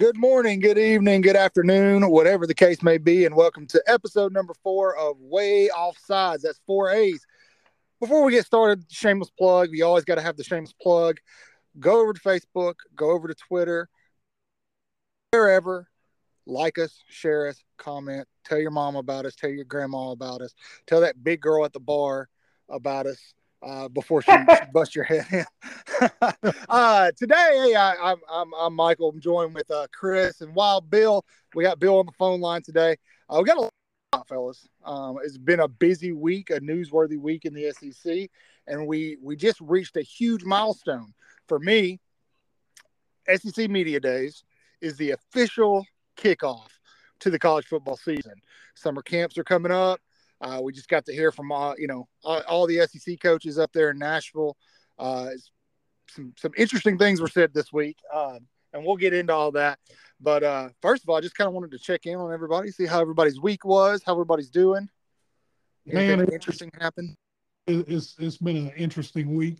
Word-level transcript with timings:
Good 0.00 0.16
morning, 0.16 0.60
good 0.60 0.78
evening, 0.78 1.20
good 1.20 1.36
afternoon, 1.36 2.08
whatever 2.08 2.46
the 2.46 2.54
case 2.54 2.82
may 2.82 2.96
be, 2.96 3.26
and 3.26 3.36
welcome 3.36 3.66
to 3.66 3.82
episode 3.86 4.32
number 4.32 4.54
four 4.62 4.96
of 4.96 5.20
Way 5.20 5.68
Off 5.68 5.98
Sides. 5.98 6.42
That's 6.42 6.58
four 6.66 6.90
A's. 6.90 7.26
Before 8.00 8.24
we 8.24 8.32
get 8.32 8.46
started, 8.46 8.82
shameless 8.88 9.28
plug. 9.28 9.68
You 9.72 9.84
always 9.84 10.06
got 10.06 10.14
to 10.14 10.22
have 10.22 10.38
the 10.38 10.42
shameless 10.42 10.72
plug. 10.80 11.18
Go 11.78 12.00
over 12.00 12.14
to 12.14 12.20
Facebook, 12.20 12.76
go 12.96 13.10
over 13.10 13.28
to 13.28 13.34
Twitter, 13.34 13.90
wherever. 15.32 15.86
Like 16.46 16.78
us, 16.78 16.98
share 17.10 17.48
us, 17.48 17.62
comment, 17.76 18.26
tell 18.46 18.58
your 18.58 18.70
mom 18.70 18.96
about 18.96 19.26
us, 19.26 19.36
tell 19.36 19.50
your 19.50 19.66
grandma 19.66 20.12
about 20.12 20.40
us, 20.40 20.54
tell 20.86 21.02
that 21.02 21.22
big 21.22 21.42
girl 21.42 21.66
at 21.66 21.74
the 21.74 21.78
bar 21.78 22.30
about 22.70 23.04
us 23.04 23.34
uh, 23.62 23.88
before 23.88 24.22
she, 24.22 24.32
busts 24.72 24.94
your 24.94 25.04
head 25.04 25.26
in. 25.30 25.44
uh, 26.68 27.10
today, 27.16 27.74
I, 27.76 28.12
am 28.12 28.20
I'm, 28.30 28.54
I'm 28.54 28.74
Michael. 28.74 29.10
I'm 29.10 29.20
joined 29.20 29.54
with 29.54 29.70
uh, 29.70 29.86
Chris 29.92 30.40
and 30.40 30.54
Wild 30.54 30.90
Bill. 30.90 31.24
We 31.54 31.64
got 31.64 31.78
Bill 31.78 31.98
on 31.98 32.06
the 32.06 32.12
phone 32.12 32.40
line 32.40 32.62
today. 32.62 32.96
Uh, 33.28 33.38
we 33.38 33.44
got 33.44 33.58
a 33.58 33.70
lot, 34.16 34.28
fellas. 34.28 34.68
Um, 34.84 35.18
it's 35.22 35.38
been 35.38 35.60
a 35.60 35.68
busy 35.68 36.12
week, 36.12 36.50
a 36.50 36.60
newsworthy 36.60 37.18
week 37.18 37.44
in 37.44 37.54
the 37.54 37.72
SEC, 37.72 38.30
and 38.66 38.86
we 38.86 39.18
we 39.22 39.36
just 39.36 39.60
reached 39.60 39.96
a 39.96 40.02
huge 40.02 40.44
milestone 40.44 41.12
for 41.46 41.58
me. 41.58 42.00
SEC 43.28 43.70
Media 43.70 44.00
Days 44.00 44.44
is 44.80 44.96
the 44.96 45.12
official 45.12 45.84
kickoff 46.16 46.68
to 47.20 47.30
the 47.30 47.38
college 47.38 47.66
football 47.66 47.96
season. 47.96 48.34
Summer 48.74 49.02
camps 49.02 49.36
are 49.38 49.44
coming 49.44 49.72
up. 49.72 50.00
Uh, 50.40 50.60
we 50.62 50.72
just 50.72 50.88
got 50.88 51.04
to 51.04 51.12
hear 51.12 51.30
from 51.32 51.52
all, 51.52 51.74
you 51.78 51.86
know 51.86 52.08
all, 52.24 52.40
all 52.48 52.66
the 52.66 52.86
SEC 52.86 53.20
coaches 53.20 53.58
up 53.58 53.72
there 53.72 53.90
in 53.90 53.98
Nashville. 53.98 54.56
Uh, 54.98 55.28
some 56.08 56.32
some 56.36 56.52
interesting 56.56 56.98
things 56.98 57.20
were 57.20 57.28
said 57.28 57.52
this 57.54 57.72
week, 57.72 57.98
uh, 58.12 58.38
and 58.72 58.84
we'll 58.84 58.96
get 58.96 59.12
into 59.12 59.32
all 59.32 59.52
that. 59.52 59.78
But 60.20 60.42
uh, 60.42 60.68
first 60.82 61.02
of 61.02 61.08
all, 61.08 61.16
I 61.16 61.20
just 61.20 61.34
kind 61.34 61.48
of 61.48 61.54
wanted 61.54 61.70
to 61.72 61.78
check 61.78 62.06
in 62.06 62.16
on 62.16 62.32
everybody, 62.32 62.70
see 62.70 62.86
how 62.86 63.00
everybody's 63.00 63.40
week 63.40 63.64
was, 63.64 64.02
how 64.04 64.12
everybody's 64.12 64.50
doing. 64.50 64.88
Anything 65.90 66.18
Man, 66.18 66.28
interesting 66.32 66.70
happened. 66.78 67.14
It's 67.66 68.16
it's 68.18 68.36
been 68.36 68.56
an 68.56 68.72
interesting 68.76 69.34
week. 69.34 69.58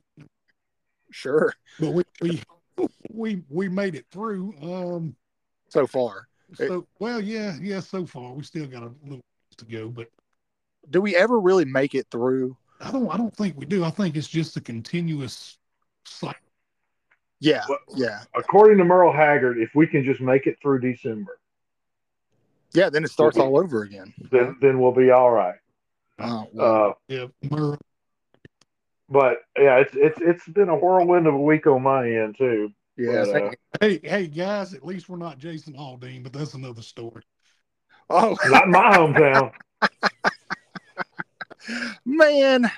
Sure, 1.10 1.52
but 1.78 1.90
we 1.90 2.04
we 2.20 2.42
we 3.10 3.42
we 3.48 3.68
made 3.68 3.94
it 3.94 4.06
through. 4.10 4.54
Um, 4.62 5.16
so 5.68 5.86
far. 5.86 6.26
So 6.54 6.86
well, 6.98 7.20
yeah, 7.20 7.56
yeah. 7.60 7.80
So 7.80 8.06
far, 8.06 8.32
we 8.32 8.42
still 8.42 8.66
got 8.66 8.82
a 8.82 8.90
little 9.04 9.24
to 9.56 9.64
go, 9.64 9.88
but 9.88 10.08
do 10.90 11.00
we 11.00 11.16
ever 11.16 11.38
really 11.38 11.64
make 11.64 11.94
it 11.94 12.06
through? 12.10 12.56
I 12.80 12.90
don't. 12.90 13.08
I 13.08 13.16
don't 13.16 13.34
think 13.34 13.56
we 13.56 13.66
do. 13.66 13.84
I 13.84 13.90
think 13.90 14.16
it's 14.16 14.28
just 14.28 14.56
a 14.56 14.60
continuous 14.60 15.58
cycle. 16.04 16.40
Yeah, 17.40 17.62
well, 17.68 17.78
yeah. 17.94 18.20
According 18.36 18.78
to 18.78 18.84
Merle 18.84 19.12
Haggard, 19.12 19.58
if 19.58 19.70
we 19.74 19.86
can 19.86 20.04
just 20.04 20.20
make 20.20 20.46
it 20.46 20.58
through 20.60 20.80
December, 20.80 21.38
yeah, 22.72 22.90
then 22.90 23.04
it 23.04 23.10
starts 23.10 23.38
all 23.38 23.58
over 23.58 23.82
again. 23.82 24.12
Then 24.30 24.56
then 24.60 24.80
we'll 24.80 24.92
be 24.92 25.10
all 25.10 25.30
right. 25.30 25.56
Oh, 26.18 26.48
well. 26.52 26.90
uh, 26.90 26.92
yeah, 27.08 27.26
Merle. 27.50 27.78
But 29.08 29.38
yeah, 29.58 29.76
it's 29.78 29.94
it's 29.94 30.20
it's 30.20 30.48
been 30.48 30.68
a 30.68 30.76
whirlwind 30.76 31.26
of 31.26 31.34
a 31.34 31.40
week 31.40 31.66
on 31.66 31.82
my 31.82 32.06
end 32.06 32.36
too. 32.38 32.72
Yeah. 32.96 33.24
But, 33.24 33.42
uh, 33.42 33.50
hey, 33.80 34.00
hey 34.02 34.26
guys, 34.26 34.74
at 34.74 34.84
least 34.84 35.08
we're 35.08 35.16
not 35.16 35.38
Jason 35.38 35.74
Aldean, 35.74 36.22
but 36.22 36.32
that's 36.32 36.54
another 36.54 36.82
story. 36.82 37.22
Oh, 38.08 38.36
not 38.46 38.68
my 38.68 38.96
hometown. 38.96 39.52
Man, 42.04 42.70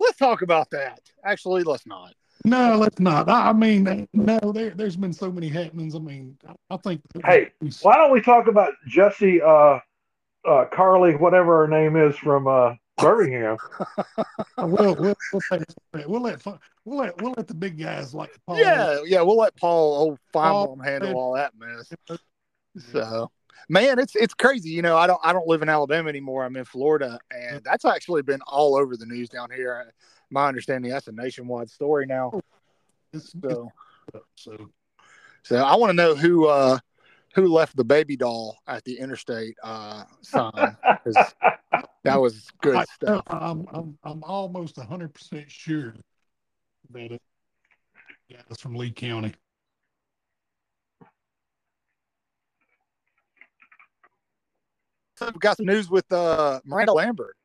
let's 0.00 0.18
talk 0.18 0.42
about 0.42 0.70
that. 0.70 1.00
Actually, 1.24 1.62
let's 1.62 1.86
not. 1.86 2.14
No, 2.44 2.76
let's 2.76 2.98
not. 2.98 3.28
I 3.28 3.52
mean, 3.52 4.08
no, 4.12 4.38
there, 4.52 4.70
there's 4.70 4.96
been 4.96 5.12
so 5.12 5.30
many 5.30 5.48
happenings. 5.48 5.94
I 5.94 5.98
mean, 5.98 6.36
I 6.70 6.76
think. 6.78 7.00
Hey, 7.24 7.52
why 7.82 7.96
don't 7.96 8.10
we 8.10 8.20
talk 8.20 8.48
about 8.48 8.72
Jesse, 8.86 9.40
uh, 9.40 9.78
uh, 10.48 10.64
Carly, 10.72 11.14
whatever 11.14 11.58
her 11.58 11.68
name 11.68 11.96
is 11.96 12.16
from 12.16 12.48
uh, 12.48 12.74
Birmingham? 12.98 13.58
we'll, 14.58 14.96
we'll, 14.96 15.14
we'll, 15.32 15.42
let, 15.50 16.08
we'll 16.08 16.20
let 16.20 16.46
we'll 16.84 16.98
let 16.98 17.22
we'll 17.22 17.34
let 17.36 17.46
the 17.46 17.54
big 17.54 17.78
guys 17.78 18.12
like 18.12 18.36
Paul. 18.46 18.58
Yeah, 18.58 19.00
yeah, 19.04 19.22
we'll 19.22 19.38
let 19.38 19.54
Paul 19.56 19.94
old 19.94 20.18
Finebaum 20.34 20.84
handle 20.84 21.16
all 21.16 21.34
that 21.34 21.52
mess. 21.58 21.92
So 22.90 23.30
man, 23.68 23.98
it's 23.98 24.16
it's 24.16 24.34
crazy. 24.34 24.70
You 24.70 24.82
know, 24.82 24.96
I 24.96 25.06
don't 25.06 25.20
I 25.22 25.32
don't 25.32 25.46
live 25.46 25.62
in 25.62 25.68
Alabama 25.68 26.08
anymore. 26.08 26.44
I'm 26.44 26.56
in 26.56 26.64
Florida, 26.64 27.18
and 27.30 27.62
that's 27.64 27.84
actually 27.84 28.22
been 28.22 28.40
all 28.46 28.76
over 28.76 28.96
the 28.96 29.06
news 29.06 29.28
down 29.28 29.50
here. 29.50 29.92
My 30.30 30.48
understanding 30.48 30.90
that's 30.90 31.08
a 31.08 31.12
nationwide 31.12 31.70
story 31.70 32.06
now. 32.06 32.32
So, 33.42 33.70
so, 34.36 34.70
so 35.42 35.56
I 35.56 35.76
want 35.76 35.90
to 35.90 35.94
know 35.94 36.14
who 36.14 36.46
uh 36.46 36.78
who 37.34 37.46
left 37.46 37.76
the 37.76 37.84
baby 37.84 38.16
doll 38.16 38.56
at 38.66 38.84
the 38.84 38.98
interstate 38.98 39.56
uh 39.62 40.04
sign 40.22 40.76
that 42.04 42.16
was 42.16 42.50
good 42.60 42.76
I, 42.76 42.84
stuff. 42.84 43.22
I'm 43.28 43.66
I'm 43.72 43.98
I'm 44.02 44.24
almost 44.24 44.78
hundred 44.78 45.14
percent 45.14 45.50
sure 45.50 45.94
that 46.90 47.12
it 47.12 47.22
yeah, 48.28 48.40
it's 48.50 48.62
from 48.62 48.74
Lee 48.74 48.90
County. 48.90 49.34
We've 55.26 55.40
got 55.40 55.56
some 55.56 55.66
news 55.66 55.90
with 55.90 56.10
uh, 56.12 56.60
Miranda 56.64 56.92
Lambert. 56.92 57.36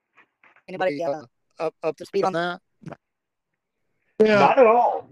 Anybody 0.68 1.04
uh, 1.04 1.24
up 1.60 1.74
up 1.84 1.98
to 1.98 2.06
speed 2.06 2.24
on 2.24 2.34
that? 2.34 2.62
Yeah, 4.20 4.40
not 4.40 4.60
at 4.60 4.66
all. 4.66 5.10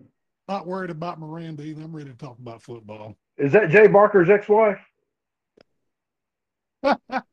Not 0.48 0.68
worried 0.68 0.90
about 0.90 1.20
Miranda 1.20 1.64
either. 1.64 1.82
I'm 1.82 1.96
ready 1.96 2.10
to 2.10 2.18
talk 2.18 2.38
about 2.40 2.62
football. 2.62 3.16
Is 3.38 3.52
that 3.54 3.70
Jay 3.70 3.88
Barker's 3.88 4.30
ex-wife? 4.30 4.80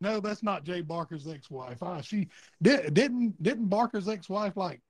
no, 0.00 0.20
that's 0.20 0.42
not 0.42 0.64
Jay 0.64 0.82
Barker's 0.82 1.26
ex-wife. 1.26 1.78
Ah, 1.82 2.00
she 2.00 2.28
did, 2.62 2.92
didn't 2.94 3.42
didn't 3.42 3.68
Barker's 3.68 4.08
ex-wife 4.08 4.56
like 4.56 4.80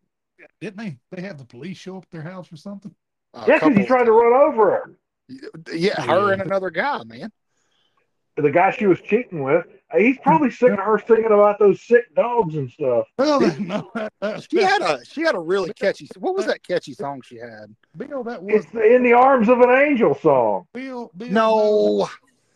didn't 0.61 0.79
they? 0.79 0.97
They 1.11 1.23
have 1.23 1.39
the 1.39 1.45
police 1.45 1.77
show 1.77 1.97
up 1.97 2.05
at 2.05 2.11
their 2.11 2.23
house 2.23 2.53
or 2.53 2.57
something. 2.57 2.95
Uh, 3.35 3.45
yeah, 3.47 3.59
because 3.59 3.77
he 3.77 3.85
tried 3.85 4.05
to 4.05 4.13
run 4.13 4.33
over 4.33 4.71
her. 4.71 4.95
Yeah, 5.73 6.01
her 6.01 6.33
and 6.33 6.41
another 6.41 6.71
guy, 6.71 7.03
man 7.05 7.31
the 8.43 8.51
guy 8.51 8.71
she 8.71 8.87
was 8.87 9.01
cheating 9.01 9.43
with, 9.43 9.67
uh, 9.93 9.99
he's 9.99 10.19
probably 10.19 10.51
sick 10.51 10.73
of 10.73 10.79
her 10.79 11.03
singing 11.07 11.27
about 11.27 11.59
those 11.59 11.81
sick 11.83 12.15
dogs 12.15 12.55
and 12.55 12.71
stuff. 12.71 13.07
Well, 13.19 13.41
no, 13.59 13.91
she 14.51 14.63
had 14.63 14.83
a 14.83 15.05
she 15.05 15.23
had 15.23 15.35
a 15.35 15.41
really 15.41 15.73
catchy. 15.73 16.09
What 16.19 16.37
was 16.37 16.47
that 16.47 16.63
catchy 16.63 16.95
song 16.95 17.23
she 17.25 17.37
had? 17.37 17.75
Bill, 17.97 18.23
that 18.25 18.43
was 18.43 18.65
it's 18.65 18.73
the 18.73 18.95
"In 18.95 19.03
the 19.03 19.15
Arms 19.15 19.49
of 19.49 19.61
an 19.61 19.71
Angel" 19.71 20.15
song. 20.15 20.67
Bill, 20.73 21.11
Bill 21.17 21.29
no, 21.31 22.09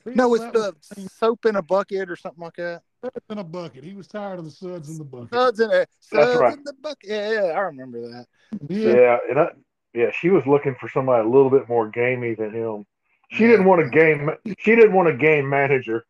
Bill, 0.05 0.15
no, 0.15 0.35
it's 0.35 0.45
the 0.45 1.09
soap 1.11 1.47
in 1.47 1.57
a 1.57 1.63
bucket 1.63 2.11
or 2.11 2.17
something 2.17 2.43
like 2.43 2.57
that. 2.57 2.83
In 3.31 3.39
a 3.39 3.45
bucket. 3.45 3.83
He 3.83 3.95
was 3.95 4.07
tired 4.07 4.39
of 4.39 4.45
the 4.45 4.51
suds 4.51 4.89
in 4.89 4.99
the 4.99 5.05
bucket. 5.05 5.33
Suds 5.33 5.61
in 5.61 5.71
a 5.71 5.87
suds 6.01 6.39
right. 6.39 6.57
in 6.57 6.65
the 6.65 6.75
bucket. 6.75 7.09
Yeah, 7.09 7.33
yeah, 7.33 7.41
I 7.53 7.61
remember 7.61 8.01
that. 8.01 8.27
Yeah, 8.69 8.95
yeah 8.95 9.19
and 9.29 9.39
I, 9.41 9.49
yeah, 9.95 10.11
she 10.19 10.31
was 10.31 10.47
looking 10.47 10.75
for 10.79 10.89
somebody 10.89 11.27
a 11.27 11.31
little 11.31 11.51
bit 11.51 11.69
more 11.69 11.89
gamey 11.89 12.35
than 12.35 12.53
him. 12.53 12.87
She 13.33 13.47
didn't 13.47 13.65
want 13.65 13.81
a 13.81 13.89
game. 13.89 14.31
She 14.59 14.77
didn't 14.77 14.93
want 14.93 15.09
a 15.09 15.17
game 15.17 15.49
manager. 15.49 16.05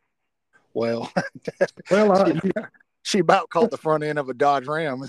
Well, 0.75 1.12
well, 1.91 2.12
uh, 2.12 2.33
she, 2.33 2.50
she, 3.03 3.19
about 3.21 3.49
caught 3.49 3.71
the 3.71 3.77
front 3.77 4.03
end 4.03 4.19
of 4.19 4.28
a 4.28 4.34
Dodge 4.34 4.66
Ram. 4.66 5.05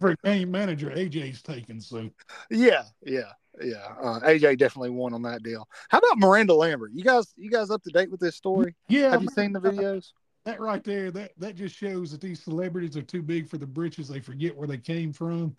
For 0.00 0.16
game 0.24 0.50
manager, 0.50 0.90
AJ's 0.90 1.42
taken. 1.42 1.80
So 1.80 2.08
yeah, 2.50 2.84
yeah, 3.04 3.32
yeah. 3.62 3.86
Uh, 4.00 4.20
AJ 4.20 4.56
definitely 4.58 4.90
won 4.90 5.12
on 5.12 5.22
that 5.22 5.42
deal. 5.42 5.68
How 5.90 5.98
about 5.98 6.18
Miranda 6.18 6.54
Lambert? 6.54 6.92
You 6.94 7.04
guys, 7.04 7.34
you 7.36 7.50
guys 7.50 7.70
up 7.70 7.82
to 7.82 7.90
date 7.90 8.10
with 8.10 8.20
this 8.20 8.36
story? 8.36 8.74
Yeah. 8.88 9.10
Have 9.10 9.22
you 9.22 9.28
seen 9.28 9.52
the 9.52 9.60
videos? 9.60 10.12
That 10.46 10.58
right 10.60 10.82
there, 10.82 11.10
that 11.10 11.32
that 11.36 11.54
just 11.54 11.76
shows 11.76 12.12
that 12.12 12.22
these 12.22 12.42
celebrities 12.42 12.96
are 12.96 13.02
too 13.02 13.20
big 13.20 13.46
for 13.46 13.58
the 13.58 13.66
britches. 13.66 14.08
They 14.08 14.20
forget 14.20 14.56
where 14.56 14.68
they 14.68 14.78
came 14.78 15.12
from. 15.12 15.54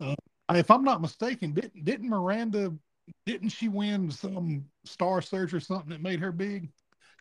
Uh, 0.00 0.14
if 0.50 0.70
I'm 0.70 0.84
not 0.84 1.00
mistaken, 1.00 1.52
didn't 1.52 1.84
didn't 1.84 2.08
Miranda 2.08 2.72
didn't 3.26 3.50
she 3.50 3.68
win 3.68 4.10
some 4.10 4.64
Star 4.84 5.22
Search 5.22 5.52
or 5.52 5.60
something 5.60 5.90
that 5.90 6.02
made 6.02 6.20
her 6.20 6.32
big? 6.32 6.70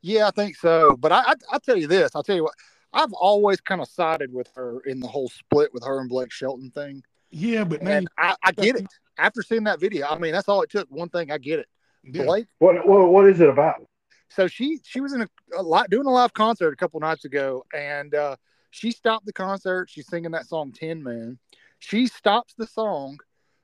Yeah, 0.02 0.28
I 0.28 0.32
think 0.32 0.56
so. 0.56 0.96
But 0.98 1.12
I, 1.12 1.20
I, 1.20 1.34
I'll 1.52 1.60
tell 1.60 1.78
you 1.78 1.88
this. 1.88 2.12
I'll 2.16 2.24
tell 2.24 2.36
you 2.36 2.44
what. 2.44 2.56
I've 2.92 3.14
always 3.14 3.62
kind 3.62 3.82
of 3.82 3.88
sided 3.88 4.34
with 4.34 4.50
her 4.56 4.80
in 4.82 5.00
the 5.00 5.08
whole 5.08 5.30
split 5.30 5.74
with 5.74 5.84
her 5.84 6.00
and 6.00 6.10
Blake 6.10 6.32
Shelton 6.32 6.72
thing. 6.72 7.04
Yeah, 7.30 7.64
but 7.64 7.84
man, 7.84 8.08
I, 8.18 8.36
I 8.44 8.52
get 8.52 8.76
it. 8.76 8.88
After 9.18 9.44
seeing 9.44 9.66
that 9.66 9.80
video, 9.80 10.08
I 10.08 10.18
mean, 10.18 10.32
that's 10.32 10.48
all 10.48 10.64
it 10.64 10.72
took. 10.72 10.90
One 10.90 11.10
thing, 11.10 11.32
I 11.32 11.38
get 11.38 11.60
it. 11.60 11.68
Yeah. 12.04 12.24
Blake, 12.24 12.48
what, 12.60 12.88
what 12.88 13.10
what 13.12 13.28
is 13.28 13.42
it 13.42 13.50
about? 13.50 13.86
So 14.30 14.48
she 14.48 14.80
she 14.84 15.02
was 15.02 15.14
in 15.14 15.22
a, 15.22 15.28
a 15.56 15.62
lot 15.62 15.90
doing 15.90 16.08
a 16.08 16.10
live 16.10 16.34
concert 16.34 16.74
a 16.74 16.76
couple 16.76 17.00
nights 17.00 17.26
ago, 17.26 17.66
and 17.76 18.16
uh, 18.16 18.38
she 18.72 18.92
stopped 18.92 19.26
the 19.26 19.34
concert. 19.34 19.90
She's 19.90 20.08
singing 20.08 20.32
that 20.32 20.48
song 20.48 20.72
Tin 20.72 21.04
Man. 21.04 21.38
She 21.80 22.08
stops 22.08 22.54
the 22.58 22.68
song 22.68 23.20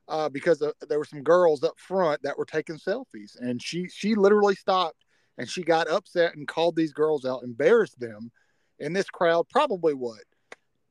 uh, 0.08 0.30
because 0.30 0.62
uh, 0.62 0.72
there 0.88 1.00
were 1.00 1.06
some 1.06 1.24
girls 1.24 1.64
up 1.64 1.80
front 1.80 2.22
that 2.24 2.38
were 2.38 2.46
taking 2.46 2.78
selfies, 2.78 3.40
and 3.40 3.62
she 3.62 3.88
she 3.88 4.16
literally 4.16 4.56
stopped 4.56 5.06
and 5.38 5.50
she 5.50 5.64
got 5.64 5.90
upset 5.90 6.36
and 6.36 6.48
called 6.48 6.76
these 6.76 6.94
girls 6.94 7.26
out, 7.26 7.44
embarrassed 7.44 8.00
them 8.00 8.32
in 8.80 8.94
this 8.94 9.10
crowd. 9.10 9.48
Probably 9.50 9.94
what 9.94 10.22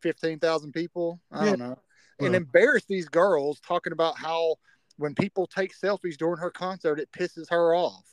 fifteen 0.00 0.38
thousand 0.38 0.72
people, 0.72 1.20
I 1.31 1.44
yeah. 1.44 1.50
don't 1.50 1.58
know, 1.61 1.78
and 2.20 2.34
embarrassed 2.34 2.88
these 2.88 3.08
girls, 3.08 3.61
talking 3.61 3.93
about 3.93 4.19
how 4.19 4.56
when 4.96 5.14
people 5.14 5.46
take 5.46 5.76
selfies 5.76 6.16
during 6.16 6.38
her 6.38 6.50
concert, 6.50 7.00
it 7.00 7.11
pisses 7.12 7.50
her 7.50 7.75
off. 7.75 8.05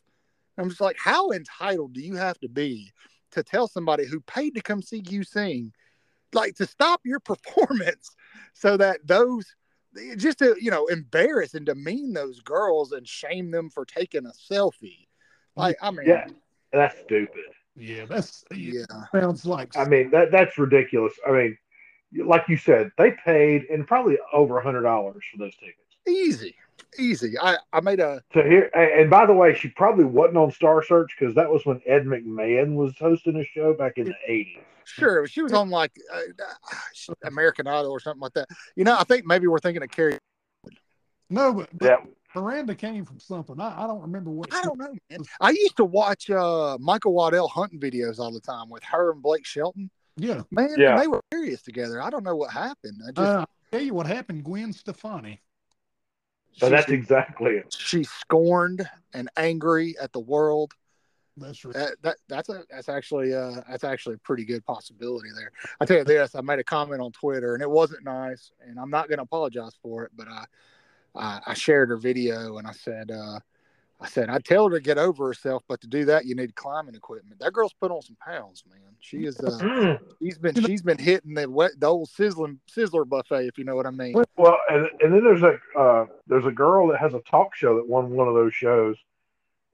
I'm 0.57 0.69
just 0.69 0.81
like, 0.81 0.97
how 0.99 1.31
entitled 1.31 1.93
do 1.93 2.01
you 2.01 2.15
have 2.15 2.39
to 2.39 2.49
be 2.49 2.91
to 3.31 3.43
tell 3.43 3.67
somebody 3.67 4.05
who 4.05 4.19
paid 4.21 4.55
to 4.55 4.61
come 4.61 4.81
see 4.81 5.03
you 5.07 5.23
sing, 5.23 5.73
like 6.33 6.55
to 6.55 6.65
stop 6.65 7.01
your 7.05 7.19
performance 7.31 8.15
so 8.53 8.77
that 8.77 9.05
those 9.05 9.55
Eh, 9.97 10.15
just 10.15 10.39
to 10.39 10.55
you 10.59 10.71
know 10.71 10.87
embarrass 10.87 11.53
and 11.53 11.65
demean 11.65 12.13
those 12.13 12.39
girls 12.41 12.91
and 12.91 13.07
shame 13.07 13.51
them 13.51 13.69
for 13.69 13.85
taking 13.85 14.25
a 14.25 14.53
selfie. 14.53 15.07
Like 15.55 15.77
I 15.81 15.91
mean, 15.91 16.07
Yeah, 16.07 16.27
that's 16.71 16.99
stupid. 16.99 17.43
Yeah, 17.75 18.05
that's 18.05 18.43
yeah, 18.51 18.85
sounds 19.13 19.45
like 19.45 19.75
I 19.77 19.85
mean, 19.85 20.11
that 20.11 20.31
that's 20.31 20.57
ridiculous. 20.57 21.13
I 21.27 21.31
mean, 21.31 21.57
like 22.25 22.47
you 22.47 22.57
said, 22.57 22.91
they 22.97 23.11
paid 23.11 23.63
and 23.69 23.87
probably 23.87 24.17
over 24.33 24.57
a 24.59 24.63
hundred 24.63 24.83
dollars 24.83 25.23
for 25.31 25.37
those 25.37 25.55
tickets. 25.55 25.77
easy, 26.07 26.55
easy. 26.99 27.37
I 27.39 27.57
I 27.73 27.81
made 27.81 27.99
a 27.99 28.21
To 28.33 28.43
hear, 28.43 28.69
and 28.73 29.01
and 29.01 29.09
by 29.09 29.25
the 29.25 29.33
way, 29.33 29.53
she 29.53 29.69
probably 29.69 30.05
wasn't 30.05 30.37
on 30.37 30.51
Star 30.51 30.83
Search 30.83 31.15
because 31.19 31.35
that 31.35 31.49
was 31.49 31.65
when 31.65 31.81
Ed 31.85 32.05
McMahon 32.05 32.75
was 32.75 32.93
hosting 32.99 33.35
a 33.37 33.45
show 33.45 33.73
back 33.73 33.93
in 33.97 34.05
the 34.05 34.15
eighties. 34.27 34.63
sure 34.85 35.27
she 35.27 35.41
was 35.41 35.53
on 35.53 35.69
like 35.69 35.91
uh, 36.13 37.13
American 37.23 37.67
Idol 37.67 37.91
or 37.91 37.99
something 37.99 38.21
like 38.21 38.33
that. 38.33 38.47
You 38.75 38.83
know, 38.83 38.97
I 38.97 39.03
think 39.03 39.25
maybe 39.25 39.47
we're 39.47 39.59
thinking 39.59 39.83
of 39.83 39.89
Carrie. 39.89 40.17
no, 41.29 41.53
but, 41.53 41.69
but 41.77 41.85
Yeah, 41.85 41.97
Miranda 42.35 42.75
came 42.75 43.05
from 43.05 43.19
something. 43.19 43.59
I, 43.59 43.83
I 43.83 43.87
don't 43.87 44.01
remember 44.01 44.31
what. 44.31 44.49
I 44.53 44.61
don't 44.63 44.77
know, 44.79 44.93
man. 45.09 45.19
I 45.39 45.51
used 45.51 45.77
to 45.77 45.85
watch 45.85 46.29
uh, 46.29 46.77
Michael 46.79 47.13
Waddell 47.13 47.47
hunting 47.47 47.79
videos 47.79 48.19
all 48.19 48.31
the 48.31 48.41
time 48.41 48.69
with 48.69 48.83
her 48.83 49.11
and 49.11 49.21
Blake 49.21 49.45
Shelton. 49.45 49.89
Yeah, 50.17 50.41
Man, 50.51 50.75
Yeah. 50.77 50.99
they 50.99 51.07
were 51.07 51.21
serious 51.33 51.61
together. 51.61 52.01
I 52.01 52.09
don't 52.09 52.23
know 52.23 52.35
what 52.35 52.51
happened. 52.51 53.01
I 53.07 53.11
just 53.11 53.19
uh, 53.19 53.39
I'll 53.39 53.47
tell 53.71 53.81
you 53.81 53.93
what 53.93 54.05
happened. 54.07 54.43
Gwen 54.43 54.73
Stefani. 54.73 55.39
So 56.53 56.69
that's 56.69 56.89
exactly 56.89 57.53
it. 57.53 57.73
she's 57.77 58.09
scorned 58.09 58.87
and 59.13 59.29
angry 59.37 59.95
at 60.01 60.11
the 60.11 60.19
world. 60.19 60.73
That's 61.37 61.63
right. 61.63 61.73
That, 61.73 61.95
that 62.01 62.17
that's 62.27 62.49
a 62.49 62.63
that's 62.69 62.89
actually 62.89 63.33
uh 63.33 63.61
that's 63.69 63.83
actually 63.83 64.15
a 64.15 64.19
pretty 64.19 64.45
good 64.45 64.65
possibility 64.65 65.29
there. 65.35 65.51
I 65.79 65.85
tell 65.85 65.97
you 65.97 66.03
this, 66.03 66.35
I 66.35 66.41
made 66.41 66.59
a 66.59 66.63
comment 66.63 67.01
on 67.01 67.11
Twitter 67.11 67.53
and 67.53 67.63
it 67.63 67.69
wasn't 67.69 68.03
nice, 68.03 68.51
and 68.65 68.79
I'm 68.79 68.89
not 68.89 69.07
going 69.07 69.17
to 69.17 69.23
apologize 69.23 69.77
for 69.81 70.03
it, 70.03 70.11
but 70.15 70.27
I, 70.27 70.45
I 71.15 71.39
I 71.47 71.53
shared 71.53 71.89
her 71.89 71.97
video 71.97 72.57
and 72.57 72.67
I 72.67 72.73
said 72.73 73.11
uh 73.11 73.39
I 74.01 74.07
said 74.07 74.29
I'd 74.29 74.43
tell 74.43 74.67
her 74.67 74.71
to 74.71 74.81
get 74.81 74.97
over 74.97 75.27
herself, 75.27 75.63
but 75.67 75.79
to 75.81 75.87
do 75.87 76.05
that 76.05 76.25
you 76.25 76.35
need 76.35 76.55
climbing 76.55 76.95
equipment. 76.95 77.39
That 77.39 77.53
girl's 77.53 77.73
put 77.73 77.91
on 77.91 78.01
some 78.01 78.17
pounds, 78.25 78.63
man. 78.69 78.95
She 78.99 79.25
is 79.25 79.39
uh 79.39 79.59
Mm. 79.61 79.99
she's 80.21 80.37
been 80.37 80.55
she's 80.55 80.81
been 80.81 80.97
hitting 80.97 81.35
the 81.35 81.49
wet 81.49 81.71
the 81.79 81.87
old 81.87 82.09
sizzling 82.09 82.59
sizzler 82.69 83.07
buffet 83.07 83.47
if 83.47 83.57
you 83.57 83.63
know 83.63 83.75
what 83.75 83.85
I 83.85 83.91
mean. 83.91 84.23
Well, 84.37 84.57
and, 84.69 84.87
and 85.01 85.13
then 85.13 85.23
there's 85.23 85.43
a 85.43 85.59
uh, 85.79 86.05
there's 86.27 86.45
a 86.45 86.51
girl 86.51 86.87
that 86.87 86.99
has 86.99 87.13
a 87.13 87.21
talk 87.21 87.55
show 87.55 87.75
that 87.75 87.87
won 87.87 88.09
one 88.11 88.27
of 88.27 88.33
those 88.33 88.53
shows, 88.53 88.97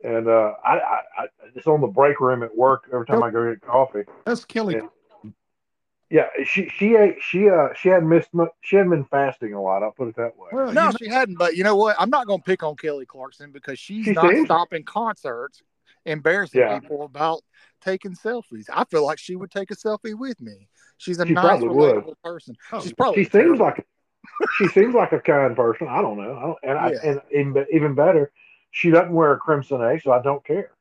and 0.03 0.27
uh, 0.27 0.53
I, 0.63 0.77
I, 0.77 0.99
I 1.17 1.27
it's 1.55 1.67
on 1.67 1.81
the 1.81 1.87
break 1.87 2.19
room 2.19 2.43
at 2.43 2.55
work 2.55 2.89
every 2.93 3.05
time 3.05 3.23
I 3.23 3.31
go 3.31 3.49
get 3.49 3.61
coffee. 3.61 4.03
That's 4.25 4.43
Kelly. 4.43 4.75
Yeah. 4.75 4.87
Yeah, 6.09 6.27
she 6.45 6.69
she 6.69 6.95
ate 6.95 7.17
she 7.21 7.49
uh 7.49 7.69
she 7.75 7.89
had 7.89 8.03
missed 8.03 8.29
mu- 8.33 8.47
she 8.61 8.77
hadn't 8.77 8.91
been 8.91 9.05
fasting 9.05 9.53
a 9.53 9.61
lot. 9.61 9.83
I'll 9.83 9.91
put 9.91 10.07
it 10.07 10.15
that 10.15 10.37
way. 10.37 10.49
Well, 10.53 10.71
No, 10.71 10.91
she 10.97 11.09
hadn't. 11.09 11.37
But 11.37 11.57
you 11.57 11.63
know 11.65 11.75
what? 11.75 11.97
I'm 11.99 12.09
not 12.09 12.27
going 12.27 12.39
to 12.39 12.45
pick 12.45 12.63
on 12.63 12.75
Kelly 12.77 13.05
Clarkson 13.05 13.51
because 13.51 13.77
she's 13.77 14.05
She 14.05 14.11
not 14.13 14.31
seems- 14.31 14.45
stopping 14.45 14.83
concerts, 14.83 15.61
embarrassing 16.05 16.61
Yeah. 16.61 16.79
people 16.79 17.03
about 17.03 17.41
taking 17.81 18.13
selfies. 18.13 18.69
I 18.73 18.85
feel 18.85 19.05
like 19.05 19.19
she 19.19 19.35
would 19.35 19.51
take 19.51 19.69
a 19.69 19.75
selfie 19.75 20.17
with 20.17 20.39
me. 20.39 20.69
She's 20.97 21.19
a 21.19 21.25
She 21.27 21.33
nice, 21.33 21.43
probably 21.45 21.67
would. 21.69 21.95
relatable 22.05 22.15
person. 22.23 22.55
oh, 22.71 22.79
She's 22.81 22.93
probably 22.93 23.25
She 23.25 23.29
seems 23.29 23.59
like 23.59 23.85
she 24.57 24.67
seems 24.69 24.95
like 24.95 25.11
a 25.11 25.19
kind 25.19 25.55
person. 25.57 25.87
I 25.89 26.01
don't 26.01 26.17
know. 26.17 26.35
I 26.37 26.41
don't, 26.41 26.57
and 26.63 26.77
I, 26.77 26.91
and 27.03 27.21
even, 27.31 27.65
even 27.73 27.95
better, 27.95 28.31
she 28.71 28.91
doesn't 28.91 29.11
wear 29.11 29.33
a 29.33 29.37
crimson 29.37 29.81
A, 29.81 29.99
so 29.99 30.11
I 30.13 30.21
don't 30.21 30.43
care. 30.45 30.71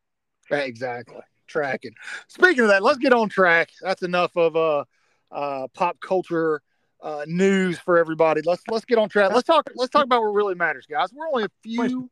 exactly 0.51 1.21
tracking. 1.49 1.95
Speaking 2.29 2.63
of 2.65 2.69
that, 2.69 2.83
let's 2.83 2.99
get 2.99 3.13
on 3.13 3.29
track. 3.29 3.71
That's 3.81 4.03
enough 4.03 4.37
of 4.37 4.57
uh, 4.57 4.85
uh, 5.31 5.69
pop 5.75 5.99
culture 6.01 6.63
uh, 7.03 7.25
news 7.27 7.79
for 7.79 7.99
everybody. 7.99 8.41
Let's 8.45 8.63
let's 8.71 8.85
get 8.85 8.99
on 8.99 9.09
track. 9.09 9.33
Let's 9.33 9.47
talk. 9.47 9.69
Let's 9.75 9.91
talk 9.91 10.05
about 10.05 10.23
what 10.23 10.33
really 10.35 10.55
matters, 10.55 10.87
guys. 10.87 11.13
We're 11.13 11.27
only 11.29 11.45
a 11.45 11.49
few. 11.63 12.11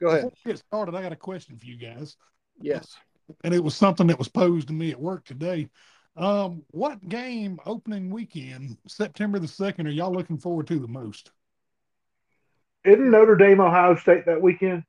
Go 0.00 0.08
ahead. 0.08 0.22
Before 0.24 0.32
we 0.44 0.52
get 0.52 0.58
started, 0.58 0.94
I 0.94 1.02
got 1.02 1.12
a 1.12 1.16
question 1.16 1.56
for 1.56 1.64
you 1.64 1.76
guys, 1.76 2.16
Yes. 2.60 2.96
and 3.44 3.54
it 3.54 3.62
was 3.62 3.74
something 3.74 4.06
that 4.08 4.18
was 4.18 4.28
posed 4.28 4.68
to 4.68 4.74
me 4.74 4.90
at 4.90 5.00
work 5.00 5.24
today. 5.24 5.68
Um, 6.16 6.62
what 6.70 7.06
game 7.08 7.58
opening 7.66 8.10
weekend, 8.10 8.76
September 8.86 9.38
the 9.38 9.48
second, 9.48 9.86
are 9.86 9.90
y'all 9.90 10.12
looking 10.12 10.38
forward 10.38 10.66
to 10.68 10.78
the 10.78 10.88
most? 10.88 11.30
Isn't 12.84 13.10
Notre 13.10 13.36
Dame 13.36 13.60
Ohio 13.60 13.96
State 13.96 14.26
that 14.26 14.40
weekend? 14.40 14.84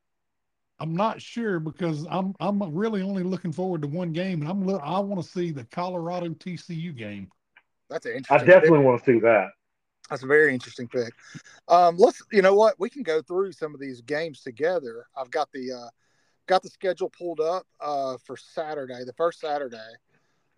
I'm 0.79 0.95
not 0.95 1.21
sure 1.21 1.59
because 1.59 2.05
I'm 2.09 2.35
I'm 2.39 2.61
really 2.75 3.01
only 3.01 3.23
looking 3.23 3.51
forward 3.51 3.81
to 3.81 3.87
one 3.87 4.11
game, 4.11 4.41
and 4.41 4.49
I'm 4.49 4.63
look, 4.65 4.81
I 4.83 4.99
want 4.99 5.21
to 5.23 5.27
see 5.27 5.51
the 5.51 5.63
Colorado 5.65 6.29
TCU 6.29 6.95
game. 6.95 7.29
That's 7.89 8.05
an 8.05 8.11
I 8.13 8.15
interesting. 8.17 8.47
definitely 8.47 8.79
want 8.79 9.03
to 9.03 9.05
see 9.13 9.19
that. 9.19 9.49
That's 10.09 10.23
a 10.23 10.27
very 10.27 10.53
interesting 10.53 10.87
pick. 10.87 11.13
Um, 11.67 11.97
let's, 11.97 12.21
you 12.31 12.41
know 12.41 12.55
what, 12.55 12.79
we 12.79 12.89
can 12.89 13.03
go 13.03 13.21
through 13.21 13.51
some 13.51 13.73
of 13.73 13.79
these 13.79 14.01
games 14.01 14.41
together. 14.41 15.05
I've 15.17 15.31
got 15.31 15.51
the 15.51 15.71
uh, 15.73 15.89
got 16.47 16.63
the 16.63 16.69
schedule 16.69 17.09
pulled 17.09 17.41
up 17.41 17.65
uh, 17.81 18.17
for 18.25 18.37
Saturday, 18.37 19.03
the 19.05 19.13
first 19.13 19.39
Saturday. 19.41 19.77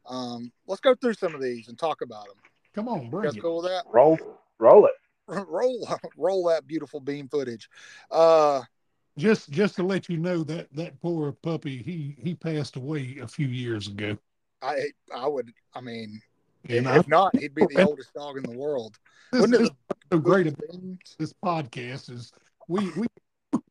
Um, 0.05 0.51
let's 0.67 0.81
go 0.81 0.93
through 0.95 1.15
some 1.15 1.33
of 1.35 1.41
these 1.41 1.67
and 1.67 1.77
talk 1.79 2.01
about 2.01 2.25
them. 2.27 2.37
Come 2.73 2.87
on, 2.87 3.05
You 3.05 3.09
bring 3.09 3.23
guys 3.25 3.35
it. 3.37 3.41
cool 3.41 3.57
with 3.61 3.71
that? 3.71 3.85
Roll, 3.91 4.17
roll 4.59 4.85
it. 4.85 4.91
roll, 5.47 5.87
roll 6.17 6.47
that 6.47 6.67
beautiful 6.67 6.99
beam 6.99 7.27
footage. 7.27 7.69
Uh, 8.11 8.61
Just 9.17 9.49
just 9.49 9.75
to 9.77 9.83
let 9.83 10.09
you 10.09 10.17
know 10.17 10.43
that 10.43 10.71
that 10.73 10.99
poor 11.01 11.31
puppy 11.31 11.81
he 11.81 12.15
he 12.23 12.33
passed 12.35 12.75
away 12.75 13.17
a 13.21 13.27
few 13.27 13.47
years 13.47 13.87
ago, 13.87 14.17
I, 14.61 14.89
I 15.15 15.27
would, 15.27 15.51
I 15.75 15.81
mean, 15.81 16.21
and 16.67 16.87
I, 16.87 16.97
if 16.97 17.07
not, 17.07 17.35
he'd 17.37 17.55
be 17.55 17.65
the 17.65 17.85
oldest 17.85 18.13
dog 18.13 18.37
in 18.37 18.43
the 18.43 18.57
world. 18.57 18.97
this, 19.31 19.41
Wouldn't 19.41 19.55
it 19.55 19.59
this 19.59 19.69
is 19.69 19.75
so 20.11 20.19
great 20.19 20.47
about 20.47 20.69
this 21.17 21.33
podcast 21.43 22.11
is 22.11 22.31
we 22.67 22.91
we 22.91 23.07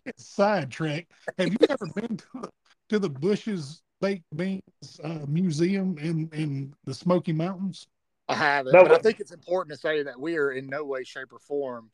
get 0.05 0.19
sidetracked. 0.20 1.12
Have 1.38 1.49
you 1.49 1.58
ever 1.69 1.87
been 1.94 2.17
to 2.17 2.26
the, 2.35 2.50
to 2.90 2.99
the 2.99 3.08
Bush's 3.11 3.82
Baked 4.00 4.25
Beans 4.37 4.62
uh, 5.02 5.20
Museum 5.26 5.99
in 5.99 6.29
in 6.32 6.75
the 6.85 6.94
Smoky 6.94 7.32
Mountains? 7.32 7.89
I 8.29 8.34
haven't, 8.34 8.74
No, 8.74 8.82
but 8.82 8.93
I 8.93 8.98
think 8.98 9.20
it's 9.20 9.32
important 9.32 9.74
to 9.74 9.81
say 9.81 10.03
that 10.03 10.20
we 10.20 10.36
are 10.36 10.51
in 10.51 10.67
no 10.67 10.84
way, 10.84 11.03
shape, 11.03 11.32
or 11.32 11.39
form 11.39 11.91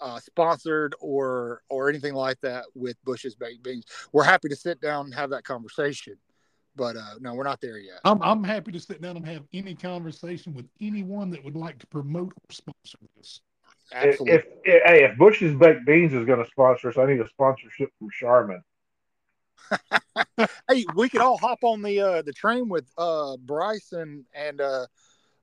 uh, 0.00 0.18
sponsored 0.20 0.94
or 1.00 1.62
or 1.68 1.88
anything 1.88 2.14
like 2.14 2.40
that 2.40 2.64
with 2.74 2.96
Bush's 3.04 3.34
Baked 3.34 3.62
Beans. 3.62 3.84
We're 4.12 4.24
happy 4.24 4.48
to 4.48 4.56
sit 4.56 4.80
down 4.80 5.06
and 5.06 5.14
have 5.14 5.30
that 5.30 5.44
conversation, 5.44 6.16
but 6.76 6.96
uh, 6.96 7.14
no, 7.20 7.34
we're 7.34 7.44
not 7.44 7.60
there 7.60 7.78
yet. 7.78 8.00
I'm 8.04 8.22
I'm 8.22 8.44
happy 8.44 8.72
to 8.72 8.80
sit 8.80 9.00
down 9.00 9.16
and 9.16 9.26
have 9.26 9.42
any 9.52 9.74
conversation 9.74 10.54
with 10.54 10.66
anyone 10.80 11.30
that 11.30 11.42
would 11.44 11.56
like 11.56 11.78
to 11.78 11.86
promote 11.86 12.32
or 12.32 12.52
sponsor 12.52 12.98
this. 13.16 13.40
Absolutely. 13.92 14.34
If, 14.34 14.44
if 14.64 14.82
hey, 14.84 15.04
if 15.04 15.18
Bush's 15.18 15.54
Baked 15.54 15.86
Beans 15.86 16.12
is 16.12 16.26
going 16.26 16.42
to 16.42 16.50
sponsor 16.50 16.88
us, 16.88 16.98
I 16.98 17.06
need 17.06 17.20
a 17.20 17.28
sponsorship 17.28 17.90
from 17.98 18.08
Charmin. 18.10 18.62
hey, 20.68 20.84
we 20.94 21.08
could 21.08 21.20
all 21.20 21.38
hop 21.38 21.60
on 21.62 21.82
the 21.82 22.00
uh, 22.00 22.22
the 22.22 22.32
train 22.32 22.68
with 22.68 22.86
uh, 22.98 23.36
Bryce 23.38 23.92
and 23.92 24.24
and 24.34 24.60
uh, 24.60 24.86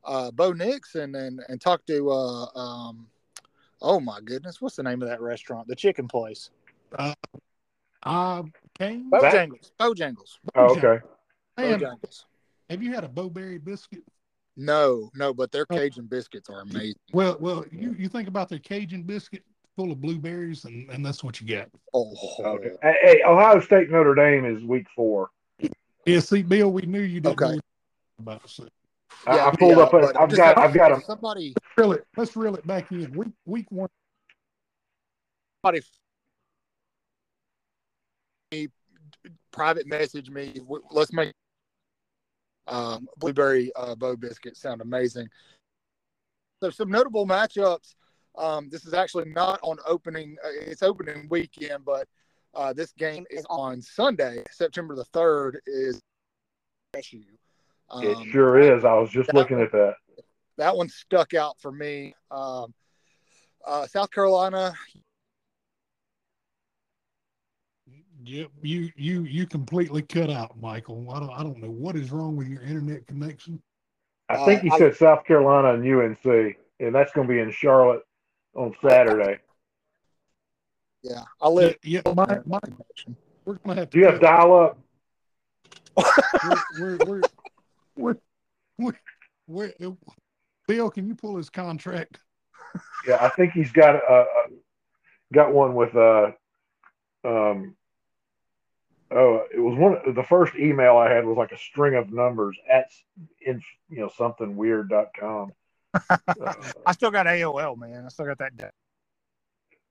uh, 0.03 0.31
Bo 0.31 0.53
Nix 0.53 0.95
and, 0.95 1.15
and 1.15 1.41
and 1.47 1.59
talk 1.59 1.85
to. 1.87 2.09
Uh, 2.09 2.45
um, 2.55 3.07
oh 3.81 3.99
my 3.99 4.19
goodness, 4.23 4.61
what's 4.61 4.75
the 4.75 4.83
name 4.83 5.01
of 5.01 5.09
that 5.09 5.21
restaurant? 5.21 5.67
The 5.67 5.75
chicken 5.75 6.07
place. 6.07 6.49
I 8.05 8.43
came. 8.77 9.09
Bojangles. 9.09 9.71
Bojangles. 9.79 10.37
Oh, 10.55 10.77
okay. 10.77 10.99
Man, 11.57 11.79
Bojangles. 11.79 12.25
have 12.69 12.81
you 12.81 12.93
had 12.93 13.03
a 13.03 13.07
Bo-Berry 13.07 13.57
biscuit? 13.57 14.03
No, 14.55 15.09
no, 15.15 15.33
but 15.33 15.51
their 15.51 15.65
Cajun 15.65 16.05
biscuits 16.05 16.49
are 16.49 16.61
amazing. 16.61 16.95
Well, 17.11 17.37
well, 17.39 17.65
you, 17.71 17.95
you 17.97 18.07
think 18.07 18.27
about 18.27 18.49
their 18.49 18.59
Cajun 18.59 19.03
biscuit 19.03 19.43
full 19.75 19.91
of 19.91 19.99
blueberries, 19.99 20.65
and, 20.65 20.89
and 20.91 21.03
that's 21.03 21.23
what 21.23 21.41
you 21.41 21.47
get. 21.47 21.71
Oh, 21.93 22.13
Okay. 22.39 22.71
Hey, 22.81 22.95
hey, 23.01 23.21
Ohio 23.25 23.59
State 23.59 23.89
Notre 23.89 24.13
Dame 24.13 24.45
is 24.45 24.63
week 24.63 24.85
four. 24.95 25.29
Yeah, 26.05 26.19
see, 26.19 26.43
Bill, 26.43 26.71
we 26.71 26.83
knew 26.83 27.01
you 27.01 27.19
didn't 27.19 27.41
Okay. 27.41 27.55
know 27.55 27.59
about 28.19 28.43
it. 28.43 28.49
So 28.49 28.67
I, 29.25 29.39
I 29.39 29.55
pulled 29.55 29.79
up. 29.79 29.91
but 29.91 30.15
I've 30.19 30.29
just 30.29 30.37
got. 30.37 30.57
I've 30.57 30.73
got 30.73 30.89
them. 30.89 31.01
somebody. 31.05 31.55
reel 31.77 31.93
it, 31.93 32.05
let's 32.15 32.35
reel 32.35 32.55
it 32.55 32.67
back 32.67 32.91
in. 32.91 33.11
Week 33.13 33.31
week 33.45 33.71
one. 33.71 33.89
Somebody 35.65 35.81
private 39.51 39.87
message 39.87 40.29
me. 40.29 40.53
Let's 40.91 41.13
make 41.13 41.33
um, 42.67 43.07
blueberry 43.17 43.71
uh, 43.75 43.95
bow 43.95 44.15
biscuit 44.15 44.57
sound 44.57 44.81
amazing. 44.81 45.27
So 46.61 46.69
some 46.69 46.89
notable 46.89 47.27
matchups. 47.27 47.95
Um, 48.37 48.69
this 48.69 48.85
is 48.85 48.93
actually 48.93 49.29
not 49.29 49.59
on 49.61 49.77
opening. 49.85 50.37
Uh, 50.43 50.49
it's 50.61 50.81
opening 50.81 51.27
weekend, 51.29 51.85
but 51.85 52.07
uh, 52.55 52.73
this 52.73 52.91
game 52.93 53.25
is 53.29 53.45
on 53.49 53.81
Sunday, 53.81 54.43
September 54.51 54.95
the 54.95 55.05
third. 55.05 55.59
Is 55.67 56.01
SU. 56.95 57.21
Um, 57.89 58.03
It 58.03 58.31
sure 58.31 58.59
is. 58.59 58.85
I 58.85 58.93
was 58.93 59.09
just 59.09 59.27
that 59.27 59.35
looking 59.35 59.59
at 59.59 59.71
that. 59.71 59.95
that 60.57 60.75
one 60.75 60.89
stuck 60.89 61.33
out 61.33 61.59
for 61.59 61.71
me. 61.71 62.15
Um, 62.31 62.73
uh, 63.65 63.87
South 63.87 64.11
Carolina, 64.11 64.73
Yep, 68.25 68.51
you 68.61 68.89
you 68.95 69.23
you 69.23 69.45
completely 69.45 70.01
cut 70.01 70.29
out, 70.29 70.59
Michael. 70.61 71.05
I 71.11 71.19
don't 71.19 71.29
I 71.31 71.43
don't 71.43 71.57
know 71.57 71.69
what 71.69 71.95
is 71.97 72.11
wrong 72.11 72.37
with 72.37 72.47
your 72.47 72.61
internet 72.61 73.05
connection. 73.05 73.61
I 74.29 74.45
think 74.45 74.59
Uh, 74.59 74.63
he 74.63 74.71
I- 74.71 74.77
said 74.77 74.95
South 74.95 75.25
Carolina 75.25 75.73
and 75.73 75.85
UNC, 75.85 76.55
and 76.79 76.95
that's 76.95 77.11
going 77.11 77.27
to 77.27 77.33
be 77.33 77.39
in 77.41 77.51
Charlotte 77.51 78.03
on 78.55 78.73
Saturday. 78.81 79.39
Yeah, 81.01 81.23
I 81.41 81.49
live. 81.49 81.75
Yeah, 81.83 82.01
yeah 82.05 82.13
my, 82.13 82.39
my, 82.45 82.59
we're 83.43 83.55
gonna 83.55 83.81
have 83.81 83.89
to. 83.89 83.91
Do 83.91 83.99
you 83.99 84.05
have 84.05 84.21
dial 84.21 84.55
up? 84.55 84.79
we're, 86.79 86.97
we're, 86.97 86.97
we're, 87.05 87.21
we're, 88.77 88.93
we're, 89.47 89.73
we're, 89.79 89.95
Bill, 90.65 90.89
can 90.89 91.07
you 91.07 91.15
pull 91.15 91.35
his 91.35 91.49
contract? 91.49 92.19
Yeah, 93.05 93.17
I 93.19 93.29
think 93.29 93.51
he's 93.51 93.71
got 93.73 93.95
a, 93.95 94.13
a 94.13 94.25
got 95.33 95.53
one 95.53 95.75
with 95.75 95.93
uh 95.95 96.31
um 97.25 97.75
oh 99.13 99.43
it 99.53 99.59
was 99.59 99.77
one 99.77 99.97
the 100.13 100.23
first 100.23 100.55
email 100.55 100.97
I 100.97 101.09
had 101.11 101.25
was 101.25 101.37
like 101.37 101.51
a 101.51 101.57
string 101.57 101.95
of 101.95 102.11
numbers 102.11 102.57
at 102.69 102.91
in 103.45 103.61
you 103.89 103.99
know 103.99 104.11
something 104.17 104.55
weird 104.55 104.89
dot 104.89 105.09
com. 105.17 105.51
Uh, 105.93 106.17
I 106.85 106.91
still 106.93 107.11
got 107.11 107.27
AOL, 107.27 107.77
man. 107.77 108.05
I 108.05 108.09
still 108.09 108.25
got 108.25 108.39
that. 108.39 108.73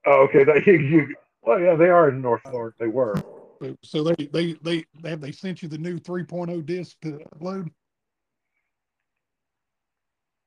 oh, 0.07 0.23
okay, 0.25 0.45
that, 0.45 0.67
you, 0.67 0.75
you 0.75 1.15
well 1.43 1.61
yeah 1.61 1.75
they 1.75 1.89
are 1.89 2.09
in 2.09 2.21
North 2.21 2.43
Florida 2.43 2.75
they 2.79 2.89
were. 2.89 3.15
So, 3.63 3.77
so 3.83 4.03
they, 4.03 4.27
they, 4.27 4.55
they, 4.55 4.85
have 5.05 5.21
they 5.21 5.31
sent 5.31 5.63
you 5.63 5.69
the 5.69 5.79
new 5.79 5.97
3.0 5.97 6.67
disc 6.67 6.97
to 7.03 7.21
upload? 7.39 7.71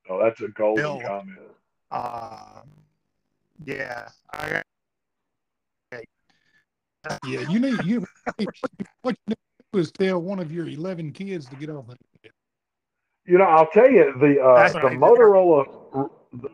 Oh, 0.10 0.22
that's 0.22 0.41
a 0.41 0.50
golden 0.50 0.84
Bill. 0.84 1.01
comment. 1.01 1.38
Uh, 1.91 2.62
yeah, 3.63 4.10
I, 4.34 4.62
Yeah, 7.26 7.50
you 7.50 7.60
need, 7.60 7.84
you, 7.84 8.06
what 9.02 9.16
you 9.28 9.30
need 9.30 9.36
to 9.36 9.66
do 9.74 9.80
is 9.80 9.92
tell 9.92 10.22
one 10.22 10.40
of 10.40 10.52
your 10.52 10.68
11 10.68 11.12
kids 11.12 11.48
to 11.48 11.56
get 11.56 11.70
off 11.70 11.86
the 11.88 12.30
You 13.26 13.38
know, 13.38 13.46
I'll 13.46 13.68
tell 13.68 13.90
you 13.90 14.14
the 14.20 14.42
uh, 14.42 14.72
the 14.74 14.90
did. 14.90 15.00
Motorola 15.00 16.10
the, 16.34 16.50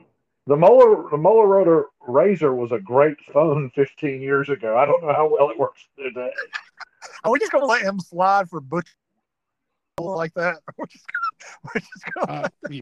the 0.48 0.55
Motor 0.55 1.10
the 1.10 1.17
Motorola 1.17 1.84
Razr 2.08 2.55
was 2.55 2.72
a 2.72 2.79
great 2.79 3.17
phone 3.31 3.70
15 3.75 4.22
years 4.22 4.50
ago. 4.50 4.77
I 4.77 4.86
don't 4.86 5.01
know 5.03 5.13
how 5.13 5.29
well 5.29 5.50
it 5.50 5.58
works 5.58 5.88
today. 5.98 6.31
are 7.24 7.31
we 7.31 7.39
just 7.39 7.51
gonna 7.51 7.65
let 7.65 7.84
him 7.84 8.00
slide 8.00 8.50
for 8.50 8.60
butch 8.60 8.89
like 10.00 10.34
that? 10.34 10.58
We're 10.77 10.86
just, 10.88 11.05
we're 11.63 11.79
just 11.79 12.05
gonna, 12.13 12.31
Uh, 12.31 12.50
yeah. 12.70 12.81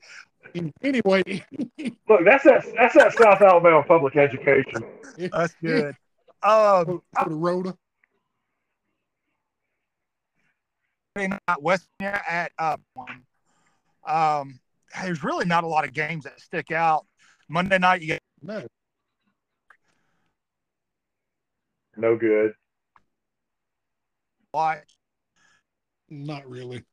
Anyway, 0.81 1.23
Look, 2.09 2.21
that's 2.25 2.43
that 2.43 2.65
that's 2.75 2.95
that 2.95 3.13
South 3.13 3.41
Alabama 3.41 3.83
public 3.83 4.15
education. 4.15 4.83
that's 5.31 5.53
good. 5.61 5.95
Um, 6.41 6.85
go 6.85 7.23
to 7.25 7.29
Rhoda. 7.29 7.77
Friday 11.13 11.29
night, 11.47 11.61
West 11.61 11.87
Virginia 11.99 12.21
at 12.29 12.51
uh, 12.57 12.77
one. 12.93 13.23
Um, 14.07 14.59
there's 15.01 15.23
really 15.23 15.45
not 15.45 15.63
a 15.63 15.67
lot 15.67 15.85
of 15.85 15.93
games 15.93 16.23
that 16.23 16.39
stick 16.39 16.71
out. 16.71 17.05
Monday 17.49 17.77
night, 17.77 18.01
you 18.01 18.07
get 18.07 18.21
No, 18.41 18.65
No 21.97 22.15
good. 22.17 22.53
Why? 24.51 24.81
not 26.09 26.47
really. 26.49 26.83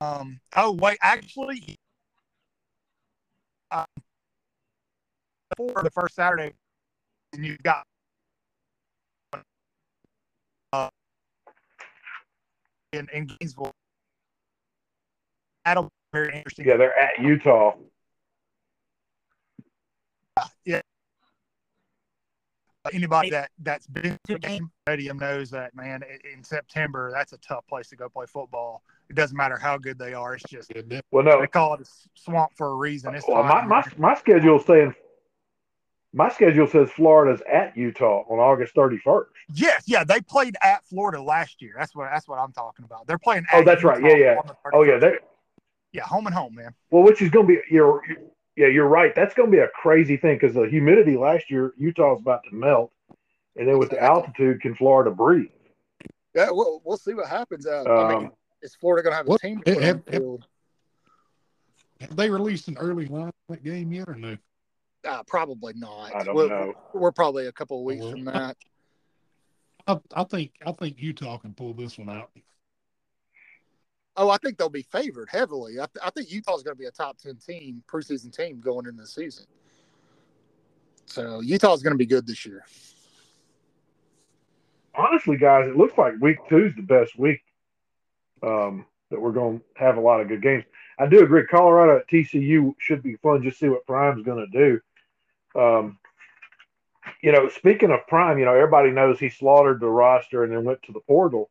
Um, 0.00 0.40
oh 0.56 0.72
wait, 0.72 0.98
actually, 1.00 1.78
um, 3.70 3.84
for 5.56 5.82
the 5.82 5.90
first 5.90 6.14
Saturday, 6.14 6.52
and 7.32 7.44
you've 7.44 7.62
got 7.62 7.84
uh, 10.72 10.88
in, 12.92 13.08
in 13.12 13.26
Gainesville. 13.26 13.72
That'll 15.64 15.84
be 15.84 15.90
very 16.12 16.36
interesting. 16.36 16.66
Yeah, 16.66 16.76
they're 16.76 16.98
at 16.98 17.20
Utah. 17.20 17.74
Yeah. 20.64 20.80
Anybody 22.92 23.30
that 23.30 23.50
that's 23.60 23.86
been 23.86 24.18
to 24.26 24.34
a 24.34 24.38
game 24.40 24.68
stadium 24.88 25.16
knows 25.16 25.50
that 25.50 25.72
man. 25.76 26.02
In 26.34 26.42
September, 26.42 27.12
that's 27.12 27.32
a 27.32 27.38
tough 27.38 27.64
place 27.68 27.88
to 27.90 27.96
go 27.96 28.08
play 28.08 28.26
football. 28.26 28.82
It 29.08 29.14
doesn't 29.14 29.36
matter 29.36 29.56
how 29.56 29.78
good 29.78 29.98
they 29.98 30.14
are. 30.14 30.34
It's 30.34 30.42
just 30.44 30.72
Well, 31.12 31.22
no, 31.22 31.40
they 31.40 31.46
call 31.46 31.74
it 31.74 31.80
a 31.80 31.84
swamp 32.14 32.50
for 32.56 32.72
a 32.72 32.74
reason. 32.74 33.14
It's 33.14 33.28
well, 33.28 33.44
my, 33.44 33.48
hot 33.48 33.62
in 33.64 33.68
my 33.68 33.84
my 33.98 34.14
schedule 34.14 34.58
saying 34.58 34.94
my 36.12 36.28
schedule 36.28 36.66
says 36.66 36.90
Florida's 36.90 37.42
at 37.50 37.76
Utah 37.76 38.24
on 38.28 38.38
August 38.38 38.74
31st. 38.74 39.24
Yes, 39.54 39.84
yeah, 39.86 40.04
they 40.04 40.20
played 40.20 40.56
at 40.62 40.84
Florida 40.86 41.22
last 41.22 41.62
year. 41.62 41.74
That's 41.78 41.94
what 41.94 42.10
that's 42.12 42.28
what 42.28 42.38
I'm 42.38 42.52
talking 42.52 42.84
about. 42.84 43.06
They're 43.06 43.18
playing. 43.18 43.46
Oh, 43.52 43.60
at 43.60 43.64
that's 43.64 43.82
right. 43.82 44.02
Yeah, 44.02 44.16
yeah. 44.16 44.40
Oh 44.72 44.82
yeah, 44.82 44.98
they 44.98 45.14
yeah, 45.92 46.02
home 46.04 46.26
and 46.26 46.34
home, 46.34 46.54
man. 46.54 46.74
well, 46.90 47.02
which 47.02 47.20
is 47.22 47.30
going 47.30 47.46
to 47.46 47.52
be 47.54 47.60
you're 47.70 48.02
yeah, 48.56 48.66
you're 48.66 48.86
right. 48.88 49.14
That's 49.14 49.34
going 49.34 49.50
to 49.50 49.56
be 49.56 49.62
a 49.62 49.68
crazy 49.68 50.16
thing 50.18 50.36
because 50.38 50.54
the 50.54 50.68
humidity 50.68 51.16
last 51.16 51.50
year, 51.50 51.72
Utah's 51.78 52.20
about 52.20 52.42
to 52.50 52.54
melt, 52.54 52.92
and 53.56 53.66
then 53.66 53.78
with 53.78 53.90
the 53.90 54.02
altitude, 54.02 54.60
can 54.60 54.74
Florida 54.74 55.10
breathe? 55.10 55.50
Yeah, 56.34 56.48
we'll 56.50 56.82
we'll 56.84 56.98
see 56.98 57.14
what 57.14 57.28
happens. 57.28 57.66
Uh, 57.66 57.84
I 57.84 58.08
mean, 58.08 58.26
Um, 58.26 58.32
is 58.62 58.74
Florida 58.74 59.02
going 59.02 59.12
to 59.12 59.16
have 59.16 59.28
a 59.28 59.38
team? 59.38 59.62
to 59.62 59.80
have- 59.80 60.02
have- 60.12 60.22
have 62.00 62.16
they 62.16 62.28
released 62.28 62.66
an 62.68 62.76
early 62.78 63.06
line 63.06 63.30
that 63.48 63.62
game 63.62 63.92
yet 63.92 64.08
or 64.08 64.14
no? 64.16 64.36
Uh, 65.04 65.22
probably 65.24 65.72
not. 65.74 66.14
I 66.14 66.24
don't 66.24 66.34
we're, 66.34 66.48
know. 66.48 66.74
We're 66.94 67.12
probably 67.12 67.46
a 67.46 67.52
couple 67.52 67.78
of 67.78 67.84
weeks 67.84 68.08
from 68.08 68.24
that. 68.26 68.56
I, 69.86 69.98
I 70.14 70.24
think 70.24 70.52
I 70.64 70.72
think 70.72 70.96
Utah 71.00 71.38
can 71.38 71.54
pull 71.54 71.74
this 71.74 71.98
one 71.98 72.08
out. 72.08 72.30
Oh, 74.16 74.30
I 74.30 74.36
think 74.36 74.58
they'll 74.58 74.68
be 74.68 74.82
favored 74.82 75.28
heavily. 75.30 75.80
I, 75.80 75.86
th- 75.86 76.04
I 76.04 76.10
think 76.10 76.30
Utah's 76.30 76.62
going 76.62 76.76
to 76.76 76.78
be 76.78 76.86
a 76.86 76.90
top 76.90 77.18
ten 77.18 77.36
team, 77.36 77.82
preseason 77.90 78.34
team 78.34 78.60
going 78.60 78.86
into 78.86 79.02
the 79.02 79.08
season. 79.08 79.46
So 81.06 81.40
Utah's 81.40 81.82
going 81.82 81.94
to 81.94 81.98
be 81.98 82.06
good 82.06 82.26
this 82.26 82.46
year. 82.46 82.64
honestly, 84.94 85.36
guys, 85.36 85.66
it 85.66 85.76
looks 85.76 85.98
like 85.98 86.14
week 86.20 86.38
two 86.48 86.66
is 86.66 86.74
the 86.76 86.82
best 86.82 87.18
week 87.18 87.40
um, 88.42 88.86
that 89.10 89.20
we're 89.20 89.32
going 89.32 89.58
to 89.58 89.64
have 89.74 89.96
a 89.96 90.00
lot 90.00 90.20
of 90.20 90.28
good 90.28 90.42
games. 90.42 90.64
I 90.98 91.06
do 91.06 91.22
agree. 91.22 91.46
Colorado 91.46 91.98
at 91.98 92.08
TCU 92.08 92.74
should 92.78 93.02
be 93.02 93.16
fun. 93.16 93.42
Just 93.42 93.58
see 93.58 93.68
what 93.68 93.86
Prime's 93.86 94.24
going 94.24 94.46
to 94.46 94.58
do. 94.58 94.80
Um, 95.54 95.98
you 97.22 97.32
know, 97.32 97.48
speaking 97.48 97.90
of 97.90 98.06
Prime, 98.06 98.38
you 98.38 98.44
know, 98.44 98.54
everybody 98.54 98.90
knows 98.90 99.18
he 99.18 99.28
slaughtered 99.28 99.80
the 99.80 99.88
roster 99.88 100.44
and 100.44 100.52
then 100.52 100.64
went 100.64 100.82
to 100.84 100.92
the 100.92 101.00
portal. 101.00 101.50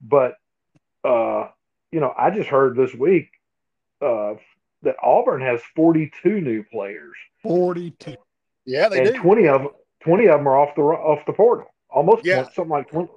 But, 0.00 0.36
uh, 1.04 1.48
you 1.90 2.00
know, 2.00 2.12
I 2.16 2.30
just 2.30 2.48
heard 2.48 2.76
this 2.76 2.94
week 2.94 3.28
uh, 4.00 4.34
that 4.82 4.96
Auburn 5.02 5.40
has 5.42 5.60
42 5.74 6.40
new 6.40 6.62
players, 6.64 7.14
Forty-two. 7.42 8.16
Yeah, 8.66 8.88
they 8.88 9.00
and 9.06 9.14
do. 9.14 9.20
20 9.20 9.48
of 9.48 9.62
them, 9.62 9.70
20 10.02 10.26
of 10.26 10.38
them 10.38 10.48
are 10.48 10.58
off 10.58 10.74
the 10.74 10.82
off 10.82 11.24
the 11.26 11.32
portal. 11.32 11.66
Almost 11.90 12.24
Yeah. 12.24 12.44
something 12.44 12.68
like 12.68 12.90
20. 12.90 13.08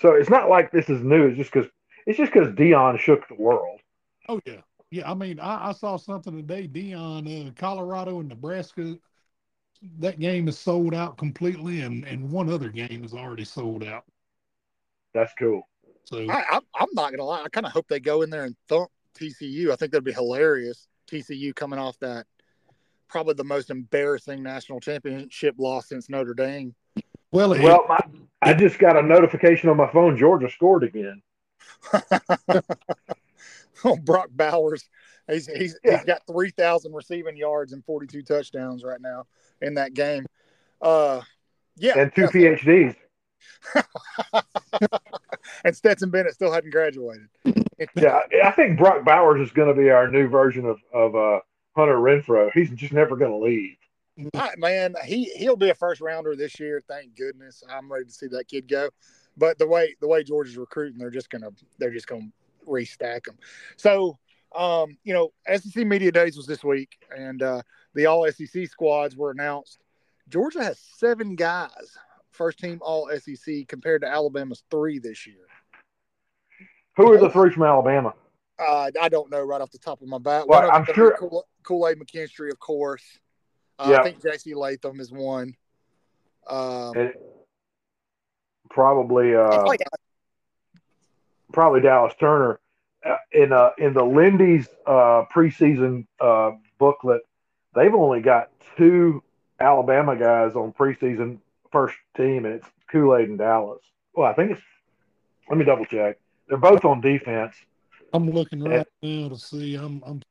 So 0.00 0.14
it's 0.14 0.30
not 0.30 0.48
like 0.48 0.72
this 0.72 0.88
is 0.88 1.02
new. 1.02 1.28
It's 1.28 1.36
just 1.36 1.52
because 1.52 1.68
it's 2.06 2.18
just 2.18 2.32
because 2.32 2.48
Deion 2.54 2.98
shook 2.98 3.26
the 3.28 3.34
world. 3.34 3.80
Oh 4.28 4.40
yeah, 4.46 4.62
yeah. 4.90 5.10
I 5.10 5.14
mean, 5.14 5.38
I, 5.38 5.68
I 5.68 5.72
saw 5.72 5.96
something 5.96 6.34
today. 6.36 6.66
Deion, 6.66 7.48
uh, 7.48 7.52
Colorado 7.56 8.20
and 8.20 8.28
Nebraska. 8.28 8.96
That 9.98 10.20
game 10.20 10.48
is 10.48 10.58
sold 10.58 10.94
out 10.94 11.16
completely, 11.18 11.80
and 11.80 12.04
and 12.04 12.30
one 12.30 12.48
other 12.48 12.68
game 12.68 13.04
is 13.04 13.14
already 13.14 13.44
sold 13.44 13.82
out. 13.84 14.04
That's 15.14 15.32
cool. 15.38 15.62
So 16.04 16.26
I, 16.30 16.44
I'm, 16.52 16.62
I'm 16.74 16.88
not 16.94 17.10
going 17.10 17.18
to 17.18 17.24
lie. 17.24 17.42
I 17.42 17.48
kind 17.48 17.66
of 17.66 17.72
hope 17.72 17.86
they 17.88 18.00
go 18.00 18.22
in 18.22 18.30
there 18.30 18.44
and 18.44 18.56
thump 18.68 18.90
TCU. 19.18 19.70
I 19.70 19.76
think 19.76 19.92
that'd 19.92 20.04
be 20.04 20.12
hilarious. 20.12 20.86
TCU 21.10 21.54
coming 21.54 21.78
off 21.78 21.98
that 22.00 22.26
probably 23.08 23.34
the 23.34 23.44
most 23.44 23.70
embarrassing 23.70 24.42
national 24.42 24.80
championship 24.80 25.54
loss 25.58 25.88
since 25.88 26.08
Notre 26.08 26.34
Dame. 26.34 26.74
well, 27.30 27.52
it- 27.52 27.62
Well, 27.62 27.84
my, 27.88 27.98
I 28.40 28.54
just 28.54 28.78
got 28.78 28.96
a 28.96 29.02
notification 29.02 29.68
on 29.68 29.76
my 29.76 29.90
phone. 29.92 30.16
Georgia 30.16 30.48
scored 30.50 30.82
again. 30.84 31.22
oh, 33.84 33.96
Brock 33.96 34.28
Bowers. 34.32 34.88
He's 35.30 35.46
he's, 35.46 35.78
Yeah. 35.84 35.96
he's 35.98 36.04
got 36.04 36.22
three 36.26 36.50
thousand 36.50 36.92
receiving 36.92 37.36
yards 37.36 37.72
and 37.72 37.84
forty 37.84 38.06
two 38.06 38.22
touchdowns 38.22 38.84
right 38.84 39.00
now 39.00 39.26
in 39.60 39.74
that 39.74 39.94
game. 39.94 40.26
Uh, 40.80 41.20
yeah, 41.76 41.98
and 41.98 42.14
two. 42.14 42.26
PhDs. 42.26 42.96
and 45.64 45.76
Stetson 45.76 46.10
Bennett 46.10 46.34
still 46.34 46.52
hadn't 46.52 46.70
graduated. 46.70 47.28
Yeah, 47.96 48.20
I 48.44 48.52
think 48.52 48.78
Brock 48.78 49.04
Bowers 49.04 49.40
is 49.40 49.52
going 49.52 49.74
to 49.74 49.74
be 49.74 49.90
our 49.90 50.08
new 50.08 50.28
version 50.28 50.66
of 50.66 50.78
of 50.94 51.16
uh, 51.16 51.40
Hunter 51.74 51.96
Renfrow. 51.96 52.48
He's 52.52 52.70
just 52.70 52.92
never 52.92 53.16
going 53.16 53.32
to 53.32 53.38
leave. 53.38 53.76
I- 54.34 54.54
man, 54.56 54.94
he 55.04 55.24
he'll 55.36 55.56
be 55.56 55.70
a 55.70 55.74
first 55.74 56.00
rounder 56.00 56.36
this 56.36 56.60
year. 56.60 56.80
Thank 56.86 57.16
goodness. 57.16 57.64
I'm 57.68 57.90
ready 57.90 58.04
to 58.04 58.12
see 58.12 58.28
that 58.28 58.46
kid 58.46 58.68
go. 58.68 58.88
But 59.36 59.58
the 59.58 59.66
way 59.66 59.96
the 60.00 60.06
way 60.06 60.22
Georgia's 60.22 60.56
recruiting, 60.56 60.96
they're 60.96 61.10
just 61.10 61.28
gonna 61.28 61.48
they're 61.78 61.90
just 61.90 62.06
gonna 62.06 62.28
restack 62.68 63.24
them. 63.24 63.36
So, 63.76 64.18
um, 64.54 64.96
you 65.04 65.14
know, 65.14 65.32
SEC 65.54 65.86
media 65.86 66.12
days 66.12 66.36
was 66.36 66.46
this 66.46 66.62
week, 66.64 66.96
and 67.16 67.42
uh, 67.42 67.62
the 67.94 68.06
All 68.06 68.30
SEC 68.30 68.68
squads 68.68 69.16
were 69.16 69.30
announced. 69.30 69.78
Georgia 70.28 70.62
has 70.62 70.78
seven 70.78 71.34
guys, 71.36 71.96
first 72.30 72.58
team 72.58 72.78
All 72.82 73.08
SEC, 73.18 73.66
compared 73.68 74.02
to 74.02 74.08
Alabama's 74.08 74.62
three 74.70 74.98
this 74.98 75.26
year. 75.26 75.46
Who 76.96 77.10
are 77.12 77.18
the 77.18 77.30
three 77.30 77.50
from 77.50 77.62
Alabama? 77.64 78.14
Uh, 78.58 78.90
I 79.00 79.08
don't 79.08 79.30
know 79.30 79.40
right 79.42 79.60
off 79.60 79.70
the 79.70 79.78
top 79.78 80.02
of 80.02 80.08
my 80.08 80.18
bat. 80.18 80.46
Well, 80.46 80.70
I'm 80.70 80.84
sure- 80.94 81.16
Kool- 81.16 81.48
Kool-Aid 81.62 81.98
McKinstry, 81.98 82.50
of 82.52 82.58
course. 82.58 83.02
Uh, 83.78 83.88
Yeah. 83.90 84.00
I 84.00 84.02
think 84.04 84.22
J.C. 84.22 84.54
Latham 84.54 85.00
is 85.00 85.10
one. 85.10 85.56
Um, 86.46 87.12
probably 88.70 89.34
uh, 89.34 89.64
like 89.64 89.80
probably 91.52 91.80
Dallas 91.80 92.14
Turner. 92.18 92.58
Uh, 93.04 93.16
in 93.32 93.52
uh, 93.52 93.70
in 93.78 93.94
the 93.94 94.04
Lindy's 94.04 94.68
uh, 94.86 95.24
preseason 95.34 96.06
uh, 96.20 96.52
booklet, 96.78 97.22
they've 97.74 97.94
only 97.94 98.20
got 98.20 98.50
two 98.76 99.22
Alabama 99.58 100.14
guys 100.14 100.54
on 100.54 100.72
preseason 100.72 101.38
first 101.72 101.96
team, 102.16 102.44
and 102.44 102.54
it's 102.54 102.68
Kool 102.92 103.16
Aid 103.16 103.28
and 103.28 103.38
Dallas. 103.38 103.80
Well, 104.14 104.30
I 104.30 104.34
think 104.34 104.52
it's. 104.52 104.60
Let 105.48 105.58
me 105.58 105.64
double 105.64 105.84
check. 105.84 106.18
They're 106.48 106.58
both 106.58 106.84
on 106.84 107.00
defense. 107.00 107.56
I'm 108.12 108.30
looking 108.30 108.62
right 108.62 108.86
now 109.02 109.28
to 109.30 109.36
see. 109.36 109.74
I'm 109.74 110.00
I'm 110.06 110.22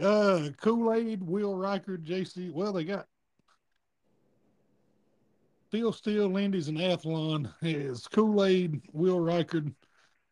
uh 0.00 0.50
Kool 0.60 0.92
Aid, 0.92 1.22
Will 1.22 1.54
Reichard, 1.54 2.04
JC. 2.04 2.52
Well, 2.52 2.74
they 2.74 2.84
got 2.84 3.06
Steele 5.68 5.92
Steele, 5.92 6.28
Lindy's, 6.28 6.68
and 6.68 6.78
Athlon 6.78 7.52
is 7.62 8.06
Kool 8.08 8.44
Aid, 8.44 8.80
Will 8.92 9.18
Reichard, 9.18 9.72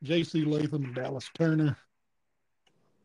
JC 0.05 0.47
Latham, 0.47 0.93
Dallas 0.95 1.29
Turner. 1.35 1.77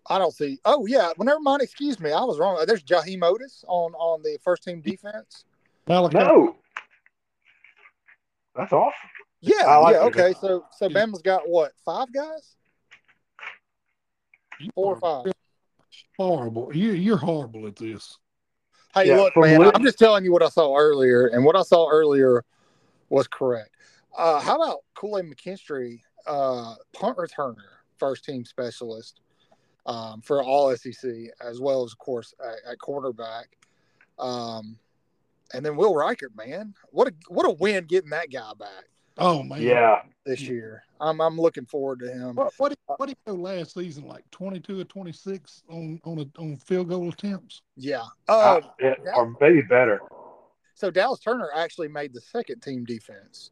I 0.10 0.18
don't 0.18 0.34
see. 0.34 0.60
Oh 0.66 0.86
yeah, 0.86 1.12
well, 1.18 1.26
never 1.26 1.40
mind. 1.40 1.62
Excuse 1.62 2.00
me, 2.00 2.12
I 2.12 2.24
was 2.24 2.40
wrong. 2.40 2.64
There's 2.66 2.84
Jaheim 2.84 3.20
Oatis 3.20 3.64
on 3.68 3.94
on 3.94 4.22
the 4.24 4.38
first 4.42 4.64
team 4.64 4.82
defense. 4.82 5.44
Malachi, 5.88 6.18
No, 6.18 6.56
that's 8.56 8.72
awesome. 8.74 8.94
Yeah, 9.42 9.76
like 9.78 9.96
yeah. 9.96 10.04
it. 10.04 10.08
Okay, 10.08 10.34
so 10.40 10.66
so 10.76 10.88
Yeah. 10.88 11.06
Bama's 11.06 11.22
got 11.22 11.48
what? 11.48 11.74
Five 11.86 12.12
guys? 12.12 12.56
you 14.60 14.70
Four 14.74 14.94
or 14.94 14.98
are 14.98 15.24
five? 15.26 15.34
Horrible. 16.18 16.76
You 16.76 16.92
you're 16.94 17.18
horrible 17.18 17.68
at 17.68 17.76
this. 17.76 18.18
Hey, 18.94 19.10
Yeah, 19.10 19.18
look, 19.18 19.38
man. 19.38 19.60
Lin- 19.60 19.72
I'm 19.76 19.84
just 19.84 20.00
telling 20.00 20.24
you 20.24 20.32
what 20.32 20.42
I 20.42 20.50
saw 20.50 20.76
earlier, 20.76 21.28
and 21.28 21.44
what 21.46 21.56
I 21.56 21.62
saw 21.62 21.90
earlier 21.90 22.44
was 23.10 23.28
correct. 23.28 23.70
Uh, 24.18 24.40
how 24.40 24.56
about 24.56 24.80
Kool 24.96 25.20
Aid 25.20 25.26
McKinstry, 25.26 26.00
uh, 26.28 26.76
punt 26.94 27.18
returner, 27.18 27.56
first 27.98 28.26
team 28.26 28.46
specialist 28.46 29.22
um, 29.86 30.22
for 30.22 30.44
all 30.44 30.76
SEC, 30.76 31.12
as 31.42 31.60
well 31.60 31.84
as, 31.84 31.92
of 31.94 31.98
course, 31.98 32.34
at, 32.44 32.72
at 32.74 32.80
quarterback. 32.80 33.58
Um, 34.20 34.78
and 35.54 35.66
then 35.66 35.76
Will 35.78 35.94
Reichard, 35.94 36.36
man, 36.36 36.74
what 36.90 37.08
a 37.08 37.14
what 37.30 37.46
a 37.48 37.52
win 37.52 37.86
getting 37.86 38.10
that 38.10 38.32
guy 38.32 38.52
back 38.60 38.86
Oh 39.20 39.42
man. 39.44 39.62
Yeah, 39.62 40.02
this 40.26 40.42
year. 40.42 40.84
I'm 41.00 41.20
I'm 41.22 41.40
looking 41.40 41.66
forward 41.66 42.00
to 42.00 42.12
him. 42.12 42.36
What 42.36 42.54
what 42.58 42.70
did, 42.70 42.78
what 42.86 43.08
did 43.08 43.18
he 43.26 43.32
go 43.32 43.38
last 43.38 43.74
season? 43.74 44.08
Like 44.08 44.30
twenty 44.32 44.60
two 44.60 44.80
or 44.80 44.84
twenty 44.84 45.12
six 45.12 45.64
on 45.70 46.00
on 46.04 46.20
a, 46.20 46.42
on 46.42 46.58
field 46.58 46.90
goal 46.90 47.10
attempts. 47.10 47.62
Yeah. 47.76 48.04
Uh, 48.28 48.62
I- 48.64 48.70
yeah, 48.80 48.94
or 49.16 49.36
maybe 49.42 49.62
better. 49.64 50.00
so 50.76 50.92
Dallas 50.92 51.20
Turner 51.20 51.50
actually 51.56 51.88
made 51.88 52.14
the 52.14 52.22
second 52.22 52.62
team 52.62 52.86
defense. 52.86 53.52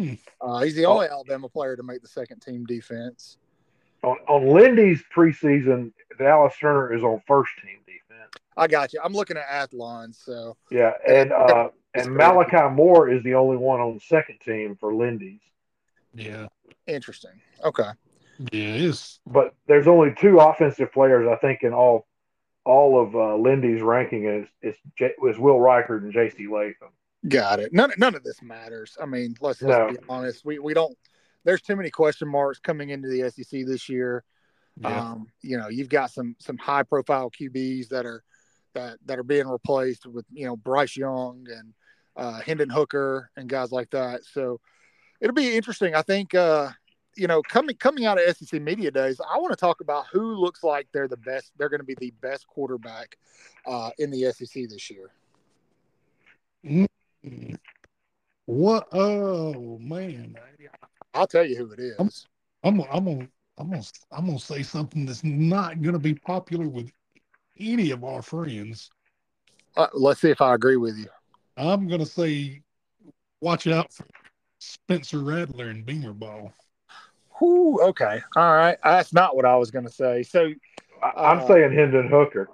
Hmm. 0.00 0.14
Uh, 0.42 0.60
he's 0.60 0.74
the 0.74 0.86
only 0.86 1.06
Alabama 1.06 1.50
player 1.50 1.76
to 1.76 1.82
make 1.82 2.00
the 2.00 2.08
second 2.08 2.40
team 2.40 2.64
defense. 2.64 3.36
On, 4.02 4.16
on 4.26 4.46
Lindy's 4.46 5.02
preseason, 5.14 5.92
Dallas 6.18 6.54
Turner 6.58 6.94
is 6.94 7.02
on 7.02 7.20
first 7.26 7.52
team 7.62 7.76
defense. 7.84 8.32
I 8.56 8.66
got 8.66 8.94
you. 8.94 9.00
I'm 9.04 9.12
looking 9.12 9.36
at 9.36 9.46
Athlon, 9.46 10.14
so 10.14 10.56
Yeah, 10.70 10.92
and 11.06 11.30
uh, 11.30 11.68
and 11.94 12.14
Malachi 12.14 12.74
Moore 12.74 13.10
is 13.10 13.22
the 13.22 13.34
only 13.34 13.58
one 13.58 13.80
on 13.80 13.94
the 13.94 14.00
second 14.00 14.38
team 14.42 14.78
for 14.80 14.94
Lindy's. 14.94 15.40
Yeah. 16.14 16.46
interesting. 16.86 17.38
Okay. 17.62 17.90
Yeah. 18.50 18.72
It's 18.72 19.20
But 19.26 19.54
there's 19.66 19.86
only 19.86 20.14
two 20.18 20.38
offensive 20.38 20.90
players 20.90 21.28
I 21.30 21.36
think 21.36 21.62
in 21.62 21.74
all 21.74 22.06
all 22.64 22.98
of 22.98 23.14
uh, 23.14 23.36
Lindy's 23.36 23.82
ranking 23.82 24.24
is 24.24 24.48
is, 24.62 24.76
J, 24.98 25.12
is 25.28 25.38
Will 25.38 25.56
Reichard 25.56 26.02
and 26.02 26.12
J.C. 26.14 26.46
Latham. 26.48 26.88
Got 27.28 27.60
it. 27.60 27.72
None 27.72 27.92
none 27.98 28.14
of 28.14 28.22
this 28.22 28.42
matters. 28.42 28.96
I 29.00 29.06
mean, 29.06 29.34
let's, 29.40 29.60
let's 29.60 29.92
be 29.92 30.04
honest. 30.08 30.44
We 30.44 30.58
we 30.58 30.72
don't 30.72 30.96
there's 31.44 31.60
too 31.62 31.76
many 31.76 31.90
question 31.90 32.28
marks 32.28 32.58
coming 32.58 32.90
into 32.90 33.08
the 33.08 33.30
SEC 33.30 33.66
this 33.66 33.88
year. 33.88 34.24
yeah. 34.80 35.12
Um, 35.12 35.26
you 35.42 35.58
know, 35.58 35.68
you've 35.68 35.88
got 35.88 36.10
some 36.10 36.34
some 36.38 36.56
high 36.56 36.82
profile 36.82 37.30
QBs 37.30 37.88
that 37.88 38.06
are 38.06 38.22
that 38.74 38.98
that 39.04 39.18
are 39.18 39.24
being 39.24 39.46
replaced 39.46 40.06
with 40.06 40.24
you 40.32 40.46
know 40.46 40.56
Bryce 40.56 40.96
Young 40.96 41.46
and 41.50 41.74
uh, 42.16 42.40
Hendon 42.40 42.70
Hooker 42.70 43.30
and 43.36 43.48
guys 43.48 43.70
like 43.70 43.90
that. 43.90 44.24
So 44.24 44.60
it'll 45.20 45.34
be 45.34 45.56
interesting. 45.56 45.94
I 45.94 46.02
think 46.02 46.34
uh, 46.34 46.70
you 47.16 47.26
know 47.26 47.42
coming 47.42 47.76
coming 47.76 48.06
out 48.06 48.18
of 48.18 48.36
SEC 48.36 48.62
media 48.62 48.90
days, 48.90 49.20
I 49.20 49.38
want 49.38 49.52
to 49.52 49.56
talk 49.56 49.82
about 49.82 50.06
who 50.10 50.36
looks 50.36 50.62
like 50.62 50.88
they're 50.92 51.08
the 51.08 51.18
best. 51.18 51.52
They're 51.58 51.68
going 51.68 51.80
to 51.80 51.84
be 51.84 51.96
the 51.98 52.14
best 52.22 52.46
quarterback 52.46 53.16
uh, 53.66 53.90
in 53.98 54.10
the 54.10 54.32
SEC 54.32 54.68
this 54.68 54.90
year. 54.90 55.10
What? 58.46 58.88
Oh 58.92 59.78
man, 59.78 60.36
I'll 61.14 61.26
tell 61.26 61.44
you 61.44 61.56
who 61.56 61.72
it 61.72 61.78
is. 61.80 61.96
I'm 61.98 62.10
I'm 62.64 62.76
gonna 62.78 63.28
I'm 63.58 63.70
gonna 63.70 63.82
I'm 64.10 64.26
gonna 64.26 64.38
say 64.38 64.62
something 64.62 65.06
that's 65.06 65.24
not 65.24 65.82
gonna 65.82 65.98
be 65.98 66.14
popular 66.14 66.68
with 66.68 66.90
any 67.58 67.90
of 67.90 68.04
our 68.04 68.22
friends. 68.22 68.90
Uh, 69.76 69.86
let's 69.94 70.20
see 70.20 70.30
if 70.30 70.40
I 70.40 70.54
agree 70.54 70.76
with 70.76 70.96
you. 70.96 71.06
I'm 71.56 71.88
gonna 71.88 72.06
say, 72.06 72.62
watch 73.40 73.66
out 73.66 73.92
for 73.92 74.06
Spencer 74.58 75.20
Rattler 75.20 75.68
and 75.68 75.84
Beamer 75.84 76.12
Ball. 76.12 76.52
Whew, 77.38 77.80
okay. 77.82 78.20
All 78.36 78.54
right. 78.54 78.76
That's 78.84 79.12
not 79.12 79.34
what 79.34 79.46
I 79.46 79.56
was 79.56 79.70
going 79.70 79.86
to 79.86 79.90
say. 79.90 80.22
So 80.22 80.50
I, 81.02 81.10
I'm 81.16 81.38
Uh, 81.40 81.46
saying 81.46 81.72
Hendon 81.72 82.08
Hooker. 82.08 82.50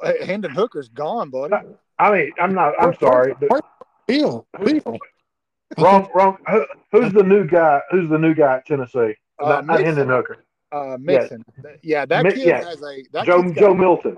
uh, 0.00 0.12
Hendon 0.24 0.52
Hooker's 0.52 0.88
gone, 0.88 1.30
buddy. 1.30 1.54
I 1.98 2.10
mean, 2.12 2.32
I'm 2.38 2.54
not. 2.54 2.74
I'm 2.80 2.94
sorry. 2.94 3.34
But 3.40 3.64
Bill, 4.06 4.46
Bill. 4.64 4.98
wrong, 5.78 6.08
wrong. 6.14 6.36
Who, 6.50 6.66
who's 6.92 7.12
the 7.12 7.22
new 7.22 7.46
guy? 7.46 7.80
Who's 7.90 8.08
the 8.10 8.18
new 8.18 8.34
guy 8.34 8.56
at 8.56 8.66
Tennessee? 8.66 9.14
Uh, 9.40 9.48
not, 9.48 9.66
not 9.66 9.78
Mixon. 9.78 9.84
Hendon 9.86 10.08
Hooker. 10.08 10.44
Uh, 10.72 10.96
Mixon. 11.00 11.44
Yeah, 11.82 12.04
that 12.06 12.24
Mi- 12.24 12.32
kid 12.32 12.46
yeah. 12.46 12.64
has 12.64 12.82
a 12.82 13.02
that 13.12 13.26
Joe 13.26 13.42
kid's 13.42 13.54
got- 13.54 13.60
Joe 13.60 13.74
Milton. 13.74 14.16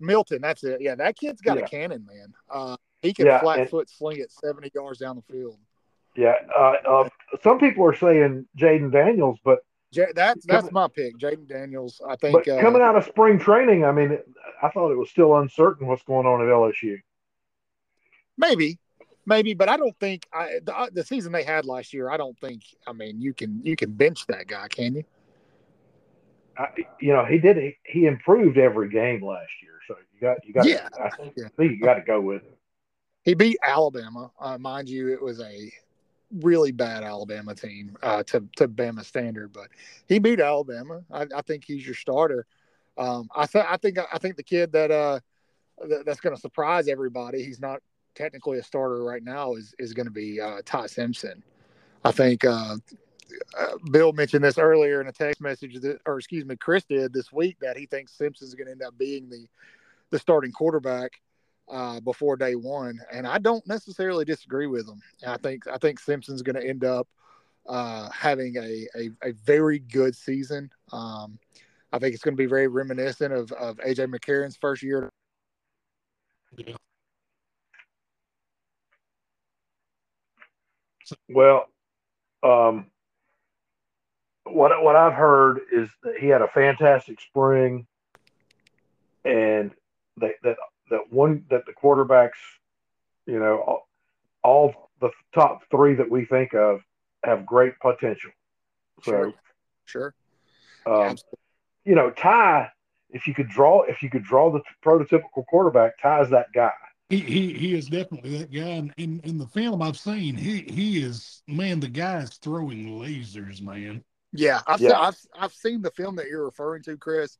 Milton. 0.00 0.40
That's 0.42 0.64
it. 0.64 0.80
Yeah, 0.80 0.96
that 0.96 1.16
kid's 1.16 1.40
got 1.40 1.58
Yeah. 1.58 1.64
a 1.64 1.68
cannon, 1.68 2.04
man. 2.06 2.32
Uh, 2.50 2.76
he 3.02 3.12
can 3.12 3.26
Yeah, 3.26 3.40
flat 3.40 3.60
and- 3.60 3.70
foot 3.70 3.88
sling 3.88 4.18
it 4.18 4.30
seventy 4.32 4.70
yards 4.74 4.98
down 4.98 5.16
the 5.16 5.22
field. 5.32 5.58
Yeah. 6.16 6.34
Uh, 6.56 6.74
uh, 6.86 7.08
some 7.42 7.58
people 7.58 7.84
are 7.86 7.94
saying 7.94 8.46
Jayden 8.58 8.90
Daniels, 8.92 9.38
but 9.44 9.60
J- 9.92 10.06
that's 10.14 10.44
that's 10.46 10.62
Coming- 10.68 10.72
my 10.74 10.88
pick, 10.88 11.16
Jayden 11.18 11.46
Daniels. 11.48 12.00
I 12.06 12.16
think. 12.16 12.32
but 12.34 12.48
uh, 12.48 12.60
coming 12.60 12.82
out 12.82 12.96
of 12.96 13.04
spring 13.04 13.38
training, 13.38 13.84
I 13.84 13.92
mean, 13.92 14.18
I 14.62 14.68
thought 14.70 14.90
it 14.90 14.96
was 14.96 15.10
still 15.10 15.36
uncertain 15.38 15.86
what's 15.86 16.02
going 16.02 16.26
on 16.26 16.40
at 16.42 16.48
LSU. 16.48 16.98
Maybe, 18.36 18.78
maybe, 19.26 19.54
but 19.54 19.68
I 19.68 19.76
don't 19.76 19.98
think 19.98 20.26
I, 20.32 20.60
the, 20.62 20.76
uh, 20.76 20.88
the 20.92 21.04
season 21.04 21.32
they 21.32 21.44
had 21.44 21.64
last 21.64 21.92
year. 21.92 22.10
I 22.10 22.16
don't 22.16 22.38
think. 22.38 22.62
I 22.86 22.92
mean, 22.92 23.20
you 23.20 23.34
can 23.34 23.60
you 23.64 23.76
can 23.76 23.92
bench 23.92 24.26
that 24.26 24.46
guy, 24.46 24.68
can 24.68 24.96
you? 24.96 25.04
I, 26.58 26.66
you 27.00 27.12
know, 27.12 27.24
he 27.24 27.38
did. 27.38 27.56
He, 27.56 27.76
he 27.86 28.06
improved 28.06 28.58
every 28.58 28.90
game 28.90 29.24
last 29.24 29.50
year, 29.62 29.78
so 29.88 29.94
you 30.12 30.20
got 30.20 30.46
you 30.46 30.52
got. 30.52 30.66
Yeah. 30.66 30.88
I 31.02 31.10
think, 31.16 31.34
Yeah. 31.36 31.46
I 31.46 31.48
think 31.56 31.72
you 31.72 31.80
got 31.80 31.94
to 31.94 32.02
go 32.02 32.20
with 32.20 32.42
it. 32.42 32.58
He 33.24 33.34
beat 33.34 33.56
Alabama, 33.64 34.30
uh, 34.40 34.58
mind 34.58 34.88
you. 34.88 35.12
It 35.12 35.22
was 35.22 35.40
a 35.40 35.72
really 36.40 36.72
bad 36.72 37.04
Alabama 37.04 37.54
team 37.54 37.96
uh, 38.02 38.22
to 38.24 38.44
to 38.56 38.68
Bama 38.68 39.04
standard, 39.04 39.52
but 39.52 39.68
he 40.08 40.18
beat 40.18 40.40
Alabama. 40.40 41.02
I, 41.10 41.26
I 41.34 41.42
think 41.42 41.64
he's 41.64 41.86
your 41.86 41.94
starter. 41.94 42.46
Um, 42.98 43.28
I 43.34 43.46
th- 43.46 43.64
I 43.68 43.76
think 43.76 43.98
I 44.12 44.18
think 44.18 44.36
the 44.36 44.42
kid 44.42 44.72
that 44.72 44.90
uh 44.90 45.20
that, 45.88 46.04
that's 46.04 46.20
going 46.20 46.34
to 46.34 46.40
surprise 46.40 46.88
everybody. 46.88 47.42
He's 47.42 47.60
not 47.60 47.80
technically 48.14 48.58
a 48.58 48.62
starter 48.62 49.02
right 49.02 49.22
now. 49.22 49.54
Is 49.54 49.74
is 49.78 49.92
going 49.92 50.06
to 50.06 50.12
be 50.12 50.40
uh, 50.40 50.62
Ty 50.64 50.86
Simpson. 50.86 51.42
I 52.04 52.10
think 52.10 52.44
uh, 52.44 52.76
uh, 53.58 53.66
Bill 53.90 54.12
mentioned 54.12 54.44
this 54.44 54.58
earlier 54.58 55.00
in 55.00 55.06
a 55.06 55.12
text 55.12 55.40
message, 55.40 55.80
that, 55.80 56.00
or 56.06 56.18
excuse 56.18 56.44
me, 56.44 56.56
Chris 56.56 56.84
did 56.84 57.12
this 57.12 57.32
week 57.32 57.58
that 57.60 57.76
he 57.76 57.86
thinks 57.86 58.12
Simpson's 58.12 58.54
going 58.54 58.66
to 58.66 58.72
end 58.72 58.82
up 58.82 58.96
being 58.98 59.28
the 59.28 59.46
the 60.10 60.18
starting 60.18 60.52
quarterback 60.52 61.12
uh, 61.70 62.00
before 62.00 62.36
day 62.36 62.54
one, 62.54 63.00
and 63.10 63.26
I 63.26 63.38
don't 63.38 63.66
necessarily 63.66 64.24
disagree 64.24 64.66
with 64.66 64.88
him. 64.88 65.00
I 65.26 65.36
think 65.38 65.66
I 65.66 65.78
think 65.78 66.00
Simpson's 66.00 66.42
going 66.42 66.56
to 66.56 66.66
end 66.66 66.84
up 66.84 67.08
uh, 67.66 68.10
having 68.10 68.56
a, 68.56 68.86
a, 68.96 69.10
a 69.22 69.32
very 69.44 69.78
good 69.78 70.16
season. 70.16 70.70
Um, 70.92 71.38
I 71.92 71.98
think 71.98 72.14
it's 72.14 72.22
going 72.22 72.34
to 72.34 72.42
be 72.42 72.46
very 72.46 72.68
reminiscent 72.68 73.32
of, 73.32 73.52
of 73.52 73.76
AJ 73.78 74.14
McCarron's 74.14 74.56
first 74.56 74.82
year. 74.82 75.10
Yeah. 76.56 76.74
Well, 81.28 81.66
um, 82.42 82.86
what 84.44 84.82
what 84.82 84.96
I've 84.96 85.14
heard 85.14 85.60
is 85.72 85.88
that 86.02 86.16
he 86.18 86.28
had 86.28 86.42
a 86.42 86.48
fantastic 86.48 87.20
spring, 87.20 87.86
and 89.24 89.70
that 90.18 90.32
that 90.42 90.56
that 90.90 91.12
one 91.12 91.44
that 91.50 91.64
the 91.66 91.72
quarterbacks 91.72 92.30
You 93.26 93.38
know, 93.38 93.58
all, 93.60 93.88
all 94.42 94.90
the 95.00 95.10
top 95.32 95.62
three 95.70 95.94
that 95.94 96.10
we 96.10 96.24
think 96.24 96.54
of 96.54 96.80
have 97.24 97.46
great 97.46 97.78
potential. 97.80 98.32
So, 99.02 99.10
Sure. 99.12 99.34
Sure. 99.84 100.14
um, 100.86 101.16
you 101.84 101.94
know, 101.94 102.10
Ty, 102.10 102.70
if 103.10 103.26
you 103.28 103.34
could 103.34 103.48
draw, 103.48 103.82
if 103.82 104.02
you 104.02 104.10
could 104.10 104.24
draw 104.24 104.50
the 104.50 104.60
prototypical 104.84 105.46
quarterback, 105.48 105.92
Ty's 106.02 106.30
that 106.30 106.46
guy. 106.52 106.72
He, 107.12 107.18
he 107.18 107.52
he 107.52 107.74
is 107.74 107.88
definitely 107.88 108.38
that 108.38 108.50
guy. 108.50 108.60
And 108.62 108.94
in, 108.96 109.20
in 109.24 109.36
the 109.36 109.46
film 109.46 109.82
I've 109.82 109.98
seen, 109.98 110.34
he 110.34 110.62
he 110.62 111.02
is 111.02 111.42
man. 111.46 111.78
The 111.78 111.88
guy's 111.88 112.38
throwing 112.38 112.98
lasers, 112.98 113.60
man. 113.60 114.02
Yeah, 114.32 114.62
I've, 114.66 114.80
Yeah. 114.80 114.88
Seen, 114.88 114.98
I've 114.98 115.26
I've 115.38 115.52
seen 115.52 115.82
the 115.82 115.90
film 115.90 116.16
that 116.16 116.28
you're 116.28 116.46
referring 116.46 116.82
to, 116.84 116.96
Chris, 116.96 117.36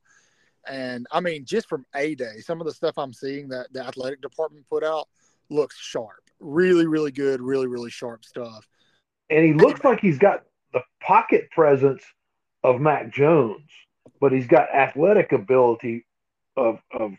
and 0.69 1.07
I 1.11 1.21
mean, 1.21 1.47
just 1.47 1.71
from 1.71 1.87
a 1.95 2.15
day, 2.15 2.41
some 2.41 2.61
of 2.61 2.67
the 2.67 2.75
stuff 2.75 2.99
I'm 2.99 3.15
seeing 3.15 3.49
that 3.49 3.73
the 3.73 3.83
athletic 3.83 4.21
department 4.21 4.69
put 4.69 4.85
out 4.85 5.09
looks 5.49 5.79
sharp, 5.79 6.29
really, 6.39 6.87
really 6.87 7.11
good, 7.11 7.41
really, 7.41 7.67
really 7.67 7.91
sharp 7.91 8.27
stuff. 8.27 8.69
And 9.31 9.43
he 9.43 9.55
looks 9.55 9.83
like 9.85 10.01
he's 10.01 10.19
got 10.19 10.43
the 10.75 10.83
pocket 11.01 11.51
presence 11.51 12.03
of 12.63 12.79
Mac 12.79 13.11
Jones, 13.11 13.71
but 14.21 14.33
he's 14.33 14.47
got 14.47 14.69
athletic 14.75 15.33
ability 15.33 16.05
of 16.59 16.79
of 16.91 17.13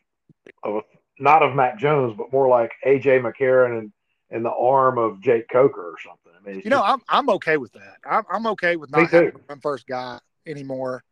of 0.63 0.83
not 1.19 1.43
of 1.43 1.56
Mac 1.56 1.78
Jones, 1.78 2.15
but 2.17 2.32
more 2.32 2.47
like 2.47 2.71
AJ 2.86 3.21
McCarron 3.21 3.80
and 3.80 3.91
and 4.30 4.43
the 4.43 4.52
arm 4.52 4.97
of 4.97 5.21
Jake 5.21 5.47
Coker 5.47 5.91
or 5.91 5.95
something. 6.04 6.32
I 6.36 6.43
mean, 6.49 6.62
You 6.63 6.71
know, 6.71 6.78
just- 6.78 6.93
I'm 6.93 7.02
I'm 7.10 7.30
okay 7.36 7.58
with 7.58 7.73
that. 7.73 7.97
I'm 8.10 8.23
I'm 8.32 8.47
okay 8.47 8.76
with 8.76 8.91
not 8.91 9.10
having 9.10 9.32
first 9.62 9.88
guy 9.88 10.19
anymore. 10.45 11.04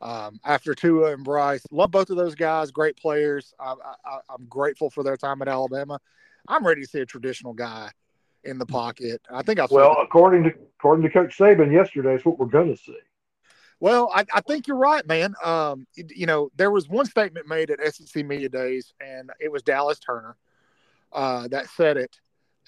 Um, 0.00 0.40
after 0.44 0.74
Tua 0.74 1.12
and 1.12 1.22
Bryce, 1.22 1.64
love 1.70 1.92
both 1.92 2.10
of 2.10 2.16
those 2.16 2.34
guys, 2.34 2.72
great 2.72 2.96
players. 2.96 3.54
I, 3.60 3.74
I, 4.04 4.18
I'm 4.28 4.46
grateful 4.46 4.90
for 4.90 5.04
their 5.04 5.16
time 5.16 5.40
at 5.42 5.48
Alabama. 5.48 6.00
I'm 6.48 6.66
ready 6.66 6.80
to 6.82 6.88
see 6.88 6.98
a 6.98 7.06
traditional 7.06 7.52
guy 7.52 7.88
in 8.42 8.58
the 8.58 8.66
pocket. 8.66 9.20
I 9.30 9.42
think 9.42 9.58
said 9.58 9.70
well, 9.70 9.96
according 10.02 10.42
to 10.44 10.52
according 10.78 11.04
to 11.04 11.10
Coach 11.10 11.38
Saban 11.38 11.72
yesterday, 11.72 12.14
it's 12.14 12.24
what 12.24 12.38
we're 12.38 12.46
going 12.46 12.74
to 12.74 12.82
see. 12.82 12.98
Well, 13.82 14.12
I, 14.14 14.24
I 14.32 14.40
think 14.42 14.68
you're 14.68 14.76
right, 14.76 15.04
man. 15.08 15.34
Um, 15.42 15.88
you, 15.96 16.24
know, 16.24 16.52
there 16.54 16.70
was 16.70 16.88
one 16.88 17.04
statement 17.04 17.48
made 17.48 17.68
at 17.68 17.80
SEC 17.92 18.24
Media 18.24 18.48
Days, 18.48 18.94
and 19.00 19.32
it 19.40 19.50
was 19.50 19.64
Dallas 19.64 19.98
Turner 19.98 20.36
uh, 21.12 21.48
that 21.48 21.68
said 21.68 21.96
it. 21.96 22.20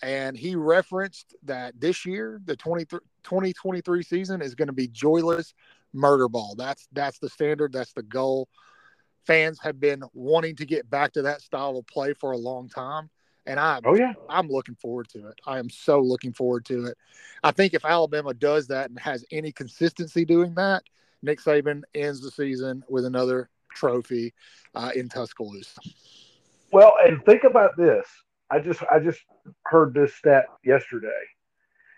And 0.02 0.36
he 0.36 0.56
referenced 0.56 1.36
that 1.44 1.80
this 1.80 2.04
year, 2.04 2.40
the 2.46 2.56
20, 2.56 2.86
2023 2.86 4.02
season 4.02 4.42
is 4.42 4.56
going 4.56 4.66
to 4.66 4.72
be 4.74 4.88
joyless 4.88 5.54
murder 5.92 6.28
ball. 6.28 6.56
That's 6.58 6.88
that's 6.92 7.20
the 7.20 7.28
standard. 7.28 7.72
That's 7.72 7.92
the 7.92 8.02
goal. 8.02 8.48
Fans 9.24 9.60
have 9.62 9.78
been 9.78 10.02
wanting 10.14 10.56
to 10.56 10.66
get 10.66 10.90
back 10.90 11.12
to 11.12 11.22
that 11.22 11.42
style 11.42 11.76
of 11.76 11.86
play 11.86 12.12
for 12.14 12.32
a 12.32 12.36
long 12.36 12.68
time, 12.68 13.08
and 13.46 13.60
I'm 13.60 13.82
Oh 13.84 13.94
yeah, 13.94 14.14
I'm 14.28 14.48
looking 14.48 14.74
forward 14.74 15.08
to 15.10 15.28
it. 15.28 15.40
I 15.46 15.60
am 15.60 15.70
so 15.70 16.00
looking 16.00 16.32
forward 16.32 16.64
to 16.64 16.86
it. 16.86 16.98
I 17.44 17.52
think 17.52 17.72
if 17.72 17.84
Alabama 17.84 18.34
does 18.34 18.66
that 18.66 18.90
and 18.90 18.98
has 18.98 19.24
any 19.30 19.52
consistency 19.52 20.24
doing 20.24 20.54
that, 20.56 20.82
Nick 21.24 21.40
Saban 21.40 21.82
ends 21.94 22.20
the 22.20 22.30
season 22.30 22.84
with 22.88 23.04
another 23.06 23.48
trophy 23.74 24.34
uh, 24.74 24.90
in 24.94 25.08
Tuscaloosa. 25.08 25.80
Well, 26.70 26.92
and 27.04 27.24
think 27.24 27.44
about 27.44 27.76
this. 27.76 28.06
I 28.50 28.58
just 28.60 28.82
I 28.90 28.98
just 28.98 29.20
heard 29.64 29.94
this 29.94 30.14
stat 30.14 30.46
yesterday. 30.64 31.08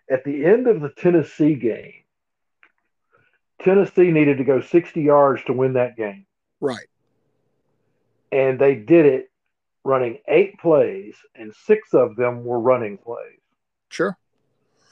At 0.09 0.25
the 0.25 0.45
end 0.45 0.69
of 0.69 0.81
the 0.81 0.91
Tennessee 0.91 1.55
game, 1.55 2.05
Tennessee 3.63 4.13
needed 4.13 4.39
to 4.39 4.45
go 4.45 4.61
60 4.61 5.01
yards 5.03 5.43
to 5.45 5.53
win 5.53 5.73
that 5.73 5.97
game. 5.97 6.27
Right. 6.61 6.87
And 8.31 8.59
they 8.59 8.77
did 8.77 9.07
it 9.07 9.31
running 9.83 10.19
eight 10.29 10.59
plays, 10.61 11.17
and 11.35 11.53
six 11.65 11.95
of 11.95 12.17
them 12.17 12.45
were 12.45 12.61
running 12.61 12.99
plays. 12.99 13.41
Sure. 13.89 14.17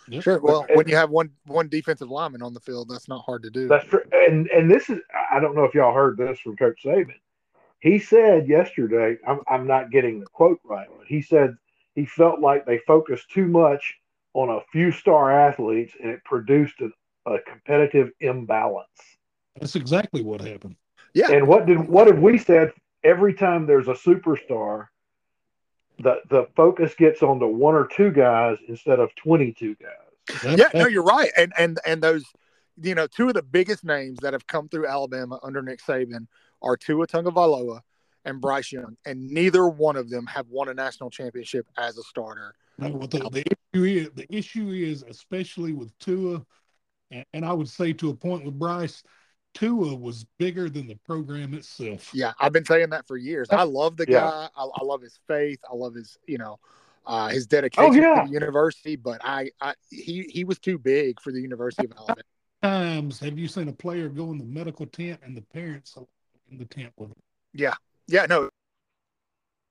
Yep. 0.09 0.23
Sure. 0.23 0.41
Well, 0.41 0.67
when 0.75 0.89
you 0.89 0.97
have 0.97 1.11
one 1.11 1.31
one 1.47 1.69
defensive 1.69 2.11
lineman 2.11 2.43
on 2.43 2.53
the 2.53 2.61
field, 2.61 2.89
that's 2.91 3.09
not 3.09 3.25
hard 3.25 3.43
to 3.45 3.51
do. 3.51 3.69
That's 3.69 3.87
true. 3.87 4.03
And 4.13 4.49
and 4.49 4.71
this 4.71 4.91
is 4.91 5.01
I 5.33 5.41
don't 5.41 5.55
know 5.55 5.65
if 5.65 5.75
y'all 5.75 5.95
heard 5.95 6.17
this 6.17 6.39
from 6.41 6.57
Coach 6.57 6.81
Saban. 6.85 7.15
He 7.81 7.99
said 7.99 8.49
yesterday, 8.49 9.17
I'm 9.27 9.41
I'm 9.49 9.67
not 9.67 9.91
getting 9.91 10.21
the 10.21 10.27
quote 10.27 10.61
right, 10.65 10.89
but 10.97 11.07
he 11.07 11.23
said 11.23 11.57
he 11.95 12.05
felt 12.05 12.41
like 12.41 12.67
they 12.67 12.79
focused 12.87 13.31
too 13.31 13.47
much 13.47 13.95
on 14.35 14.51
a 14.51 14.61
few 14.73 14.91
star 14.91 15.31
athletes 15.31 15.95
and 16.03 16.11
it 16.11 16.25
produced 16.25 16.81
a, 16.81 16.91
a 17.31 17.39
competitive 17.41 18.11
imbalance. 18.21 18.89
That's 19.59 19.77
exactly 19.77 20.23
what 20.23 20.41
happened. 20.41 20.77
yeah. 21.15 21.31
And 21.31 21.47
what 21.47 21.67
did 21.67 21.89
what 21.89 22.09
have 22.09 22.19
we 22.19 22.39
said? 22.39 22.73
Every 23.05 23.35
time 23.35 23.67
there's 23.67 23.89
a 23.89 23.93
superstar, 23.93 24.87
the 25.99 26.21
the 26.29 26.49
focus 26.57 26.95
gets 26.95 27.23
on 27.23 27.39
the 27.39 27.47
one 27.47 27.75
or 27.75 27.87
two 27.87 28.11
guys 28.11 28.59
instead 28.69 29.01
of 29.01 29.15
twenty 29.15 29.53
two 29.53 29.77
guys. 29.77 30.57
Yeah, 30.57 30.69
no, 30.75 30.87
you're 30.87 31.05
right. 31.05 31.31
And 31.37 31.53
and 31.59 31.79
and 31.87 32.03
those, 32.03 32.25
you 32.81 32.95
know, 32.95 33.07
two 33.07 33.29
of 33.29 33.35
the 33.35 33.43
biggest 33.43 33.85
names 33.85 34.19
that 34.23 34.33
have 34.33 34.47
come 34.47 34.69
through 34.69 34.87
Alabama 34.87 35.39
under 35.43 35.63
Nick 35.63 35.81
Saban 35.81 36.27
are 36.63 36.77
Tua 36.77 37.07
Tagovailoa 37.07 37.81
and 38.25 38.41
Bryce 38.41 38.73
Young, 38.73 38.97
and 39.05 39.31
neither 39.31 39.69
one 39.69 39.97
of 39.97 40.09
them 40.09 40.27
have 40.27 40.49
won 40.49 40.69
a 40.69 40.75
national 40.75 41.11
championship 41.11 41.67
as 41.77 41.99
a 41.99 42.03
starter. 42.03 42.55
No, 42.79 42.89
what 42.89 43.11
the, 43.11 43.19
the 43.31 43.45
issue 43.75 43.85
is 43.85 44.11
the 44.15 44.35
issue 44.35 44.71
is 44.71 45.05
especially 45.09 45.73
with 45.73 45.97
Tua, 45.99 46.45
and, 47.11 47.25
and 47.35 47.45
I 47.45 47.53
would 47.53 47.69
say 47.69 47.93
to 47.93 48.11
a 48.11 48.15
point 48.15 48.45
with 48.45 48.59
Bryce, 48.59 49.05
Tua 49.55 49.95
was 49.95 50.25
bigger 50.39 50.69
than 50.69 50.87
the 50.87 50.97
program 51.07 51.55
itself. 51.55 52.11
Yeah, 52.13 52.33
I've 52.39 52.53
been 52.53 52.65
saying 52.65 52.91
that 52.91 53.07
for 53.07 53.17
years. 53.17 53.49
I 53.51 53.63
love 53.63 53.97
the 53.97 54.07
Yeah. 54.09 54.21
guy. 54.21 54.49
I, 54.57 54.65
I 54.65 54.85
love 54.85 55.01
his 55.01 55.19
faith. 55.27 55.61
I 55.71 55.75
love 55.75 55.95
his, 55.95 56.19
you 56.27 56.39
know, 56.39 56.59
uh, 57.07 57.29
his 57.29 57.47
dedication 57.47 57.95
yeah. 57.95 58.23
to 58.23 58.27
the 58.27 58.33
university. 58.33 58.97
But 58.97 59.21
I, 59.25 59.51
I, 59.61 59.75
he, 59.91 60.25
he 60.25 60.45
was 60.45 60.59
too 60.59 60.79
big 60.79 61.21
for 61.21 61.33
the 61.33 61.41
University 61.41 61.87
of 61.87 61.93
Alabama. 61.97 62.23
Times 62.63 63.21
have 63.21 63.39
you 63.39 63.47
seen 63.47 63.69
a 63.69 63.73
player 63.73 64.09
go 64.09 64.31
in 64.33 64.39
the 64.39 64.45
medical 64.45 64.87
tent 64.87 65.21
and 65.23 65.37
the 65.37 65.43
parents 65.43 65.97
in 66.51 66.59
the 66.59 66.65
tent 66.65 66.93
with 66.97 67.11
him? 67.11 67.17
Yeah, 67.53 67.75
yeah, 68.09 68.27
no, 68.27 68.49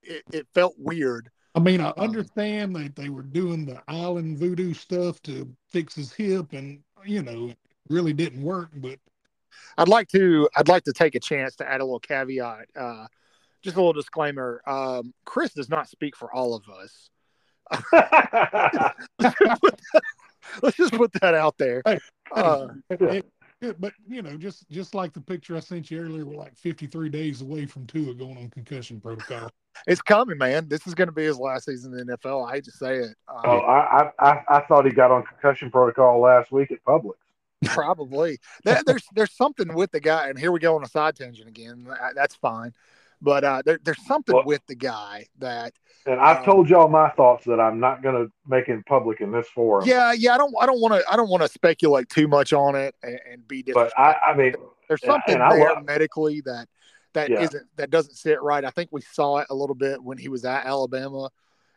it, 0.02 0.22
it 0.32 0.46
felt 0.54 0.74
weird. 0.78 1.28
I 1.54 1.60
mean, 1.60 1.80
I 1.80 1.88
Um, 1.90 1.94
understand 1.98 2.74
that 2.76 2.96
they 2.96 3.08
were 3.08 3.22
doing 3.22 3.64
the 3.64 3.82
island 3.88 4.38
voodoo 4.38 4.74
stuff 4.74 5.20
to 5.22 5.48
fix 5.68 5.94
his 5.94 6.12
hip, 6.12 6.52
and 6.52 6.82
you 7.04 7.22
know, 7.22 7.48
it 7.48 7.58
really 7.88 8.12
didn't 8.12 8.42
work. 8.42 8.70
But 8.74 8.98
I'd 9.78 9.88
like 9.88 10.08
to, 10.08 10.48
I'd 10.56 10.68
like 10.68 10.84
to 10.84 10.92
take 10.92 11.14
a 11.14 11.20
chance 11.20 11.56
to 11.56 11.68
add 11.70 11.80
a 11.80 11.84
little 11.84 12.00
caveat. 12.00 12.66
Uh, 12.78 13.06
just 13.62 13.76
a 13.76 13.78
little 13.80 13.92
disclaimer. 13.92 14.60
Um, 14.66 15.12
Chris 15.24 15.52
does 15.54 15.68
not 15.68 15.88
speak 15.88 16.16
for 16.16 16.32
all 16.34 16.54
of 16.54 16.64
us. 16.68 17.10
Let's 20.62 20.76
just 20.76 20.92
put 20.92 21.12
that 21.20 21.34
out 21.34 21.56
there. 21.58 21.82
Hey, 21.86 21.98
Uh, 22.32 22.68
it- 22.90 23.00
it- 23.02 23.32
it- 23.60 23.80
but 23.80 23.92
you 24.06 24.20
know, 24.22 24.36
just 24.36 24.68
just 24.68 24.94
like 24.94 25.12
the 25.14 25.20
picture 25.20 25.56
I 25.56 25.60
sent 25.60 25.90
you 25.90 26.00
earlier, 26.00 26.24
we're 26.26 26.36
like 26.36 26.56
53 26.56 27.08
days 27.08 27.40
away 27.40 27.64
from 27.66 27.86
Tua 27.86 28.12
going 28.14 28.36
on 28.36 28.50
concussion 28.50 29.00
protocol. 29.00 29.48
it's 29.86 30.02
coming, 30.02 30.36
man. 30.38 30.68
This 30.68 30.86
is 30.86 30.94
going 30.94 31.08
to 31.08 31.12
be 31.14 31.24
his 31.24 31.38
last 31.38 31.64
season 31.64 31.96
in 31.98 32.06
the 32.06 32.16
NFL. 32.18 32.48
I 32.48 32.54
hate 32.56 32.64
to 32.64 32.70
say 32.72 32.96
it. 32.98 33.16
Uh, 33.28 33.40
oh, 33.44 33.58
I, 33.60 34.02
I 34.02 34.10
I 34.18 34.42
I 34.48 34.60
thought 34.66 34.84
he 34.84 34.90
got 34.92 35.10
on 35.10 35.22
concussion 35.24 35.70
protocol 35.70 36.20
last 36.20 36.52
week 36.52 36.70
at 36.72 36.84
Publix. 36.84 37.14
Probably. 37.64 38.38
There, 38.64 38.82
there's 38.86 39.04
there's 39.14 39.32
something 39.32 39.74
with 39.74 39.90
the 39.92 40.00
guy, 40.00 40.28
and 40.28 40.38
here 40.38 40.52
we 40.52 40.60
go 40.60 40.76
on 40.76 40.82
a 40.84 40.88
side 40.88 41.16
tangent 41.16 41.48
again. 41.48 41.86
That's 42.14 42.34
fine, 42.34 42.72
but 43.22 43.44
uh, 43.44 43.62
there, 43.64 43.78
there's 43.82 44.04
something 44.06 44.34
Well- 44.34 44.44
with 44.44 44.66
the 44.66 44.74
guy 44.74 45.26
that 45.38 45.72
And 46.06 46.20
I've 46.20 46.38
Um, 46.38 46.44
told 46.44 46.68
y'all 46.70 46.88
my 46.88 47.10
thoughts 47.10 47.44
that 47.46 47.60
I'm 47.60 47.80
not 47.80 48.02
going 48.02 48.14
to 48.26 48.32
make 48.46 48.68
in 48.68 48.82
public 48.84 49.20
in 49.20 49.32
this 49.32 49.48
forum. 49.48 49.86
yeah 49.88 50.12
yeah 50.12 50.34
I 50.34 50.38
don't 50.38 50.54
I 50.60 50.66
don't 50.66 50.80
want 50.80 50.94
to 50.94 51.04
I 51.10 51.16
don't 51.16 51.30
want 51.30 51.42
to 51.42 51.48
speculate 51.48 52.08
too 52.08 52.28
much 52.28 52.52
on 52.52 52.74
it 52.74 52.94
and, 53.02 53.18
and 53.30 53.48
be 53.48 53.62
But 53.62 53.66
different. 53.66 53.92
I, 53.98 54.14
I 54.30 54.36
mean, 54.36 54.54
there's 54.88 55.02
something 55.04 55.38
there 55.38 55.58
love- 55.74 55.84
medically 55.84 56.40
that 56.42 56.68
that 57.14 57.30
Yeah. 57.30 57.40
not 57.44 57.54
that 57.76 57.90
doesn't 57.90 58.14
sit 58.16 58.42
right. 58.42 58.64
I 58.64 58.70
think 58.70 58.90
we 58.92 59.00
saw 59.00 59.38
it 59.38 59.46
a 59.50 59.54
little 59.54 59.76
bit 59.76 60.02
when 60.02 60.18
he 60.18 60.28
was 60.28 60.44
at 60.44 60.66
Alabama, 60.66 61.30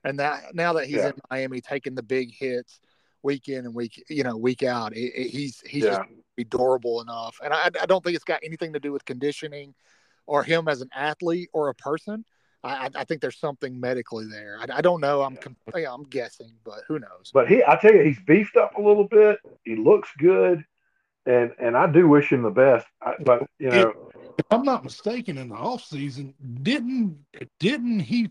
and 0.04 0.19
that 0.19 0.54
now 0.56 0.73
that 0.73 0.86
he's 0.88 0.95
Yeah. 0.97 1.08
in 1.10 1.13
Miami 1.30 1.62
taking 1.62 1.95
the 1.95 2.04
big 2.04 2.34
hits 2.34 2.80
week 3.27 3.49
in 3.49 3.65
and 3.65 3.73
week 3.75 3.93
you 4.09 4.23
know 4.23 4.35
week 4.37 4.63
out, 4.63 4.89
it, 4.95 5.11
it- 5.21 5.29
he's 5.29 5.55
he's 5.61 5.83
yeah. 5.83 5.97
just 5.97 6.09
be 6.37 6.43
durable 6.45 7.01
enough. 7.01 7.35
And 7.43 7.51
I, 7.53 7.65
I 7.81 7.85
don't 7.85 8.03
think 8.03 8.15
it's 8.15 8.23
got 8.33 8.39
anything 8.43 8.71
to 8.73 8.79
do 8.79 8.91
with 8.91 9.03
conditioning 9.05 9.73
or 10.27 10.43
him 10.43 10.67
as 10.67 10.81
an 10.81 10.89
athlete 10.95 11.49
or 11.51 11.69
a 11.69 11.75
person. 11.75 12.23
I, 12.63 12.71
I- 12.85 12.99
I 13.01 13.03
think 13.03 13.21
there's 13.21 13.39
something 13.39 13.79
medically 13.79 14.27
there. 14.37 14.57
I, 14.61 14.77
I 14.79 14.81
don't 14.81 15.01
know. 15.01 15.21
I'm 15.23 15.35
com- 15.37 15.57
yeah, 15.75 15.93
I'm 15.93 16.03
guessing, 16.03 16.53
but 16.63 16.79
who 16.87 16.99
knows? 16.99 17.31
But 17.33 17.47
he, 17.47 17.63
I 17.71 17.75
tell 17.81 17.93
you, 17.93 18.03
he's 18.03 18.19
beefed 18.31 18.55
up 18.55 18.77
a 18.77 18.81
little 18.81 19.07
bit. 19.19 19.39
He 19.65 19.75
looks 19.75 20.09
good, 20.17 20.63
and 21.25 21.51
and 21.59 21.75
I 21.75 21.85
do 21.97 22.07
wish 22.07 22.31
him 22.31 22.43
the 22.43 22.49
best. 22.65 22.87
I, 23.01 23.13
but 23.29 23.47
you 23.59 23.69
know, 23.69 23.93
If 24.37 24.45
I'm 24.51 24.63
not 24.63 24.83
mistaken, 24.83 25.37
in 25.37 25.49
the 25.49 25.55
off 25.55 25.83
season, 25.83 26.33
didn't 26.61 27.17
didn't 27.59 28.01
he 28.01 28.29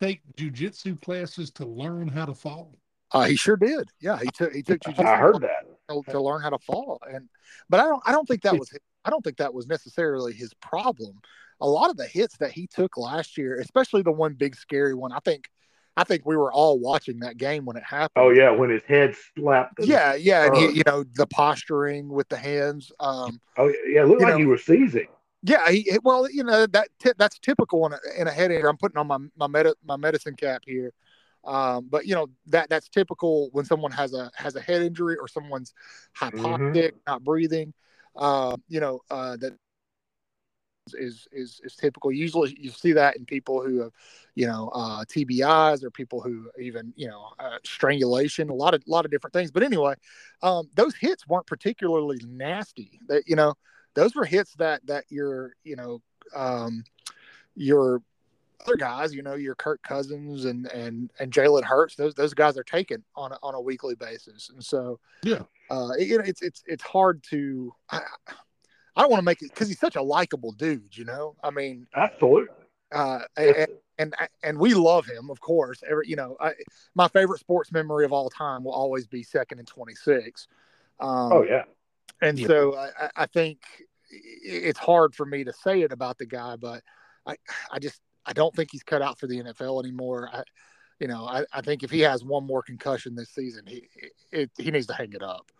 take 0.00 0.20
jujitsu 0.36 1.00
classes 1.00 1.50
to 1.52 1.64
learn 1.64 2.08
how 2.08 2.26
to 2.26 2.34
fall? 2.34 2.74
Uh, 3.12 3.24
he 3.24 3.36
sure 3.36 3.56
did. 3.56 3.90
Yeah, 4.00 4.18
he 4.18 4.28
took 4.28 4.52
he 4.52 4.62
took 4.62 4.80
jujitsu 4.80 5.04
I 5.06 5.16
heard 5.16 5.40
that. 5.42 5.66
to, 5.88 6.02
to 6.10 6.20
learn 6.20 6.42
how 6.42 6.50
to 6.50 6.58
fall, 6.58 7.00
and 7.10 7.28
but 7.70 7.80
I 7.80 7.84
don't 7.84 8.02
I 8.06 8.12
don't 8.12 8.26
think 8.26 8.42
that 8.42 8.58
was 8.58 8.70
I 9.04 9.10
don't 9.10 9.22
think 9.22 9.36
that 9.38 9.54
was 9.54 9.66
necessarily 9.66 10.32
his 10.32 10.52
problem. 10.54 11.20
A 11.60 11.66
lot 11.68 11.88
of 11.90 11.96
the 11.96 12.06
hits 12.06 12.36
that 12.38 12.50
he 12.52 12.66
took 12.66 12.96
last 12.98 13.38
year, 13.38 13.58
especially 13.60 14.02
the 14.02 14.12
one 14.12 14.34
big 14.34 14.56
scary 14.56 14.94
one, 14.94 15.12
I 15.12 15.20
think 15.24 15.48
I 15.96 16.04
think 16.04 16.26
we 16.26 16.36
were 16.36 16.52
all 16.52 16.78
watching 16.78 17.20
that 17.20 17.38
game 17.38 17.64
when 17.64 17.76
it 17.76 17.82
happened. 17.84 18.22
Oh 18.24 18.30
yeah, 18.30 18.50
when 18.50 18.68
his 18.70 18.82
head 18.82 19.14
slapped. 19.38 19.78
yeah, 19.82 20.14
yeah, 20.14 20.46
and 20.46 20.56
he, 20.56 20.70
you 20.78 20.82
know 20.86 21.04
the 21.14 21.26
posturing 21.26 22.08
with 22.08 22.28
the 22.28 22.36
hands. 22.36 22.92
Um, 23.00 23.40
Oh 23.56 23.68
yeah, 23.88 24.02
it 24.02 24.08
looked 24.08 24.20
like 24.20 24.32
know- 24.32 24.38
he 24.38 24.44
was 24.46 24.64
seizing. 24.64 25.06
yeah, 25.42 25.70
he, 25.70 25.96
well, 26.02 26.28
you 26.30 26.44
know 26.44 26.66
that 26.66 26.88
ti- 26.98 27.12
that's 27.16 27.38
typical 27.38 27.86
in 27.86 27.92
a, 27.94 27.98
in 28.20 28.26
a 28.28 28.30
head 28.32 28.50
injury. 28.50 28.68
I'm 28.68 28.76
putting 28.76 28.98
on 28.98 29.06
my 29.06 29.18
my 29.36 29.46
med- 29.46 29.72
my 29.86 29.96
medicine 29.96 30.34
cap 30.34 30.62
here, 30.66 30.92
um, 31.46 31.86
but 31.90 32.06
you 32.06 32.14
know 32.14 32.28
that 32.46 32.68
that's 32.68 32.88
typical 32.88 33.48
when 33.52 33.64
someone 33.64 33.92
has 33.92 34.12
a 34.14 34.30
has 34.36 34.56
a 34.56 34.60
head 34.60 34.82
injury 34.82 35.16
or 35.16 35.28
someone's 35.28 35.72
hypoxic, 36.16 36.92
not 37.06 37.24
breathing. 37.24 37.72
Um, 38.16 38.62
you 38.68 38.80
know 38.80 39.00
uh, 39.10 39.36
that 39.36 39.56
is 40.94 41.28
is 41.32 41.60
is 41.64 41.76
typical. 41.76 42.12
Usually, 42.12 42.56
you 42.58 42.70
see 42.70 42.92
that 42.92 43.16
in 43.16 43.24
people 43.24 43.62
who 43.62 43.80
have, 43.82 43.92
you 44.34 44.46
know, 44.46 44.70
uh, 44.74 45.04
TBIs 45.04 45.82
or 45.82 45.90
people 45.90 46.20
who 46.20 46.50
even 46.60 46.92
you 46.96 47.08
know 47.08 47.30
uh, 47.38 47.58
strangulation. 47.64 48.50
A 48.50 48.54
lot 48.54 48.74
of 48.74 48.82
lot 48.86 49.04
of 49.04 49.10
different 49.10 49.34
things. 49.34 49.50
But 49.50 49.62
anyway, 49.62 49.94
um, 50.42 50.68
those 50.74 50.94
hits 50.94 51.26
weren't 51.26 51.46
particularly 51.46 52.18
nasty. 52.26 53.00
That 53.08 53.24
you 53.26 53.36
know, 53.36 53.54
those 53.94 54.14
were 54.14 54.24
hits 54.24 54.54
that 54.54 54.86
that 54.86 55.04
your 55.10 55.52
you 55.64 55.76
know 55.76 56.02
um, 56.34 56.84
your 57.54 58.02
other 58.64 58.76
guys, 58.76 59.14
you 59.14 59.22
know, 59.22 59.34
your 59.34 59.54
Kirk 59.54 59.82
Cousins 59.82 60.44
and 60.44 60.66
and 60.66 61.10
and 61.18 61.32
Jalen 61.32 61.64
Hurts. 61.64 61.94
Those 61.96 62.14
those 62.14 62.34
guys 62.34 62.56
are 62.56 62.64
taken 62.64 63.04
on 63.14 63.32
a, 63.32 63.38
on 63.42 63.54
a 63.54 63.60
weekly 63.60 63.94
basis, 63.94 64.50
and 64.50 64.64
so 64.64 64.98
Yeah. 65.22 65.42
uh, 65.70 65.90
you 65.98 66.18
know, 66.18 66.24
it's 66.24 66.42
it's 66.42 66.62
it's 66.66 66.82
hard 66.82 67.22
to. 67.30 67.72
I, 67.90 68.00
I 68.98 69.02
don't 69.02 69.10
want 69.10 69.20
to 69.20 69.24
make 69.24 69.42
it 69.42 69.50
because 69.50 69.68
he's 69.68 69.78
such 69.78 69.96
a 69.96 70.02
likable 70.02 70.52
dude, 70.52 70.96
you 70.96 71.04
know. 71.04 71.36
I 71.44 71.50
mean, 71.50 71.86
Absolutely. 71.94 72.48
uh, 72.92 73.20
and, 73.36 73.66
and 73.98 74.14
and 74.42 74.58
we 74.58 74.72
love 74.72 75.04
him, 75.06 75.28
of 75.30 75.38
course. 75.40 75.82
Every 75.88 76.08
you 76.08 76.16
know, 76.16 76.36
I, 76.40 76.52
my 76.94 77.08
favorite 77.08 77.40
sports 77.40 77.70
memory 77.72 78.04
of 78.06 78.12
all 78.12 78.30
time 78.30 78.64
will 78.64 78.72
always 78.72 79.06
be 79.06 79.22
second 79.22 79.58
and 79.58 79.68
twenty 79.68 79.94
six. 79.94 80.48
Um, 80.98 81.32
Oh 81.32 81.42
yeah. 81.42 81.64
and 82.22 82.38
Yeah. 82.38 82.46
so 82.46 82.74
I, 82.74 82.86
I- 82.98 83.10
I 83.16 83.26
think 83.26 83.58
it's 84.10 84.78
hard 84.78 85.14
for 85.14 85.26
me 85.26 85.44
to 85.44 85.52
say 85.52 85.82
it 85.82 85.92
about 85.92 86.16
the 86.16 86.24
guy, 86.26 86.56
but 86.56 86.82
I 87.26 87.36
I 87.70 87.78
just 87.78 88.00
I 88.26 88.32
don't 88.32 88.54
think 88.54 88.70
he's 88.72 88.82
cut 88.82 89.02
out 89.02 89.18
for 89.18 89.26
the 89.26 89.42
NFL 89.42 89.82
anymore. 89.82 90.28
I, 90.32 90.42
you 91.00 91.08
know, 91.08 91.26
I, 91.26 91.44
I 91.52 91.60
think 91.60 91.82
if 91.82 91.90
he 91.90 92.00
has 92.00 92.24
one 92.24 92.46
more 92.46 92.62
concussion 92.62 93.14
this 93.14 93.30
season, 93.30 93.64
he 93.66 93.88
it, 94.32 94.50
he 94.58 94.70
needs 94.70 94.86
to 94.86 94.94
hang 94.94 95.12
it 95.12 95.22
up. 95.22 95.50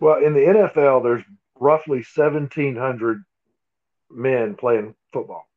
Well, 0.00 0.22
in 0.24 0.34
the 0.34 0.40
NFL, 0.40 1.02
there's 1.02 1.24
roughly 1.58 2.04
1,700 2.14 3.24
men 4.10 4.54
playing 4.54 4.94
football. 5.12 5.48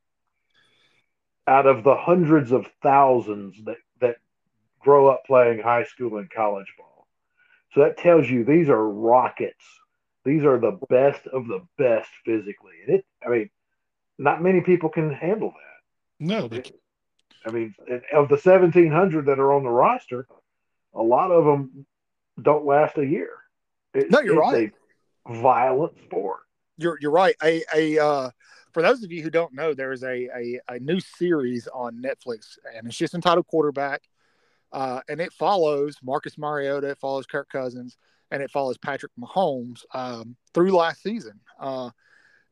Out 1.47 1.65
of 1.65 1.83
the 1.83 1.95
hundreds 1.95 2.51
of 2.51 2.67
thousands 2.81 3.55
that, 3.65 3.77
that 4.01 4.17
grow 4.79 5.07
up 5.07 5.23
playing 5.25 5.59
high 5.59 5.83
school 5.83 6.17
and 6.17 6.29
college 6.29 6.73
ball. 6.77 7.07
So 7.73 7.81
that 7.81 7.97
tells 7.97 8.29
you 8.29 8.43
these 8.43 8.69
are 8.69 8.89
rockets. 8.89 9.63
These 10.25 10.43
are 10.43 10.59
the 10.59 10.79
best 10.89 11.25
of 11.27 11.47
the 11.47 11.61
best 11.77 12.09
physically. 12.25 12.73
And 12.85 12.97
it, 12.97 13.05
I 13.25 13.29
mean, 13.29 13.49
not 14.17 14.41
many 14.41 14.61
people 14.61 14.89
can 14.89 15.11
handle 15.11 15.49
that. 15.49 15.68
No, 16.19 16.47
they 16.47 16.63
I 17.45 17.51
mean, 17.51 17.73
of 18.13 18.27
the 18.27 18.35
1,700 18.35 19.25
that 19.25 19.39
are 19.39 19.53
on 19.53 19.63
the 19.63 19.69
roster, 19.69 20.27
a 20.93 21.01
lot 21.01 21.31
of 21.31 21.45
them 21.45 21.85
don't 22.41 22.65
last 22.65 22.97
a 22.97 23.05
year. 23.05 23.29
It- 23.93 24.11
No, 24.11 24.19
you're 24.19 24.33
it's 24.33 24.41
right. 24.53 24.73
a 25.27 25.41
violent 25.41 25.93
sport. 26.05 26.41
You're 26.77 26.97
you're 27.01 27.11
right. 27.11 27.35
A 27.43 27.63
a 27.75 27.99
uh, 27.99 28.29
for 28.73 28.81
those 28.81 29.03
of 29.03 29.11
you 29.11 29.21
who 29.21 29.29
don't 29.29 29.53
know, 29.53 29.73
there 29.73 29.91
is 29.91 30.03
a, 30.03 30.27
a 30.35 30.59
a 30.69 30.79
new 30.79 30.99
series 30.99 31.67
on 31.73 32.01
Netflix, 32.01 32.57
and 32.75 32.87
it's 32.87 32.97
just 32.97 33.13
entitled 33.13 33.47
Quarterback, 33.47 34.03
uh, 34.71 35.01
and 35.09 35.19
it 35.19 35.33
follows 35.33 35.97
Marcus 36.03 36.37
Mariota, 36.37 36.87
it 36.89 36.97
follows 36.99 37.25
Kirk 37.25 37.49
Cousins, 37.49 37.97
and 38.31 38.41
it 38.41 38.51
follows 38.51 38.77
Patrick 38.77 39.11
Mahomes 39.19 39.83
um, 39.93 40.35
through 40.53 40.71
last 40.71 41.01
season. 41.03 41.39
Uh, 41.59 41.89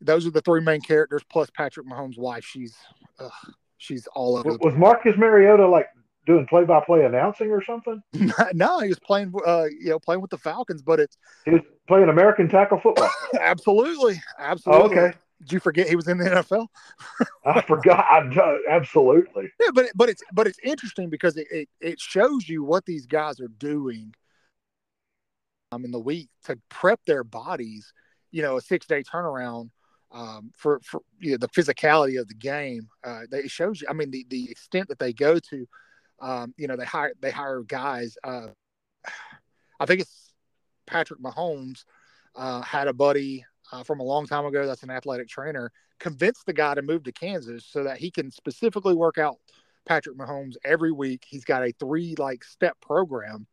those 0.02 0.26
are 0.28 0.32
the 0.32 0.42
three 0.42 0.62
main 0.62 0.82
characters, 0.82 1.24
plus 1.30 1.50
Patrick 1.50 1.88
Mahomes' 1.88 2.18
wife. 2.18 2.46
She's 2.46 2.76
uh, 3.20 3.30
she's 3.78 4.08
all 4.16 4.38
over. 4.38 4.58
Was 4.62 4.76
Marcus 4.76 5.16
Mariota 5.18 5.68
like 5.68 5.88
doing 6.26 6.46
play-by-play 6.46 7.06
announcing 7.06 7.52
or 7.52 7.64
something? 7.64 8.02
no, 8.54 8.80
he 8.80 8.90
was 8.90 9.00
playing 9.00 9.34
uh, 9.46 9.66
you 9.66 9.90
know 9.90 10.00
playing 10.00 10.22
with 10.22 10.32
the 10.32 10.38
Falcons, 10.38 10.82
but 10.82 11.00
it's 11.00 11.18
He 11.46 11.52
was 11.52 11.62
playing 11.88 12.10
American 12.10 12.48
tackle 12.50 12.80
football. 12.80 13.10
absolutely 13.40 14.22
Oh, 14.40 14.44
absolutely. 14.44 14.98
okay. 14.98 15.18
Did 15.42 15.52
you 15.54 15.60
forget 15.60 15.88
he 15.88 15.96
was 15.96 16.08
in 16.08 16.18
the 16.18 16.26
NFL? 16.26 16.68
I 17.46 17.62
forgot. 17.62 18.06
I, 18.10 18.58
absolutely. 18.70 19.52
Yeah, 19.60 19.70
but 19.74 19.86
but 19.96 20.10
it's 20.10 20.24
but 20.34 20.48
it's 20.48 20.60
interesting 20.64 21.10
because 21.10 21.38
it, 21.38 21.48
it, 21.52 21.70
it 21.80 22.00
shows 22.00 22.50
you 22.50 22.64
what 22.64 22.86
these 22.86 23.06
guys 23.06 23.40
are 23.40 23.48
doing 23.48 24.16
um, 25.72 25.86
in 25.86 25.92
the 25.92 26.00
week 26.00 26.30
to 26.46 26.58
prep 26.70 27.00
their 27.06 27.24
bodies. 27.24 27.94
You 28.32 28.42
know, 28.42 28.58
a 28.58 28.62
six 28.62 28.88
day 28.88 29.04
turnaround 29.04 29.70
um, 30.12 30.52
for 30.56 30.80
for 30.84 31.02
you 31.20 31.32
know, 31.32 31.38
the 31.38 31.50
physicality 31.50 32.20
of 32.20 32.28
the 32.28 32.34
game. 32.34 32.88
Uh, 33.04 33.22
they, 33.30 33.40
it 33.40 33.52
shows 33.52 33.82
you. 33.82 33.88
I 33.90 33.94
mean, 33.94 34.12
the 34.12 34.26
the 34.30 34.50
extent 34.50 34.88
that 34.90 35.00
they 35.00 35.14
go 35.14 35.40
to. 35.40 35.68
Um, 36.20 36.56
you 36.58 36.68
know, 36.68 36.76
they 36.76 36.86
hire 36.86 37.14
they 37.22 37.30
hire 37.30 37.62
guys. 37.62 38.18
Uh, 38.24 38.48
I 39.80 39.86
think 39.86 40.02
it's 40.02 40.34
Patrick 40.88 41.22
Mahomes 41.22 41.84
uh, 42.36 42.62
had 42.62 42.88
a 42.88 42.94
buddy 42.94 43.46
uh, 43.72 43.84
from 43.84 44.00
a 44.00 44.04
long 44.04 44.26
time 44.26 44.46
ago 44.46 44.66
that's 44.66 44.82
an 44.82 44.90
athletic 44.90 45.28
trainer 45.28 45.72
convinced 46.00 46.46
the 46.46 46.54
guy 46.54 46.76
to 46.76 46.82
move 46.82 47.04
to 47.04 47.12
Kansas 47.12 47.66
so 47.66 47.84
that 47.84 47.98
he 47.98 48.12
can 48.12 48.32
specifically 48.32 48.94
work 48.94 49.18
out 49.18 49.38
Patrick 49.86 50.18
Mahomes 50.18 50.56
every 50.64 50.92
week. 50.92 51.26
He's 51.28 51.46
got 51.46 51.64
a 51.64 51.74
three 51.80 52.16
like 52.18 52.44
step 52.44 52.78
program 52.82 53.48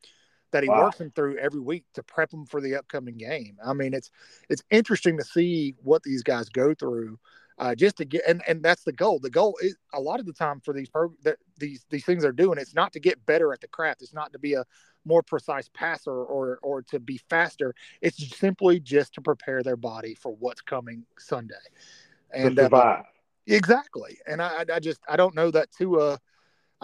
that 0.54 0.62
he 0.62 0.68
Wow. 0.68 0.84
works 0.84 0.98
them 0.98 1.10
through 1.10 1.36
every 1.38 1.60
week 1.60 1.84
to 1.94 2.02
prep 2.04 2.30
them 2.30 2.46
for 2.46 2.60
the 2.60 2.76
upcoming 2.76 3.16
game. 3.16 3.58
I 3.64 3.72
mean, 3.72 3.92
it's 3.92 4.10
it's 4.48 4.62
interesting 4.70 5.18
to 5.18 5.24
see 5.24 5.74
what 5.82 6.04
these 6.04 6.22
guys 6.22 6.48
go 6.48 6.74
through 6.74 7.18
uh, 7.58 7.74
just 7.74 7.96
to 7.96 8.04
get 8.04 8.22
and, 8.28 8.40
and 8.46 8.62
that's 8.62 8.84
the 8.84 8.92
goal. 8.92 9.18
The 9.18 9.30
goal 9.30 9.58
is 9.60 9.76
a 9.92 10.00
lot 10.00 10.20
of 10.20 10.26
the 10.26 10.32
time 10.32 10.60
for 10.60 10.72
these 10.72 10.88
pro 10.88 11.12
that 11.24 11.38
these 11.58 11.84
these 11.90 12.04
things 12.04 12.22
they're 12.22 12.30
doing. 12.30 12.58
It's 12.58 12.74
not 12.74 12.92
to 12.92 13.00
get 13.00 13.26
better 13.26 13.52
at 13.52 13.60
the 13.60 13.68
craft. 13.68 14.00
It's 14.00 14.14
not 14.14 14.32
to 14.32 14.38
be 14.38 14.54
a 14.54 14.64
more 15.04 15.24
precise 15.24 15.68
passer 15.74 16.12
or 16.12 16.60
or 16.62 16.82
to 16.82 17.00
be 17.00 17.18
faster. 17.28 17.74
It's 18.00 18.36
simply 18.38 18.78
just 18.78 19.12
to 19.14 19.20
prepare 19.20 19.64
their 19.64 19.76
body 19.76 20.14
for 20.14 20.36
what's 20.36 20.60
coming 20.60 21.04
Sunday. 21.18 21.54
And 22.32 22.60
uh. 22.60 23.02
Exactly. 23.46 24.18
And 24.26 24.40
I, 24.40 24.62
I- 24.62 24.74
I 24.76 24.80
just, 24.80 25.00
I 25.08 25.16
don't 25.16 25.34
know 25.34 25.50
that 25.50 25.70
Tua, 25.70 26.18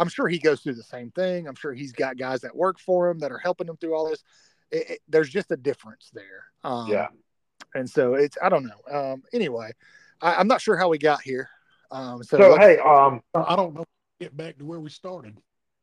I'm 0.00 0.08
sure 0.08 0.26
he 0.28 0.38
goes 0.38 0.60
through 0.62 0.74
the 0.74 0.82
same 0.82 1.10
thing. 1.10 1.46
I'm 1.46 1.54
sure 1.54 1.74
he's 1.74 1.92
got 1.92 2.16
guys 2.16 2.40
that 2.40 2.56
work 2.56 2.78
for 2.80 3.10
him 3.10 3.18
that 3.18 3.30
are 3.30 3.38
helping 3.38 3.68
him 3.68 3.76
through 3.76 3.94
all 3.94 4.08
this. 4.08 4.24
It, 4.70 4.90
it- 4.90 5.00
there's 5.08 5.28
just 5.28 5.50
a 5.50 5.56
difference 5.56 6.10
there. 6.14 6.44
Um, 6.64 6.88
yeah. 6.90 7.08
And 7.74 7.88
so 7.88 8.14
it's, 8.14 8.36
I 8.42 8.48
don't 8.48 8.64
know. 8.64 8.80
Um, 9.12 9.22
anyway, 9.32 9.70
I, 10.22 10.34
I'm 10.36 10.48
not 10.48 10.60
sure 10.60 10.76
how 10.76 10.88
we 10.88 10.98
got 10.98 11.20
here. 11.22 11.48
Um, 11.90 12.22
so, 12.24 12.38
So 12.38 12.56
hey, 12.56 12.78
um, 12.78 13.20
I 13.34 13.54
don't 13.56 13.74
know. 13.74 13.84
Get 14.20 14.36
back 14.36 14.58
to 14.58 14.64
where 14.64 14.80
we 14.80 14.90
started. 14.90 15.36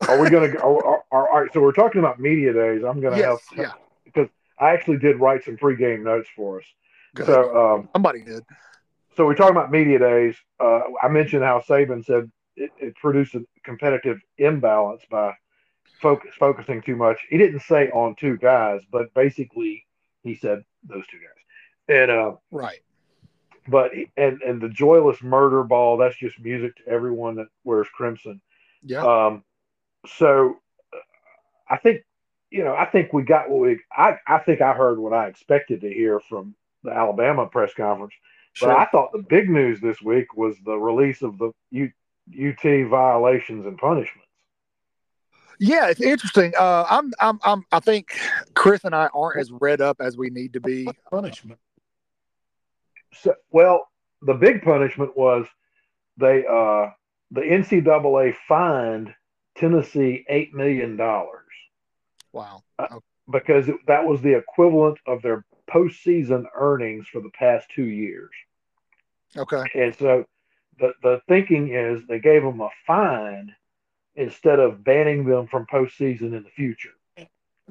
are 0.08 0.20
we 0.22 0.30
gonna? 0.30 0.50
Are, 0.60 0.86
are, 0.86 1.04
are, 1.12 1.30
all 1.30 1.42
right. 1.42 1.52
So 1.54 1.60
we're 1.62 1.72
talking 1.72 2.00
about 2.00 2.20
media 2.20 2.54
days. 2.54 2.84
I'm 2.84 3.02
gonna 3.02 3.18
yes, 3.18 3.40
have. 3.56 3.60
yeah, 3.60 3.72
because 4.06 4.28
I 4.60 4.70
actually 4.74 4.98
did 5.00 5.20
write 5.20 5.44
some 5.44 5.58
pregame 5.58 6.04
notes 6.04 6.30
for 6.36 6.60
us. 6.60 6.66
good. 7.16 7.26
So 7.26 7.58
um, 7.76 7.90
somebody 7.94 8.22
did. 8.22 8.44
so 9.16 9.26
we're 9.26 9.34
talking 9.36 9.56
about 9.56 9.72
media 9.72 9.98
days. 9.98 10.36
Uh, 10.60 10.82
I 11.02 11.08
mentioned 11.08 11.44
how 11.44 11.62
Saban 11.68 12.06
said 12.06 12.32
it, 12.58 12.72
it 12.80 12.96
produced 12.96 13.36
a 13.36 13.46
competitive 13.64 14.20
imbalance 14.38 15.04
by 15.10 15.34
focus 16.02 16.32
focusing 16.38 16.82
too 16.82 16.96
much. 16.96 17.20
He 17.30 17.38
didn't 17.38 17.62
say 17.62 17.90
on 17.92 18.16
two 18.16 18.38
guys, 18.38 18.82
but 18.92 19.14
basically 19.14 19.86
he 20.24 20.36
said 20.36 20.64
those 20.84 21.06
two 21.08 21.18
guys. 21.18 22.00
And 22.02 22.12
uh, 22.12 22.32
Right. 22.52 22.80
but 23.68 23.92
and 24.18 24.42
and 24.42 24.62
the 24.62 24.70
joyless 24.70 25.22
murder 25.22 25.64
ball 25.64 25.98
that's 25.98 26.18
just 26.18 26.40
music 26.40 26.76
to 26.78 26.88
everyone 26.88 27.36
that 27.36 27.48
wears 27.64 27.88
crimson. 27.94 28.42
Yeah. 28.84 29.04
Um, 29.06 29.44
so 30.06 30.58
uh, 30.94 30.98
I 31.70 31.78
think 31.78 32.04
you 32.52 32.64
know 32.64 32.76
I 32.76 32.86
think 32.86 33.14
we 33.14 33.24
got 33.24 33.50
what 33.50 33.62
we 33.62 33.80
I 33.96 34.18
I 34.28 34.40
think 34.40 34.62
I 34.62 34.74
heard 34.74 35.00
what 35.00 35.14
I 35.14 35.28
expected 35.28 35.82
to 35.82 35.90
hear 35.94 36.20
from 36.20 36.56
the 36.84 36.92
Alabama 36.92 37.48
press 37.48 37.74
conference. 37.74 38.14
sure. 38.54 38.70
But 38.70 38.78
I 38.78 38.86
thought 38.86 39.12
the 39.12 39.26
big 39.30 39.50
news 39.50 39.80
this 39.82 40.02
week 40.02 40.36
was 40.36 40.56
the 40.66 40.78
release 40.78 41.22
of 41.22 41.38
the 41.38 41.52
U, 41.72 41.92
UT 42.32 42.90
violations 42.90 43.66
and 43.66 43.78
punishments. 43.78 44.28
yeah. 45.60 45.88
It's 45.90 46.02
interesting. 46.02 46.54
Uh, 46.58 46.86
I'm, 46.90 47.12
I'm, 47.20 47.40
I'm, 47.44 47.64
I 47.72 47.80
think 47.80 48.18
Chris 48.54 48.84
and 48.84 48.94
I 48.96 49.08
aren't 49.14 49.40
as 49.40 49.52
read 49.52 49.82
up 49.82 49.98
as 50.00 50.18
we 50.18 50.30
need 50.30 50.54
to 50.54 50.60
be. 50.62 50.88
Punishment. 51.10 51.60
So, 53.14 53.34
well, 53.52 53.88
the 54.22 54.34
big 54.34 54.62
punishment 54.64 55.16
was 55.18 55.46
they 56.18 56.46
uh, 56.46 56.90
the 57.32 57.42
NCAA 57.42 58.36
fined 58.48 59.14
Tennessee 59.56 60.26
eight 60.30 60.54
million 60.54 60.96
dollars 60.98 61.44
Wow. 62.34 62.62
because 63.32 63.68
it, 63.70 63.76
that 63.88 64.06
was 64.06 64.22
the 64.22 64.38
equivalent 64.38 65.00
of 65.08 65.22
their 65.22 65.46
postseason 65.70 66.46
earnings 66.56 67.08
for 67.08 67.22
the 67.22 67.32
past 67.32 67.68
two 67.74 67.86
years. 67.86 68.30
Okay. 69.36 69.64
And 69.76 69.96
so 69.96 70.26
the 70.80 70.94
the 71.02 71.22
thinking 71.28 71.74
is 71.74 72.06
they 72.08 72.20
gave 72.20 72.44
them 72.44 72.62
a 72.62 72.70
fine 72.86 73.56
instead 74.16 74.60
of 74.60 74.84
banning 74.84 75.26
them 75.26 75.48
from 75.48 75.66
postseason 75.72 76.36
in 76.36 76.44
the 76.44 76.50
future. 76.56 76.94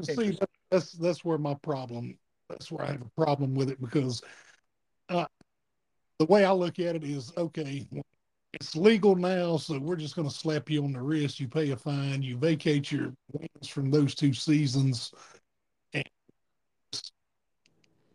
See, 0.03 0.39
that's 0.71 0.93
that's 0.93 1.25
where 1.25 1.39
my 1.39 1.55
problem. 1.55 2.19
That's 2.49 2.71
where 2.71 2.85
I 2.85 2.93
have 2.93 3.03
a 3.03 3.21
problem 3.21 3.55
with 3.55 3.71
it 3.71 3.81
because 3.81 4.23
uh, 5.09 5.27
the 6.19 6.27
way 6.27 6.45
I 6.45 6.53
look 6.53 6.79
at 6.79 6.97
it 6.97 7.05
is 7.05 7.33
okay. 7.37 7.87
It's 8.53 8.75
legal 8.75 9.17
now, 9.17 9.59
so 9.59 9.79
we're 9.79 9.97
just 9.97 10.17
going 10.17 10.29
to 10.29 10.35
slap 10.35 10.71
you 10.71 10.83
on 10.85 10.93
the 10.93 11.03
wrist. 11.03 11.41
You 11.41 11.49
pay 11.49 11.71
a 11.73 11.77
fine. 11.77 12.23
You 12.23 12.39
vacate 12.39 12.91
your 12.91 13.13
wins 13.33 13.69
from 13.69 13.91
those 13.91 14.15
two 14.15 14.33
seasons, 14.33 15.13
and 15.93 16.09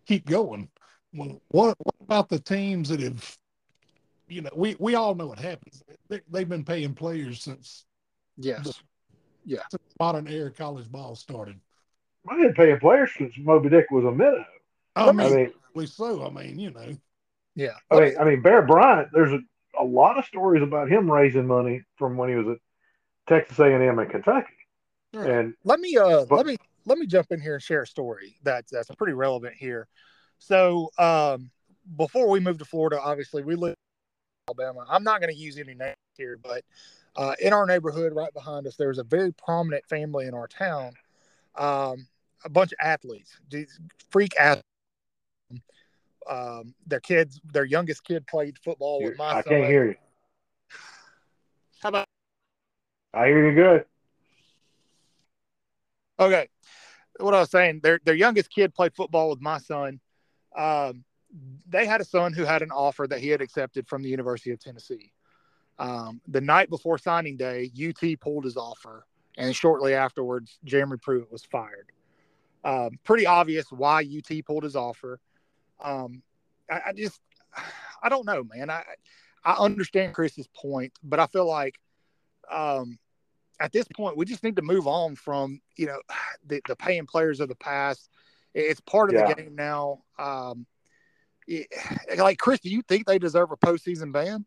keep 0.08 0.26
going. 0.26 0.70
Well, 1.14 1.42
what, 1.50 1.76
what 1.84 1.96
about 2.02 2.30
the 2.30 2.40
teams 2.40 2.90
that 2.90 3.02
have, 3.02 3.38
you 4.32 4.42
know, 4.42 4.50
we, 4.56 4.76
we 4.80 4.96
all 4.96 5.14
know 5.16 5.28
what 5.28 5.40
happens. 5.40 5.84
They, 6.08 6.22
they've 6.30 6.48
been 6.50 6.64
paying 6.64 6.94
players 6.94 7.42
since 7.44 7.86
Yes. 8.38 8.82
Yeah. 9.46 9.60
since 9.70 9.84
modern 10.00 10.28
era 10.28 10.50
college 10.52 10.90
ball 10.92 11.16
started. 11.16 11.60
I 12.30 12.38
didn't 12.38 12.56
pay 12.56 12.76
players 12.80 13.12
since 13.18 13.34
Moby 13.38 13.70
Dick 13.70 13.92
was 13.92 14.06
a 14.06 14.12
minnow. 14.12 14.46
I 14.96 15.12
mean, 15.12 15.20
I 15.28 15.30
mean, 15.36 15.52
we 15.74 15.86
so. 15.86 16.26
I 16.26 16.30
mean, 16.30 16.60
you 16.60 16.72
know, 16.72 16.96
Yeah. 17.56 17.70
I 17.90 18.00
mean, 18.00 18.14
I 18.20 18.24
mean, 18.24 18.42
Bear 18.42 18.62
Bryant. 18.62 19.10
There's 19.14 19.32
a, 19.34 19.40
a 19.80 19.84
lot 19.84 20.18
of 20.18 20.26
stories 20.26 20.62
about 20.64 20.90
him 20.90 21.12
raising 21.12 21.48
money 21.48 21.84
from 21.98 22.18
when 22.18 22.30
he 22.30 22.36
was 22.36 22.48
at 22.48 22.58
Texas 23.28 23.60
A&M 23.60 23.98
and 24.00 24.10
Kentucky, 24.10 24.54
Right. 25.14 25.30
and 25.30 25.54
let 25.64 25.80
me 25.80 25.98
uh 25.98 26.26
But- 26.26 26.38
let 26.38 26.46
me 26.46 26.58
let 26.86 26.98
me 26.98 27.06
jump 27.08 27.28
in 27.32 27.40
here 27.42 27.56
and 27.56 27.64
share 27.64 27.84
a 27.84 27.88
story 27.88 28.38
that's 28.44 28.72
that's 28.72 28.90
pretty 28.96 29.14
relevant 29.14 29.56
here. 29.56 29.88
So 30.40 30.90
um 30.98 31.52
before 31.98 32.30
we 32.30 32.40
moved 32.40 32.60
to 32.60 32.66
Florida, 32.66 33.00
obviously 33.02 33.44
we 33.44 33.56
lived 33.56 33.78
in 33.78 33.91
Alabama. 34.48 34.86
I'm 34.90 35.04
not 35.04 35.22
going 35.22 35.34
to 35.34 35.40
use 35.40 35.58
any 35.58 35.74
names 35.74 35.96
here, 36.18 36.38
but 36.42 36.64
uh, 37.16 37.36
in 37.40 37.54
our 37.54 37.66
neighborhood 37.66 38.14
right 38.14 38.34
behind 38.34 38.68
us, 38.68 38.76
there's 38.76 38.98
a 38.98 39.04
very 39.04 39.32
prominent 39.34 39.86
family 39.88 40.28
in 40.28 40.34
our 40.34 40.48
town. 40.48 40.94
Um, 41.56 42.08
a 42.44 42.50
bunch 42.50 42.72
of 42.72 42.78
athletes, 42.82 43.38
these 43.50 43.80
freak 44.10 44.34
athletes. 44.40 44.66
Um, 46.30 46.74
their 46.86 47.00
kids, 47.00 47.42
their 47.52 47.66
youngest 47.66 48.04
kid 48.04 48.26
played 48.28 48.58
football 48.64 49.04
with 49.04 49.18
my 49.18 49.32
I 49.32 49.42
son. 49.42 49.44
can't 49.44 49.66
hear 49.66 49.86
you. 49.88 49.96
How 51.82 51.90
about 51.90 52.06
I 53.14 53.26
hear 53.26 53.50
you 53.50 53.56
good. 53.56 53.86
Okay. 56.20 56.48
What 57.20 57.34
I 57.34 57.40
was 57.40 57.52
saying, 57.52 57.82
their 57.84 58.00
their 58.06 58.16
youngest 58.16 58.50
kid 58.52 58.74
played 58.74 58.96
football 58.96 59.30
with 59.30 59.42
my 59.42 59.58
son. 59.58 60.00
Um, 60.56 61.04
they 61.68 61.86
had 61.86 62.02
a 62.02 62.06
son 62.06 62.34
who 62.34 62.44
had 62.44 62.62
an 62.62 62.72
offer 62.72 63.08
that 63.08 63.20
he 63.20 63.30
had 63.30 63.42
accepted 63.42 63.88
from 63.88 64.04
the 64.04 64.10
University 64.10 64.52
of 64.52 64.60
Tennessee. 64.60 65.12
Um, 65.80 66.22
the 66.28 66.42
night 66.42 66.70
before 66.70 66.98
signing 66.98 67.38
day, 67.38 67.72
UT 67.76 68.20
pulled 68.20 68.44
his 68.44 68.58
offer, 68.58 69.06
and 69.38 69.56
shortly 69.56 69.94
afterwards, 69.94 70.60
Jeremy 70.64 70.98
Pruitt 71.02 71.32
was 71.32 71.44
fired. 71.46 71.92
Um, 72.64 73.00
pretty 73.04 73.26
obvious 73.26 73.72
why 73.72 74.02
UT 74.02 74.46
pulled 74.46 74.64
his 74.64 74.76
offer. 74.76 75.20
Um, 75.84 76.22
I, 76.70 76.82
I 76.88 76.94
just, 76.94 77.20
I 78.04 78.10
don't 78.10 78.26
know, 78.26 78.44
man. 78.44 78.70
I 78.70 78.84
I 79.44 79.54
understand 79.54 80.14
Chris's 80.14 80.48
point, 80.54 80.94
but 81.04 81.20
I 81.20 81.26
feel 81.26 81.48
like 81.48 81.80
um, 82.52 83.00
at 83.60 83.72
this 83.72 83.88
point, 83.96 84.18
we 84.18 84.26
just 84.26 84.44
need 84.44 84.58
to 84.58 84.62
move 84.62 84.88
on 84.88 85.16
from 85.16 85.62
you 85.78 85.88
know 85.88 86.00
the, 86.46 86.62
the 86.68 86.76
paying 86.76 87.08
players 87.08 87.40
of 87.40 87.50
the 87.50 87.56
past. 87.56 88.10
It's 88.54 88.82
part 88.82 89.10
of 89.10 89.16
Yeah. 89.16 89.34
the 89.34 89.36
game 89.36 89.56
now. 89.56 90.04
It- 91.48 91.68
like 92.18 92.38
Chris, 92.38 92.60
do 92.60 92.70
you 92.70 92.82
think 92.82 93.06
they 93.06 93.20
deserve 93.20 93.52
a 93.52 93.58
postseason 93.58 94.12
ban? 94.12 94.46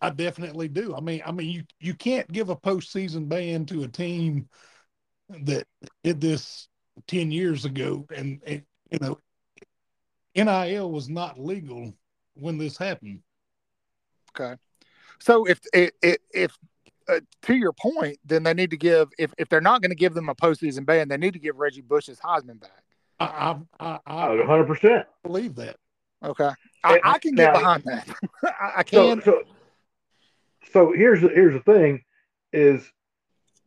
I 0.00 0.10
definitely 0.10 0.68
do. 0.68 0.94
I 0.94 1.00
mean, 1.00 1.22
I 1.26 1.32
mean, 1.32 1.50
you 1.50 1.64
you 1.80 1.94
can't 1.94 2.30
give 2.30 2.50
a 2.50 2.56
postseason 2.56 3.28
ban 3.28 3.66
to 3.66 3.82
a 3.82 3.88
team 3.88 4.48
that 5.28 5.66
did 6.04 6.20
this 6.20 6.68
ten 7.06 7.30
years 7.30 7.64
ago, 7.64 8.06
and, 8.14 8.40
and 8.46 8.62
you 8.90 8.98
know, 9.00 9.18
NIL 10.36 10.90
was 10.90 11.08
not 11.08 11.38
legal 11.38 11.92
when 12.34 12.58
this 12.58 12.76
happened. 12.76 13.20
Okay, 14.38 14.54
so 15.18 15.46
if 15.46 15.60
if 15.72 15.90
if, 16.02 16.18
if 16.32 16.58
uh, 17.08 17.20
to 17.42 17.54
your 17.54 17.72
point, 17.72 18.18
then 18.24 18.42
they 18.44 18.54
need 18.54 18.70
to 18.70 18.76
give 18.76 19.08
if 19.18 19.32
if 19.36 19.48
they're 19.48 19.60
not 19.60 19.82
going 19.82 19.90
to 19.90 19.96
give 19.96 20.14
them 20.14 20.28
a 20.28 20.34
postseason 20.34 20.86
ban, 20.86 21.08
they 21.08 21.16
need 21.16 21.32
to 21.32 21.40
give 21.40 21.56
Reggie 21.58 21.80
Bush 21.80 22.06
his 22.06 22.20
Heisman 22.20 22.60
back. 22.60 22.84
I 23.18 23.56
I 23.80 23.84
I, 23.84 23.98
I 24.06 24.44
hundred 24.46 24.66
percent. 24.66 25.06
believe 25.24 25.56
that. 25.56 25.76
Okay, 26.22 26.50
I, 26.84 27.00
I 27.04 27.18
can 27.18 27.34
get 27.34 27.52
now- 27.52 27.58
behind 27.58 27.82
that. 27.84 28.08
I, 28.44 28.72
I 28.78 28.82
can. 28.82 29.22
so, 29.22 29.42
so 30.72 30.92
here's 30.92 31.20
the, 31.22 31.28
here's 31.28 31.54
the 31.54 31.60
thing, 31.72 32.02
is, 32.52 32.82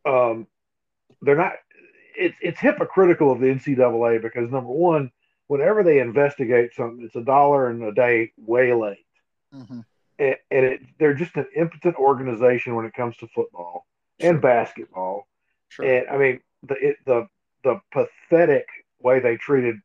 um, 0.04 0.46
they're 1.22 1.36
not. 1.36 1.52
It's 2.16 2.36
it's 2.42 2.60
hypocritical 2.60 3.32
of 3.32 3.40
the 3.40 3.46
NCAA 3.46 4.20
because 4.20 4.50
number 4.50 4.70
one, 4.70 5.10
whenever 5.46 5.82
they 5.82 5.98
investigate 6.00 6.74
something, 6.74 7.04
it's 7.04 7.16
a 7.16 7.22
dollar 7.24 7.68
and 7.70 7.82
a 7.82 7.92
day 7.92 8.32
way 8.36 8.74
late, 8.74 9.06
Mhm. 9.54 9.84
and, 10.18 10.36
and 10.50 10.64
it, 10.66 10.80
they're 10.98 11.14
just 11.14 11.34
an 11.36 11.46
impotent 11.56 11.96
organization 11.96 12.74
when 12.74 12.84
it 12.84 12.92
comes 12.92 13.16
to 13.18 13.28
football 13.28 13.86
and 14.20 14.42
basketball. 14.42 15.26
Sure. 15.68 15.86
And 15.86 16.08
I 16.10 16.18
mean 16.18 16.40
the 16.64 16.74
it, 16.74 16.96
the 17.06 17.28
the 17.64 17.80
pathetic 17.92 18.66
way 19.00 19.20
they 19.20 19.36
treated 19.38 19.76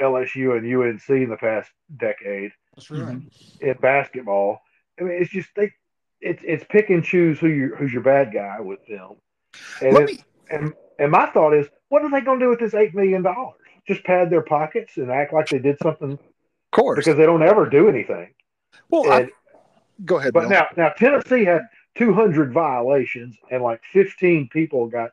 LSU 0.00 0.56
and 0.56 0.66
UNC 0.66 1.08
in 1.10 1.28
the 1.30 1.36
past 1.36 1.70
decade 1.96 2.52
That's 2.76 2.90
right. 2.90 3.16
Mhm. 3.16 3.60
in 3.60 3.76
basketball. 3.80 4.60
I 4.98 5.04
mean, 5.04 5.20
it's 5.22 5.30
just 5.30 5.48
they, 5.56 5.72
it's 6.20 6.42
it's 6.44 6.64
pick 6.68 6.90
and 6.90 7.04
choose 7.04 7.38
who 7.38 7.48
you 7.48 7.74
who's 7.76 7.92
your 7.92 8.02
bad 8.02 8.32
guy 8.32 8.60
with 8.60 8.84
them. 8.86 9.12
And 9.82 9.94
Let 9.94 10.02
it, 10.04 10.06
me. 10.16 10.24
and 10.50 10.72
and 10.98 11.10
my 11.10 11.26
thought 11.26 11.54
is, 11.54 11.66
what 11.88 12.02
are 12.02 12.10
they 12.10 12.20
going 12.20 12.38
to 12.40 12.44
do 12.46 12.50
with 12.50 12.58
this 12.60 12.74
eight 12.74 12.94
million 12.94 13.22
dollars? 13.22 13.54
Just 13.86 14.04
pad 14.04 14.28
their 14.30 14.42
pockets 14.42 14.96
and 14.96 15.10
act 15.10 15.32
like 15.32 15.48
they 15.48 15.58
did 15.58 15.78
something 15.82 16.12
Of 16.12 16.18
course. 16.72 16.98
because 16.98 17.16
they 17.16 17.24
don't 17.26 17.42
ever 17.42 17.68
do 17.68 17.88
anything. 17.88 18.34
well, 18.90 19.10
I, 19.10 19.28
go 20.04 20.18
ahead. 20.18 20.32
but 20.32 20.40
Bill. 20.42 20.50
now 20.50 20.66
now 20.76 20.88
Tennessee 20.90 21.44
had 21.44 21.62
200 21.96 22.52
violations 22.52 23.36
and 23.50 23.62
like 23.62 23.80
15 23.92 24.48
people 24.52 24.86
got 24.88 25.10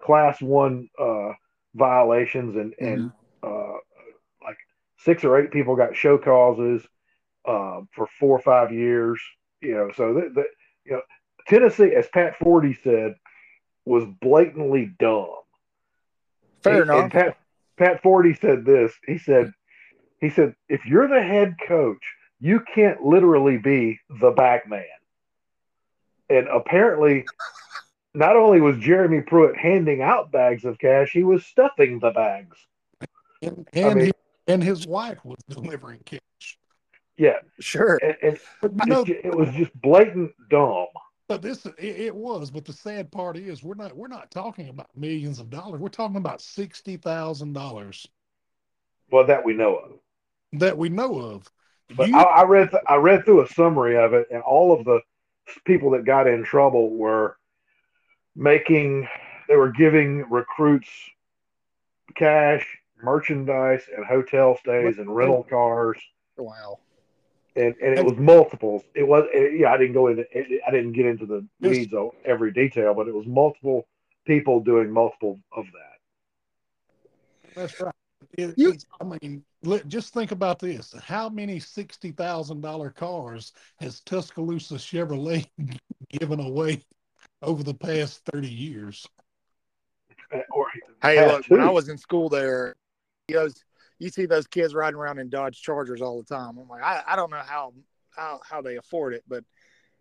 class 0.00 0.40
one 0.42 0.88
uh, 1.00 1.32
violations 1.74 2.56
and 2.56 2.74
and 2.80 3.04
like 3.04 3.12
six 4.98 5.24
or 5.24 5.38
eight 5.38 5.50
people 5.50 5.76
got 5.76 5.96
show 5.96 6.18
causes 6.18 6.82
uh, 7.46 7.80
for 7.92 8.06
four 8.18 8.36
or 8.36 8.42
five 8.42 8.72
years. 8.72 9.20
You 9.60 9.74
know, 9.74 9.90
so 9.96 10.14
that, 10.14 10.34
that 10.34 10.46
you 10.84 10.92
know 10.92 11.02
Tennessee, 11.48 11.94
as 11.94 12.06
Pat 12.08 12.38
Forde 12.38 12.76
said, 12.82 13.14
was 13.84 14.04
blatantly 14.20 14.94
dumb. 14.98 15.30
Fair 16.62 16.82
And- 16.82 16.90
enough. 16.90 17.02
And 17.04 17.12
Pat 17.12 17.36
Pat 17.76 18.02
Forde 18.02 18.38
said 18.40 18.64
this. 18.64 18.92
He 19.06 19.18
said, 19.18 19.52
he 20.20 20.30
said, 20.30 20.54
if 20.68 20.84
you're 20.84 21.08
the 21.08 21.22
head 21.22 21.54
coach, 21.66 22.02
you 22.40 22.60
can't 22.74 23.02
literally 23.04 23.56
be 23.56 24.00
the 24.20 24.30
back 24.32 24.68
man. 24.68 24.84
And 26.28 26.48
apparently, 26.48 27.24
not 28.14 28.36
only 28.36 28.60
was 28.60 28.76
Jeremy 28.78 29.20
Pruitt 29.22 29.56
handing 29.56 30.02
out 30.02 30.30
bags 30.32 30.64
of 30.64 30.78
cash, 30.78 31.10
he 31.12 31.22
was 31.22 31.46
stuffing 31.46 32.00
the 32.00 32.10
bags. 32.10 32.56
And 33.42 33.66
and, 33.72 33.94
mean- 33.94 34.04
his, 34.06 34.12
and 34.48 34.62
his 34.64 34.86
wife 34.86 35.24
was 35.24 35.38
delivering 35.48 36.00
cash. 36.04 36.58
Yeah, 37.16 37.34
Sure. 37.60 37.98
and, 38.02 38.16
and 38.22 38.38
But 38.62 38.86
you 38.86 39.00
it's 39.02 39.10
it 39.26 39.34
was 39.34 39.50
just 39.54 39.72
blatant 39.80 40.32
dumb. 40.50 40.86
but 41.28 41.42
this 41.42 41.66
it, 41.66 41.74
it 41.78 42.14
was. 42.14 42.50
But 42.50 42.64
the 42.64 42.72
sad 42.72 43.10
part 43.10 43.36
is, 43.36 43.62
we're 43.62 43.74
not 43.74 43.96
we're 43.96 44.08
not 44.08 44.30
talking 44.30 44.68
about 44.68 44.88
millions 44.96 45.38
of 45.40 45.50
dollars. 45.50 45.80
We're 45.80 45.88
talking 45.88 46.16
about 46.16 46.40
sixty 46.40 46.96
thousand 46.96 47.52
dollars 47.54 48.06
Well, 49.10 49.26
that 49.26 49.44
we 49.44 49.52
know 49.54 49.76
of. 49.76 49.92
that 50.60 50.76
we 50.78 50.88
know 50.88 51.18
of. 51.18 51.50
But 51.96 52.08
You- 52.08 52.16
I, 52.16 52.22
I 52.22 52.44
read 52.44 52.70
th- 52.70 52.82
I 52.86 52.96
read 52.96 53.24
through 53.24 53.42
a 53.42 53.48
summary 53.48 53.96
of 53.96 54.12
it, 54.14 54.28
and 54.30 54.42
all 54.42 54.72
of 54.78 54.84
the 54.84 55.00
people 55.64 55.90
that 55.92 56.04
got 56.04 56.26
in 56.28 56.44
trouble 56.44 56.90
were 56.90 57.36
making 58.36 59.08
they 59.48 59.56
were 59.56 59.72
giving 59.72 60.28
recruits 60.30 60.90
cash, 62.14 62.64
merchandise, 63.02 63.82
and 63.96 64.04
hotel 64.04 64.56
stays 64.58 64.98
and 64.98 65.14
rental 65.14 65.44
cars, 65.44 65.98
Wow. 66.36 66.78
and, 67.56 67.74
and 67.82 67.98
it 67.98 68.04
was 68.04 68.16
multiples. 68.16 68.82
It 68.94 69.06
was 69.06 69.24
it, 69.32 69.58
yeah. 69.58 69.72
I 69.72 69.76
didn't 69.76 69.94
go 69.94 70.08
into 70.08 70.24
it, 70.32 70.60
I 70.66 70.70
didn't 70.70 70.92
get 70.92 71.06
into 71.06 71.26
the 71.26 71.46
Yes. 71.60 71.70
weeds 71.70 71.94
of 71.94 72.10
every 72.24 72.52
detail, 72.52 72.94
but 72.94 73.08
it 73.08 73.14
was 73.14 73.26
multiple 73.26 73.86
people 74.26 74.60
doing 74.60 74.90
multiple 74.90 75.40
of 75.56 75.64
that. 75.66 77.54
That's 77.54 77.80
right. 77.80 77.94
It- 78.36 78.54
You- 78.56 78.74
I 79.00 79.04
mean, 79.04 79.44
let, 79.62 79.86
just 79.88 80.12
think 80.12 80.32
about 80.32 80.58
this: 80.58 80.92
how 81.04 81.28
many 81.28 81.58
sixty 81.60 82.10
thousand 82.12 82.60
dollar 82.60 82.90
cars 82.90 83.52
has 83.80 84.00
Tuscaloosa 84.00 84.74
Chevrolet 84.74 85.46
given 86.10 86.40
away 86.40 86.82
over 87.42 87.62
the 87.62 87.74
past 87.74 88.22
thirty 88.32 88.50
years? 88.50 89.06
Uh, 90.32 90.40
Or 90.52 90.66
Hey, 91.00 91.16
Had 91.16 91.28
look, 91.28 91.46
when. 91.46 91.60
I 91.60 91.70
was 91.70 91.88
in 91.88 91.96
school 91.96 92.28
there, 92.28 92.74
those 93.34 93.64
you 93.98 94.10
see 94.10 94.26
those 94.26 94.46
kids 94.46 94.74
riding 94.74 94.98
around 94.98 95.18
in 95.18 95.28
Dodge 95.28 95.60
Chargers 95.60 96.00
all 96.00 96.18
the 96.18 96.34
time. 96.34 96.56
I'm 96.58 96.68
like, 96.68 96.82
I, 96.82 97.02
I 97.06 97.16
don't 97.16 97.30
know 97.30 97.42
how 97.44 97.72
how 98.16 98.40
how 98.48 98.62
they 98.62 98.76
afford 98.76 99.14
it, 99.14 99.24
but 99.28 99.44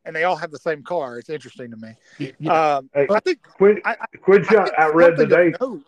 and 0.06 0.16
they 0.16 0.24
all 0.24 0.36
have 0.36 0.52
the 0.52 0.60
same 0.60 0.84
car. 0.84 1.18
It's 1.20 1.30
interesting 1.30 1.72
to 1.72 1.78
me. 1.78 1.90
Yeah, 2.18 2.32
yeah. 2.40 2.76
Um, 2.78 2.90
Hey, 2.94 3.08
I 3.10 3.20
think 3.20 3.42
Quinn, 3.44 3.82
I, 3.84 3.92
I, 4.00 4.18
Quinn 4.22 4.46
I 4.46 4.48
think 4.48 4.80
I 4.80 4.88
read 4.90 5.18
something 5.18 5.24
of 5.26 5.30
today. 5.30 5.58
note- 5.60 5.84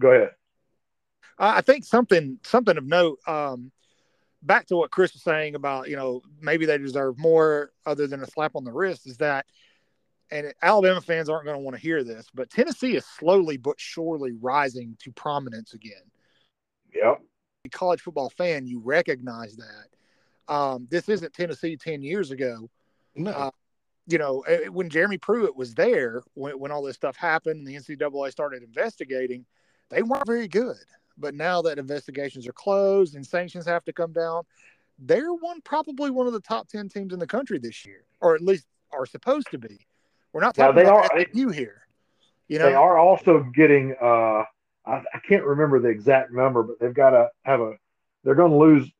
Go 0.00 0.10
ahead. 0.10 0.30
I 1.38 1.58
I 1.58 1.60
think 1.60 1.84
something 1.84 2.38
something 2.42 2.76
of 2.76 2.84
note. 2.84 3.18
Um, 3.26 3.70
back 4.42 4.66
to 4.66 4.76
what 4.76 4.90
Chris 4.90 5.12
was 5.12 5.22
saying 5.22 5.54
about 5.54 5.88
you 5.88 5.96
know 5.96 6.22
maybe 6.40 6.66
they 6.66 6.78
deserve 6.78 7.18
more 7.18 7.70
other 7.86 8.06
than 8.06 8.22
a 8.22 8.26
slap 8.26 8.56
on 8.56 8.64
the 8.64 8.72
wrist 8.72 9.06
is 9.06 9.18
that, 9.18 9.46
and 10.30 10.52
Alabama 10.62 11.00
fans 11.00 11.28
aren't 11.28 11.44
going 11.44 11.56
to 11.56 11.62
want 11.62 11.76
to 11.76 11.82
hear 11.82 12.02
this, 12.02 12.26
but 12.34 12.50
Tennessee 12.50 12.96
is 12.96 13.04
slowly 13.06 13.58
but 13.58 13.78
surely 13.78 14.32
rising 14.40 14.96
to 15.00 15.12
prominence 15.12 15.74
again. 15.74 16.02
Yep. 16.94 17.20
college 17.70 18.00
football 18.00 18.28
fan, 18.30 18.66
you 18.66 18.80
recognize 18.80 19.56
that. 19.56 20.52
Um, 20.52 20.86
this 20.90 21.08
isn't 21.08 21.32
Tennessee 21.32 21.76
10 21.76 22.02
years 22.02 22.30
ago. 22.30 22.68
no, 23.14 23.30
uh, 23.30 23.50
You 24.08 24.18
know, 24.18 24.44
when 24.70 24.88
Jeremy 24.90 25.16
Pruitt 25.18 25.56
was 25.56 25.74
there, 25.74 26.22
when, 26.34 26.58
when 26.58 26.72
all 26.72 26.82
this 26.82 26.96
stuff 26.96 27.16
happened 27.16 27.58
and 27.58 27.66
the 27.66 27.76
NCAA 27.76 28.30
started 28.32 28.62
investigating, 28.62 29.44
they 29.90 30.02
weren't 30.02 30.26
very 30.26 30.48
good. 30.48 30.76
But 31.16 31.34
now 31.34 31.62
that 31.62 31.78
investigations 31.78 32.48
are 32.48 32.52
closed 32.52 33.14
and 33.14 33.24
sanctions 33.24 33.64
have 33.66 33.84
to 33.84 33.92
come 33.92 34.12
down, 34.12 34.42
they're 34.98 35.32
one 35.32 35.60
probably 35.62 36.10
one 36.10 36.26
of 36.26 36.32
the 36.32 36.40
top 36.40 36.68
10 36.68 36.88
teams 36.88 37.12
in 37.12 37.18
the 37.18 37.26
country 37.26 37.58
this 37.58 37.84
year, 37.86 38.02
or 38.20 38.34
at 38.34 38.40
least 38.42 38.66
are 38.92 39.06
supposed 39.06 39.50
to 39.50 39.58
be. 39.58 39.86
We're 40.32 40.40
not 40.40 40.56
Now, 40.58 40.66
talking 40.68 40.82
they 40.82 40.88
about 40.88 41.10
are- 41.12 41.20
SMU 41.32 41.50
here. 41.50 41.86
You 42.48 42.58
know, 42.58 42.66
They 42.66 42.74
are 42.74 42.98
also 42.98 43.44
getting. 43.54 43.94
Uh, 44.00 44.44
I, 44.84 45.02
I 45.14 45.18
can't 45.26 45.44
remember 45.44 45.78
the 45.80 45.88
exact 45.88 46.32
number, 46.32 46.62
but 46.62 46.78
they've 46.80 46.94
got 46.94 47.10
to 47.10 47.28
have 47.42 47.60
a. 47.60 47.74
They're 48.24 48.34
going 48.34 48.50
to 48.52 48.56
lose 48.56 48.90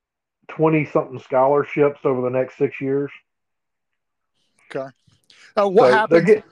twenty 0.49 0.85
something 0.85 1.18
scholarships 1.18 2.01
over 2.05 2.20
the 2.22 2.30
next 2.30 2.57
six 2.59 2.80
years. 2.80 3.11
Okay. 4.74 4.89
Uh, 5.57 5.68
what 5.68 5.91
So 5.91 5.95
happens? 5.97 6.26
get- 6.26 6.45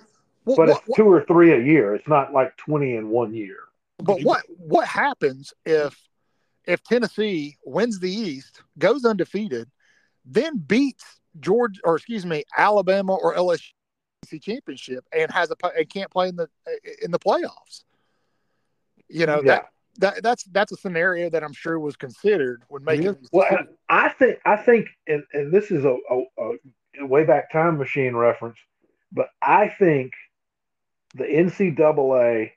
what- 0.45 0.57
but 0.57 0.69
what- 0.69 0.83
it's 0.87 0.97
two 0.97 1.05
or 1.11 1.25
three 1.25 1.53
a 1.53 1.59
year. 1.59 1.95
It's 1.95 2.09
not 2.09 2.33
like 2.33 2.57
twenty 2.57 2.97
in 2.97 3.09
one 3.09 3.35
year. 3.35 3.59
But 3.99 4.23
what 4.23 4.43
what 4.49 4.87
happens 4.89 5.53
if 5.65 6.01
if 6.67 6.83
Tennessee 6.83 7.57
wins 7.65 7.99
the 8.01 8.11
East, 8.11 8.63
goes 8.79 9.05
undefeated, 9.05 9.71
then 10.25 10.59
beats 10.59 11.21
Georgia 11.41 11.81
or 11.85 11.97
excuse 11.97 12.25
me 12.27 12.45
Alabama 12.57 13.15
or 13.15 13.35
LSU 13.35 13.73
championship 14.41 15.05
and 15.13 15.31
has 15.31 15.51
a 15.51 15.57
and 15.77 15.89
can't 15.89 16.11
play 16.11 16.29
in 16.29 16.37
the 16.37 16.49
in 17.03 17.11
the 17.11 17.19
playoffs? 17.19 17.85
You 19.11 19.27
know 19.27 19.43
yeah. 19.45 19.55
that 19.55 19.67
that 19.99 20.23
that's 20.23 20.45
that's 20.45 20.73
a 20.73 20.77
scenario 20.77 21.31
that 21.31 21.43
I'm 21.43 21.53
sure 21.53 21.79
was 21.79 21.97
considered 21.97 22.63
when 22.69 22.85
making. 22.85 23.05
Yeah. 23.05 23.13
Well, 23.33 23.49
decisions. 23.51 23.77
I 23.89 24.09
think 24.11 24.39
I 24.45 24.57
think, 24.57 24.89
and, 25.07 25.25
and 25.33 25.53
this 25.53 25.71
is 25.71 25.85
a, 25.85 25.97
a, 26.11 26.23
a 27.01 27.07
way 27.07 27.25
back 27.25 27.53
time 27.53 27.79
machine 27.79 28.15
reference, 28.15 28.59
but 29.13 29.29
I 29.43 29.69
think 29.69 30.13
the 31.15 31.25
NCAA 31.25 32.53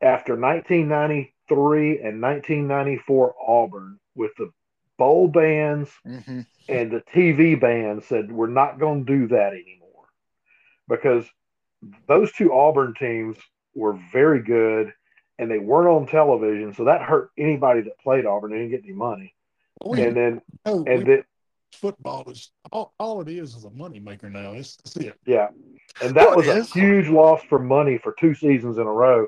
after 0.00 0.36
1993 0.36 1.98
and 2.00 2.22
1994 2.22 3.34
Auburn 3.46 3.98
with 4.14 4.32
the 4.38 4.50
bowl 4.96 5.28
bans 5.28 5.88
Mhm. 6.06 6.46
and 6.68 6.90
the 6.90 7.02
TV 7.12 7.58
ban 7.58 8.00
said 8.02 8.30
we're 8.30 8.46
not 8.46 8.78
going 8.78 9.04
to 9.04 9.12
do 9.12 9.28
that 9.28 9.52
anymore 9.52 10.06
because 10.88 11.26
those 12.06 12.30
two 12.32 12.52
Auburn 12.52 12.94
teams 12.94 13.36
were 13.74 13.98
very 14.12 14.40
good 14.42 14.92
and 15.38 15.50
they 15.50 15.58
weren't 15.58 15.88
on 15.88 16.06
television, 16.06 16.72
so 16.74 16.84
that 16.84 17.02
hurt 17.02 17.30
anybody 17.38 17.80
that 17.82 17.98
played 17.98 18.26
Auburn. 18.26 18.52
They 18.52 18.58
didn't 18.58 18.70
get 18.70 18.84
any 18.84 18.92
money, 18.94 19.34
we 19.84 20.02
and 20.02 20.16
then 20.16 20.42
know 20.64 20.84
and 20.86 20.98
we- 21.00 21.04
then 21.04 21.24
football 21.72 22.22
is 22.30 22.52
all, 22.70 22.94
all 23.00 23.20
it 23.20 23.28
is 23.28 23.54
is 23.56 23.64
a 23.64 23.70
moneymaker 23.70 24.30
now. 24.30 24.52
It's, 24.52 24.76
that's 24.76 24.96
it. 24.96 25.14
yeah, 25.26 25.48
and 26.00 26.14
that 26.14 26.28
Well, 26.28 26.36
was 26.36 26.46
a 26.48 26.56
is. 26.58 26.72
huge 26.72 27.08
loss 27.08 27.42
for 27.48 27.58
money 27.58 27.98
for 27.98 28.14
two 28.18 28.34
seasons 28.34 28.78
in 28.78 28.86
a 28.86 28.92
row. 28.92 29.26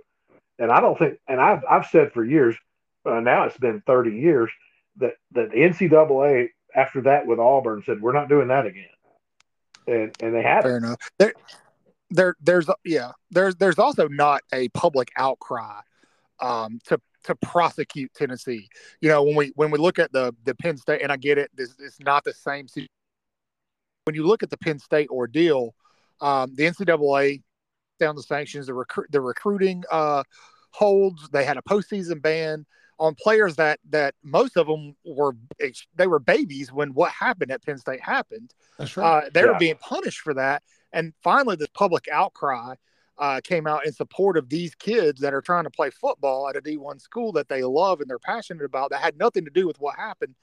And 0.59 0.71
I 0.71 0.81
don't 0.81 0.99
think, 0.99 1.19
and 1.29 1.41
I've 1.41 1.63
I've 1.69 1.87
said 1.87 2.13
for 2.13 2.25
years, 2.25 2.57
uh, 3.05 3.21
now 3.21 3.45
it's 3.45 3.59
been 3.59 3.83
thirty 3.87 4.13
years 4.17 4.51
that 4.99 5.15
that 5.33 5.51
the 5.51 5.57
NCAA 5.57 6.49
after 6.75 7.03
that 7.03 7.27
with 7.27 7.39
Auburn 7.39 7.83
said 7.85 8.01
we're 8.01 8.13
not 8.13 8.29
doing 8.29 8.49
that 8.49 8.65
again, 8.65 8.87
and 9.87 10.17
and 10.21 10.35
they 10.35 10.43
haven't. 10.43 10.71
Fair 10.71 10.77
enough. 10.79 10.99
There, 11.19 11.35
there, 12.11 12.37
there's 12.41 12.71
yeah, 12.85 13.11
there's 13.31 13.57
there's 13.57 13.79
also 13.79 14.09
not 14.09 14.41
a 14.55 14.69
public 14.71 15.09
outcry 15.19 15.81
um, 16.41 16.79
to 16.87 17.01
to 17.25 17.35
prosecute 17.37 18.13
Tennessee. 18.15 18.69
You 19.01 19.09
know, 19.09 19.23
when 19.23 19.35
we 19.35 19.53
when 19.57 19.71
we 19.71 19.79
look 19.79 19.99
at 19.99 20.13
the 20.13 20.35
the 20.45 20.55
Penn 20.55 20.77
State, 20.77 21.03
and 21.03 21.13
I 21.13 21.17
get 21.17 21.39
it, 21.39 21.51
this 21.55 21.75
it's 21.79 22.01
not 22.01 22.25
the 22.25 22.33
same. 22.33 22.67
When 24.05 24.15
you 24.15 24.27
look 24.27 24.43
at 24.43 24.51
the 24.51 24.59
Penn 24.59 24.79
State 24.79 25.09
ordeal, 25.11 25.75
um, 26.21 26.55
the 26.55 26.65
NCAA 26.65 27.43
down 27.99 28.15
the 28.15 28.23
sanctions, 28.23 28.67
the 28.67 28.75
recruit 28.75 29.11
the 29.11 29.21
recruiting 29.21 29.83
uh, 29.91 30.23
holds. 30.71 31.29
They 31.31 31.45
had 31.45 31.57
a 31.57 31.63
postseason 31.63 32.23
ban 32.23 32.67
on 32.99 33.15
players 33.15 33.57
that 33.57 33.79
that 33.91 34.15
most 34.23 34.57
of 34.57 34.67
them 34.67 34.97
were 35.05 35.37
they 35.97 36.07
were 36.07 36.19
babies 36.19 36.73
when 36.73 36.95
what 36.95 37.13
happened 37.13 37.51
at 37.51 37.65
Penn 37.65 37.79
State 37.79 38.01
happened 38.01 38.55
That's 38.79 38.97
right. 38.97 39.25
uh, 39.25 39.31
they 39.33 39.45
were 39.45 39.59
being 39.59 39.77
punished 39.77 40.21
for 40.21 40.35
that. 40.35 40.63
And 40.93 41.13
finally, 41.23 41.57
this 41.57 41.69
public 41.75 42.09
outcry 42.11 42.75
uh, 43.19 43.41
came 43.43 43.67
out 43.67 43.87
in 43.87 43.93
support 43.93 44.37
of 44.37 44.49
these 44.49 44.75
kids 44.75 45.21
that 45.21 45.33
are 45.33 45.41
trying 45.41 45.65
to 45.65 45.71
play 45.71 45.91
football 45.91 46.49
at 46.49 46.57
a 46.57 46.61
D1 46.61 47.01
school 47.01 47.33
that 47.33 47.49
they 47.49 47.63
love 47.63 48.01
and 48.01 48.11
they're 48.11 48.19
passionate 48.19 48.65
about 48.65 48.91
that 48.91 49.01
had 49.01 49.19
nothing 49.19 49.45
to 49.45 49.51
do 49.51 49.67
with 49.67 49.81
what 49.81 49.97
happened. 49.97 50.35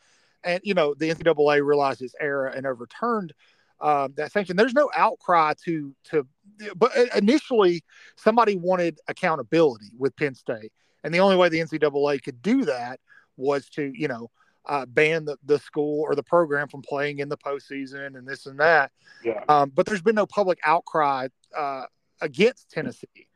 And, 0.43 0.59
you 0.63 0.73
know, 0.73 0.93
the 0.93 1.09
NCAA 1.09 1.65
realized 1.65 2.01
its 2.01 2.15
error 2.19 2.47
and 2.47 2.65
overturned 2.65 3.33
um, 3.79 4.13
that 4.17 4.31
sanction. 4.31 4.55
There's 4.57 4.73
no 4.73 4.89
outcry 4.95 5.53
to, 5.65 5.95
to, 6.05 6.27
but 6.75 6.91
initially 7.15 7.83
somebody 8.15 8.55
wanted 8.55 8.99
accountability 9.07 9.91
with 9.97 10.15
Penn 10.15 10.35
State. 10.35 10.71
And 11.03 11.13
the 11.13 11.19
only 11.19 11.35
way 11.35 11.49
the 11.49 11.59
NCAA 11.59 12.23
could 12.23 12.41
do 12.41 12.65
that 12.65 12.99
was 13.37 13.69
to, 13.69 13.91
you 13.93 14.07
know, 14.07 14.31
uh, 14.65 14.85
ban 14.85 15.25
the, 15.25 15.37
the 15.43 15.59
school 15.59 16.01
or 16.01 16.15
the 16.15 16.23
program 16.23 16.69
from 16.69 16.81
playing 16.81 17.19
in 17.19 17.27
the 17.27 17.37
postseason 17.37 18.17
and 18.17 18.27
this 18.27 18.45
and 18.45 18.59
that. 18.59 18.91
Yeah, 19.23 19.43
Um, 19.49 19.71
but 19.75 19.85
there's 19.85 20.01
been 20.01 20.15
no 20.15 20.25
public 20.25 20.59
outcry 20.63 21.27
uh, 21.55 21.83
against 22.23 22.71
Tennessee. 22.71 23.27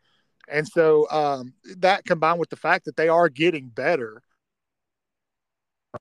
And 0.49 0.67
so 0.67 1.07
um, 1.11 1.53
that 1.77 2.05
combined 2.05 2.39
with 2.39 2.49
the 2.49 2.55
fact 2.55 2.85
that 2.85 2.95
they 2.95 3.09
are 3.09 3.29
getting 3.29 3.67
better 3.67 4.23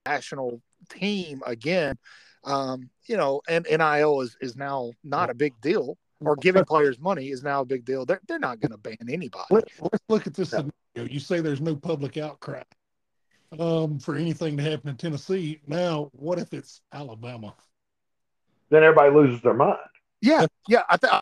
national 0.05 0.61
team 0.89 1.41
again, 1.45 1.97
um, 2.45 2.89
you 3.07 3.17
know, 3.17 3.41
and 3.49 3.67
NIL 3.69 4.21
is, 4.21 4.37
is 4.41 4.55
now 4.55 4.91
not 5.03 5.29
a 5.29 5.33
big 5.33 5.53
deal 5.61 5.97
or 6.25 6.35
giving 6.35 6.63
players 6.65 6.99
money 6.99 7.27
is 7.29 7.43
now 7.43 7.61
a 7.61 7.65
big 7.65 7.85
deal. 7.85 8.05
They're, 8.05 8.21
they're 8.27 8.39
not 8.39 8.59
going 8.59 8.71
to 8.71 8.77
ban 8.77 8.97
anybody. 9.09 9.45
Let, 9.51 9.65
let's 9.81 10.03
look 10.09 10.27
at 10.27 10.33
this 10.33 10.53
Yeah. 10.53 10.63
scenario. 10.95 11.13
You 11.13 11.19
say 11.19 11.41
there's 11.41 11.61
no 11.61 11.75
public 11.75 12.17
outcry 12.17 12.63
um, 13.59 13.99
for 13.99 14.15
anything 14.15 14.57
to 14.57 14.63
happen 14.63 14.89
in 14.89 14.97
Tennessee. 14.97 15.59
Now, 15.67 16.09
what 16.13 16.39
if 16.39 16.53
it's 16.53 16.81
Alabama? 16.93 17.53
then 18.69 18.83
everybody 18.83 19.13
loses 19.15 19.41
their 19.41 19.53
mind. 19.53 19.77
Yeah. 20.21 20.45
Yeah. 20.67 20.83
I 20.89 20.97
think 20.97 21.13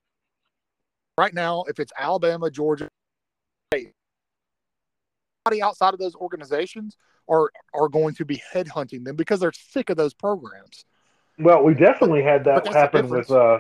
right 1.18 1.34
now, 1.34 1.63
if 1.68 1.80
it's 1.80 1.93
Alabama, 1.97 2.49
Georgia, 2.49 2.88
anybody 3.74 3.91
outside 5.61 5.93
of 5.93 5.99
those 5.99 6.16
organizations 6.16 6.97
are, 7.30 7.49
are 7.74 7.88
going 7.89 8.16
to 8.16 8.26
be 8.26 8.41
headhunting 8.53 9.03
them 9.03 9.16
because 9.16 9.39
they're 9.39 9.51
sick 9.53 9.89
of 9.89 9.97
those 9.97 10.13
programs. 10.13 10.86
Well, 11.38 11.63
we 11.63 11.74
definitely 11.74 12.24
had 12.24 12.45
that 12.45 12.66
happen 12.68 13.09
with 13.09 13.30
uh, 13.30 13.59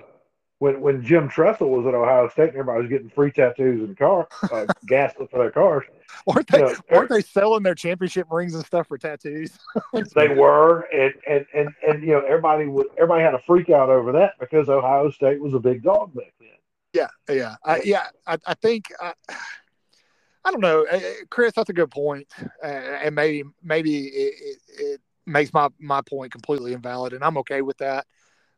when 0.59 0.79
when 0.79 1.03
Jim 1.03 1.27
Tressel 1.27 1.69
was 1.69 1.85
at 1.85 1.93
Ohio 1.93 2.29
State 2.29 2.49
and 2.49 2.57
everybody 2.57 2.81
was 2.83 2.89
getting 2.89 3.09
free 3.09 3.31
tattoos 3.31 3.81
and 3.81 3.97
car 3.97 4.27
uh, 4.49 4.65
gas 4.87 5.13
for 5.13 5.27
their 5.33 5.51
cars. 5.51 5.83
Aren't 6.25 6.47
they, 6.47 6.59
Yeah. 6.59 6.73
aren't 6.91 7.09
they 7.09 7.21
selling 7.21 7.63
their 7.63 7.75
championship 7.75 8.27
rings 8.31 8.55
and 8.55 8.65
stuff 8.65 8.87
for 8.87 8.97
tattoos? 8.97 9.57
They 10.15 10.29
were, 10.29 10.81
and 10.93 11.13
and 11.27 11.45
and 11.53 11.69
and 11.85 12.01
you 12.01 12.13
know 12.13 12.21
everybody 12.21 12.67
would 12.67 12.87
everybody 12.97 13.23
had 13.23 13.33
a 13.33 13.39
freak 13.39 13.69
out 13.69 13.89
over 13.89 14.13
that 14.13 14.33
because 14.39 14.69
Ohio 14.69 15.09
State 15.11 15.41
was 15.41 15.53
a 15.53 15.59
big 15.59 15.83
dog 15.83 16.13
back 16.13 16.33
then. 16.39 16.49
Yeah, 16.95 17.07
yeah, 17.29 17.55
I, 17.65 17.81
yeah. 17.83 18.07
I, 18.25 18.37
I 18.47 18.53
think 18.53 18.85
I, 19.01 19.13
I 20.45 20.51
don't 20.51 20.61
know, 20.61 20.85
Uh, 20.89 20.99
Chris. 21.29 21.51
That's 21.53 21.69
a 21.69 21.73
good 21.73 21.91
point, 21.91 22.25
uh, 22.63 22.67
and 22.67 23.13
maybe 23.13 23.43
maybe 23.61 24.05
it, 24.05 24.33
it, 24.39 24.57
it 24.79 25.01
makes 25.25 25.53
my 25.53 25.67
my 25.77 26.01
point 26.01 26.31
completely 26.31 26.71
invalid, 26.71 27.11
and 27.11 27.21
I'm 27.21 27.37
okay 27.39 27.61
with 27.61 27.77
that. 27.79 28.07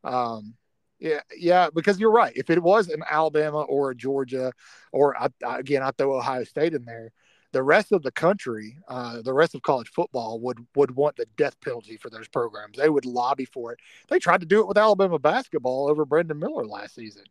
Um, 0.04 0.54
yeah, 1.00 1.22
yeah, 1.36 1.70
because 1.74 2.00
you're 2.00 2.12
right. 2.12 2.34
If 2.36 2.52
it 2.52 2.62
was 2.62 2.90
an 2.90 3.02
Alabama 3.10 3.62
or 3.62 3.90
a 3.92 3.96
Georgia, 3.96 4.52
or 4.92 5.20
I, 5.20 5.30
again, 5.58 5.82
I 5.82 5.90
throw 5.92 6.16
Ohio 6.16 6.44
State 6.44 6.76
in 6.76 6.86
there, 6.86 7.12
the 7.54 7.64
rest 7.64 7.92
of 7.92 8.04
the 8.04 8.12
country, 8.12 8.78
uh, 8.88 9.22
the 9.24 9.34
rest 9.34 9.56
of 9.56 9.64
college 9.64 9.90
football 9.90 10.40
would 10.42 10.60
would 10.76 10.92
want 10.92 11.16
the 11.16 11.26
death 11.38 11.60
penalty 11.62 11.98
for 11.98 12.12
those 12.12 12.28
programs. 12.28 12.78
They 12.78 12.90
would 12.90 13.06
lobby 13.06 13.46
for 13.46 13.74
it. 13.74 13.80
They 14.10 14.20
tried 14.20 14.42
to 14.42 14.48
do 14.48 14.60
it 14.60 14.68
with 14.68 14.78
Alabama 14.78 15.18
basketball 15.18 15.90
over 15.90 16.06
Brandon 16.06 16.38
Miller 16.38 16.68
last 16.68 16.94
season. 16.94 17.24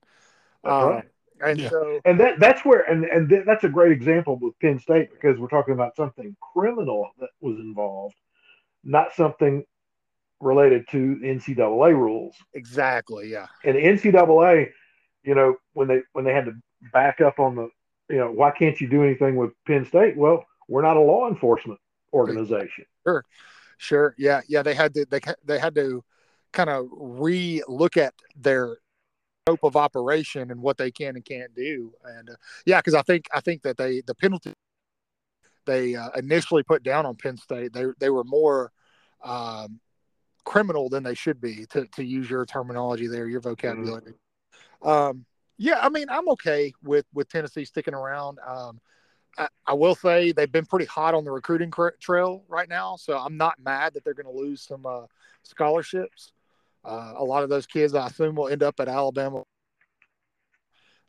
That's 0.67 0.85
Um, 0.85 0.91
right. 0.91 1.05
And 1.43 1.61
Yeah. 1.61 1.69
so, 1.69 2.01
And 2.05 2.19
that 2.21 2.41
that's 2.41 2.65
where 2.65 2.81
and 2.91 3.05
and 3.05 3.29
th- 3.29 3.45
that's 3.45 3.65
a 3.65 3.69
great 3.69 3.93
example 3.93 4.39
with 4.39 4.59
Penn 4.59 4.79
State 4.79 5.11
because 5.11 5.39
we're 5.39 5.49
talking 5.49 5.75
about 5.75 5.95
something 5.95 6.35
criminal 6.55 7.11
that 7.21 7.31
was 7.41 7.59
involved, 7.59 8.17
not 8.85 9.13
something 9.13 9.65
related 10.41 10.87
to 10.91 11.19
NCAA 11.23 11.93
rules. 11.93 12.35
Exactly. 12.55 13.29
Yeah. 13.29 13.47
And 13.65 13.77
NCAA, 13.77 14.71
you 15.25 15.35
know, 15.35 15.57
when 15.75 15.89
they 15.89 16.03
when 16.13 16.25
they 16.25 16.33
had 16.33 16.47
to 16.47 16.53
back 16.93 17.21
up 17.21 17.39
on 17.39 17.55
the, 17.57 17.69
you 18.09 18.17
know, 18.19 18.31
why 18.31 18.51
can't 18.51 18.81
you 18.81 18.89
do 18.89 19.03
anything 19.03 19.37
with 19.37 19.53
Penn 19.67 19.85
State? 19.85 20.17
Well, 20.17 20.45
we're 20.69 20.83
not 20.83 20.97
a 20.97 21.01
law 21.01 21.29
enforcement 21.29 21.81
organization. 22.15 22.87
Sure. 23.07 23.25
Sure. 23.79 24.15
Yeah. 24.17 24.41
Yeah. 24.49 24.63
They 24.63 24.75
had 24.75 24.95
to 24.95 25.05
they 25.05 25.21
they 25.45 25.59
had 25.59 25.75
to 25.75 26.03
kind 26.53 26.71
of 26.71 26.89
re 26.93 27.63
look 27.69 27.99
at 27.99 28.15
their 28.37 28.79
scope 29.47 29.63
of 29.63 29.77
operation 29.77 30.51
and 30.51 30.61
what 30.61 30.77
they 30.77 30.91
can 30.91 31.15
and 31.15 31.25
can't 31.25 31.55
do. 31.55 31.93
And 32.05 32.31
uh, 32.31 32.35
yeah, 32.65 32.79
because 32.79 32.95
I 32.95 33.03
think 33.03 33.27
I 33.33 33.41
think 33.41 33.63
that 33.63 33.77
they 33.77 34.03
the 34.07 34.15
penalty 34.15 34.53
they 35.67 35.95
uh, 35.95 36.11
initially 36.17 36.63
put 36.63 36.83
down 36.83 37.07
on 37.07 37.17
Penn 37.17 37.37
State 37.37 37.73
they 37.73 37.87
they 37.99 38.11
were 38.11 38.25
more 38.25 38.73
um, 39.25 39.81
criminal 40.45 40.89
than 40.89 41.03
they 41.03 41.15
should 41.15 41.41
be 41.41 41.67
to 41.71 41.87
to 41.87 42.05
use 42.05 42.29
your 42.29 42.45
terminology 42.45 43.07
there, 43.07 43.29
your 43.29 43.41
vocabulary. 43.41 44.15
Mm-hmm. 44.83 44.89
Um, 44.89 45.25
yeah, 45.59 45.79
I 45.81 45.89
mean 45.89 46.07
I'm 46.11 46.29
okay 46.31 46.73
with 46.83 47.07
with 47.15 47.29
Tennessee 47.29 47.65
sticking 47.65 47.95
around. 47.95 48.39
Um, 48.47 48.81
I, 49.39 49.49
I, 49.67 49.75
will 49.75 49.95
say 49.95 50.33
they've 50.33 50.51
been 50.51 50.65
pretty 50.65 50.87
hot 50.87 51.15
on 51.15 51.25
the 51.25 51.31
recruiting 51.31 51.71
trail 52.01 52.43
right 52.49 52.69
now, 52.69 52.97
so 52.97 53.19
I'm 53.19 53.37
not 53.37 53.59
mad 53.63 53.93
that 53.93 54.03
they're 54.03 54.15
going 54.15 54.25
to 54.25 54.33
lose 54.33 54.63
some 54.63 54.87
uh, 54.87 55.03
scholarships. 55.43 56.33
Uh, 56.87 57.15
a 57.17 57.25
lot 57.25 57.43
of 57.43 57.49
those 57.49 57.67
kids, 57.67 57.95
I 57.95 58.07
assume, 58.07 58.37
will 58.37 58.49
end 58.49 58.63
up 58.63 58.79
at 58.79 58.89
Alabama. 58.89 59.43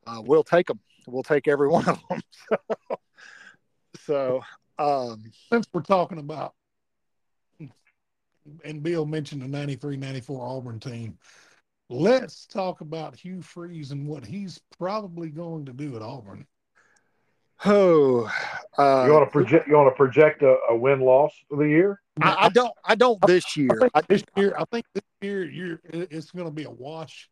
Uh, 0.07 0.21
we'll 0.25 0.43
take 0.43 0.67
them. 0.67 0.79
We'll 1.05 1.23
take 1.23 1.47
every 1.47 1.67
one 1.69 1.87
of 1.87 1.99
them. 2.09 2.21
so, 4.05 4.41
um, 4.79 5.31
since 5.51 5.67
we're 5.71 5.81
talking 5.81 6.17
about, 6.17 6.53
and 8.63 8.81
Bill 8.81 9.05
mentioned 9.05 9.41
the 9.41 9.47
93 9.47 9.97
94 9.97 10.47
Auburn 10.47 10.79
team, 10.79 11.17
let's 11.89 12.47
talk 12.47 12.81
about 12.81 13.15
Hugh 13.15 13.41
Freeze 13.41 13.91
and 13.91 14.07
what 14.07 14.25
he's 14.25 14.59
probably 14.79 15.29
going 15.29 15.65
to 15.65 15.73
do 15.73 15.95
at 15.95 16.01
Auburn. 16.01 16.47
Oh, 17.65 18.31
uh, 18.77 19.03
you 19.05 19.13
want 19.13 19.25
to 19.27 19.31
project? 19.31 19.67
You 19.67 19.75
want 19.75 19.91
to 19.91 19.95
project 19.95 20.43
a, 20.43 20.57
a 20.69 20.75
win 20.75 21.01
loss 21.01 21.33
for 21.49 21.57
the 21.57 21.67
year? 21.67 22.01
I, 22.21 22.45
I, 22.45 22.49
don't. 22.49 22.73
I 22.83 22.95
don't 22.95 23.19
this 23.25 23.55
year. 23.57 23.89
I 23.93 24.01
this 24.01 24.23
year, 24.35 24.55
I 24.57 24.65
think 24.65 24.85
this 24.93 25.03
year, 25.21 25.45
you're 25.45 25.79
it's 25.85 26.31
going 26.31 26.45
to 26.45 26.51
be 26.51 26.63
a 26.63 26.69
wash. 26.69 27.29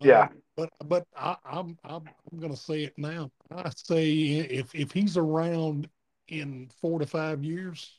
Yeah, 0.00 0.22
um, 0.22 0.28
but 0.56 0.70
but 0.84 1.06
I, 1.16 1.36
I'm 1.44 1.78
I'm 1.84 2.02
I'm 2.30 2.38
going 2.38 2.52
to 2.52 2.58
say 2.58 2.84
it 2.84 2.94
now. 2.96 3.30
I 3.54 3.70
say 3.76 4.10
if 4.10 4.74
if 4.74 4.92
he's 4.92 5.16
around 5.16 5.88
in 6.28 6.70
four 6.80 6.98
to 6.98 7.06
five 7.06 7.44
years 7.44 7.98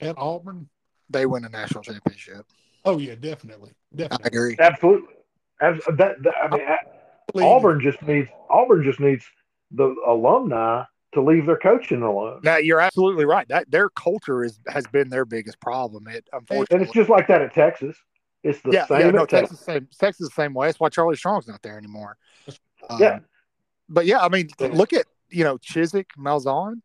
at 0.00 0.16
Auburn, 0.18 0.68
they 1.10 1.26
win 1.26 1.44
a 1.44 1.48
national 1.48 1.82
championship. 1.82 2.46
Oh 2.84 2.98
yeah, 2.98 3.14
definitely, 3.14 3.72
definitely. 3.94 4.24
I 4.24 4.28
agree. 4.28 4.56
Absolutely. 4.58 5.14
As, 5.60 5.76
that, 5.96 6.22
that 6.22 6.34
I 6.42 6.56
mean, 6.56 6.66
I, 6.66 7.42
Auburn 7.42 7.80
just 7.80 8.00
needs 8.02 8.28
Auburn 8.48 8.84
just 8.84 9.00
needs 9.00 9.24
the 9.72 9.94
alumni 10.06 10.84
to 11.14 11.22
leave 11.22 11.46
their 11.46 11.56
coaching 11.56 12.02
alone. 12.02 12.40
Now 12.42 12.56
you're 12.58 12.80
absolutely 12.80 13.24
right. 13.24 13.48
That 13.48 13.70
their 13.70 13.88
culture 13.88 14.44
is 14.44 14.60
has 14.68 14.86
been 14.86 15.08
their 15.08 15.24
biggest 15.24 15.60
problem. 15.60 16.06
It 16.08 16.28
unfortunately, 16.32 16.74
and 16.76 16.82
it's 16.82 16.92
just 16.92 17.08
like 17.08 17.26
that 17.28 17.42
at 17.42 17.54
Texas. 17.54 17.96
It's 18.42 18.60
the 18.60 18.70
yeah, 18.72 18.86
same. 18.86 19.00
Yeah, 19.00 19.10
no, 19.10 19.26
Texas, 19.26 19.60
same, 19.60 19.88
Texas 19.98 20.28
the 20.28 20.34
same 20.34 20.54
way. 20.54 20.68
That's 20.68 20.78
why 20.78 20.88
Charlie 20.88 21.16
Strong's 21.16 21.48
not 21.48 21.62
there 21.62 21.76
anymore. 21.76 22.16
Um, 22.88 23.00
yeah, 23.00 23.18
but 23.88 24.06
yeah, 24.06 24.20
I 24.20 24.28
mean, 24.28 24.48
look 24.60 24.92
at 24.92 25.06
you 25.30 25.44
know 25.44 25.58
Chizik, 25.58 26.06
Malzahn. 26.18 26.80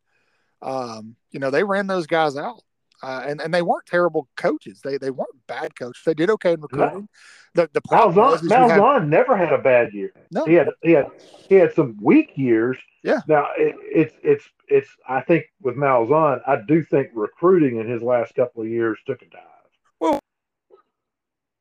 Um, 0.62 1.16
you 1.30 1.40
know 1.40 1.50
they 1.50 1.62
ran 1.62 1.86
those 1.86 2.06
guys 2.06 2.36
out. 2.36 2.62
Uh, 3.04 3.22
and 3.26 3.40
and 3.42 3.52
they 3.52 3.60
weren't 3.60 3.84
terrible 3.84 4.26
coaches. 4.34 4.80
They 4.82 4.96
they 4.96 5.10
weren't 5.10 5.46
bad 5.46 5.76
coaches. 5.76 6.00
They 6.06 6.14
did 6.14 6.30
okay 6.30 6.54
in 6.54 6.60
recruiting. 6.62 7.00
No. 7.54 7.64
The 7.66 7.70
the 7.74 7.82
problem 7.82 8.16
Malzahn, 8.16 8.48
Malzahn 8.48 9.00
had, 9.00 9.08
never 9.08 9.36
had 9.36 9.52
a 9.52 9.58
bad 9.58 9.92
year. 9.92 10.14
No, 10.30 10.46
he 10.46 10.54
had 10.54 10.70
he 10.82 10.92
had 10.92 11.08
he 11.46 11.56
had 11.56 11.74
some 11.74 11.98
weak 12.00 12.30
years. 12.34 12.78
Yeah. 13.02 13.20
Now 13.28 13.48
it, 13.58 13.76
it's 13.78 14.14
it's 14.22 14.48
it's. 14.68 14.88
I 15.06 15.20
think 15.20 15.44
with 15.60 15.76
Malzahn, 15.76 16.40
I 16.46 16.62
do 16.66 16.82
think 16.82 17.10
recruiting 17.12 17.78
in 17.78 17.86
his 17.86 18.00
last 18.00 18.34
couple 18.34 18.62
of 18.62 18.68
years 18.68 18.98
took 19.06 19.20
a 19.20 19.26
dive. 19.26 19.42
Well, 20.00 20.18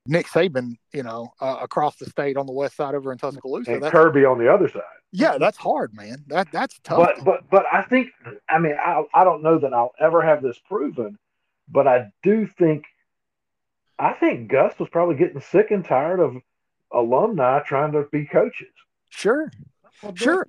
Nick 0.07 0.27
Saban, 0.27 0.77
you 0.93 1.03
know, 1.03 1.33
uh, 1.41 1.57
across 1.61 1.97
the 1.97 2.05
state 2.05 2.37
on 2.37 2.45
the 2.45 2.53
west 2.53 2.77
side 2.77 2.95
over 2.95 3.11
in 3.11 3.17
Tuscaloosa, 3.17 3.73
and 3.73 3.83
Kirby 3.83 4.23
on 4.23 4.39
the 4.39 4.47
other 4.47 4.69
side. 4.69 4.81
Yeah, 5.11 5.37
that's 5.37 5.57
hard, 5.57 5.93
man. 5.93 6.23
That 6.27 6.47
that's 6.53 6.79
tough. 6.85 6.99
But 6.99 7.25
but 7.25 7.49
but 7.51 7.65
I 7.69 7.81
think 7.81 8.11
I 8.49 8.59
mean 8.59 8.77
I 8.79 9.03
I 9.13 9.25
don't 9.25 9.43
know 9.43 9.59
that 9.59 9.73
I'll 9.73 9.91
ever 9.99 10.21
have 10.21 10.41
this 10.41 10.57
proven 10.65 11.19
but 11.67 11.87
I 11.87 12.07
do 12.21 12.47
think, 12.47 12.85
I 13.97 14.13
think 14.13 14.49
Gus 14.49 14.77
was 14.79 14.89
probably 14.89 15.15
getting 15.15 15.41
sick 15.41 15.71
and 15.71 15.85
tired 15.85 16.19
of 16.19 16.37
alumni 16.91 17.59
trying 17.61 17.93
to 17.93 18.05
be 18.11 18.25
coaches. 18.25 18.73
Sure, 19.09 19.51
well, 20.01 20.15
sure. 20.15 20.47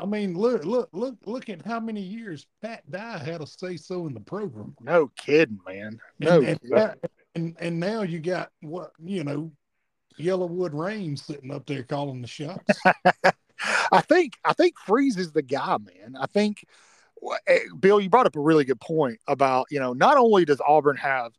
I 0.00 0.06
mean, 0.06 0.34
look, 0.34 0.64
look, 0.64 0.88
look, 0.92 1.16
look 1.26 1.48
at 1.48 1.64
how 1.64 1.78
many 1.78 2.00
years 2.00 2.46
Pat 2.60 2.88
Dye 2.90 3.18
had 3.18 3.40
a 3.40 3.46
say 3.46 3.76
so 3.76 4.06
in 4.06 4.14
the 4.14 4.20
program. 4.20 4.74
No 4.80 5.10
kidding, 5.16 5.60
man. 5.66 6.00
No, 6.18 6.40
and, 6.40 6.58
and, 6.74 6.94
and, 7.34 7.56
and 7.60 7.80
now 7.80 8.02
you 8.02 8.18
got 8.18 8.50
what 8.60 8.92
you 8.98 9.22
know, 9.22 9.52
Yellowwood 10.18 10.72
Rain 10.72 11.16
sitting 11.16 11.52
up 11.52 11.66
there 11.66 11.84
calling 11.84 12.20
the 12.20 12.28
shots. 12.28 12.80
I 13.92 14.00
think 14.00 14.34
I 14.44 14.52
think 14.54 14.78
Freeze 14.78 15.16
is 15.16 15.32
the 15.32 15.42
guy, 15.42 15.76
man. 15.78 16.16
I 16.18 16.26
think 16.26 16.64
Bill, 17.78 18.00
you 18.00 18.08
brought 18.08 18.26
up 18.26 18.36
a 18.36 18.40
really 18.40 18.64
good 18.64 18.80
point 18.80 19.18
about, 19.26 19.66
you 19.70 19.80
know, 19.80 19.92
not 19.92 20.16
only 20.16 20.44
does 20.44 20.60
Auburn 20.66 20.96
have, 20.96 21.32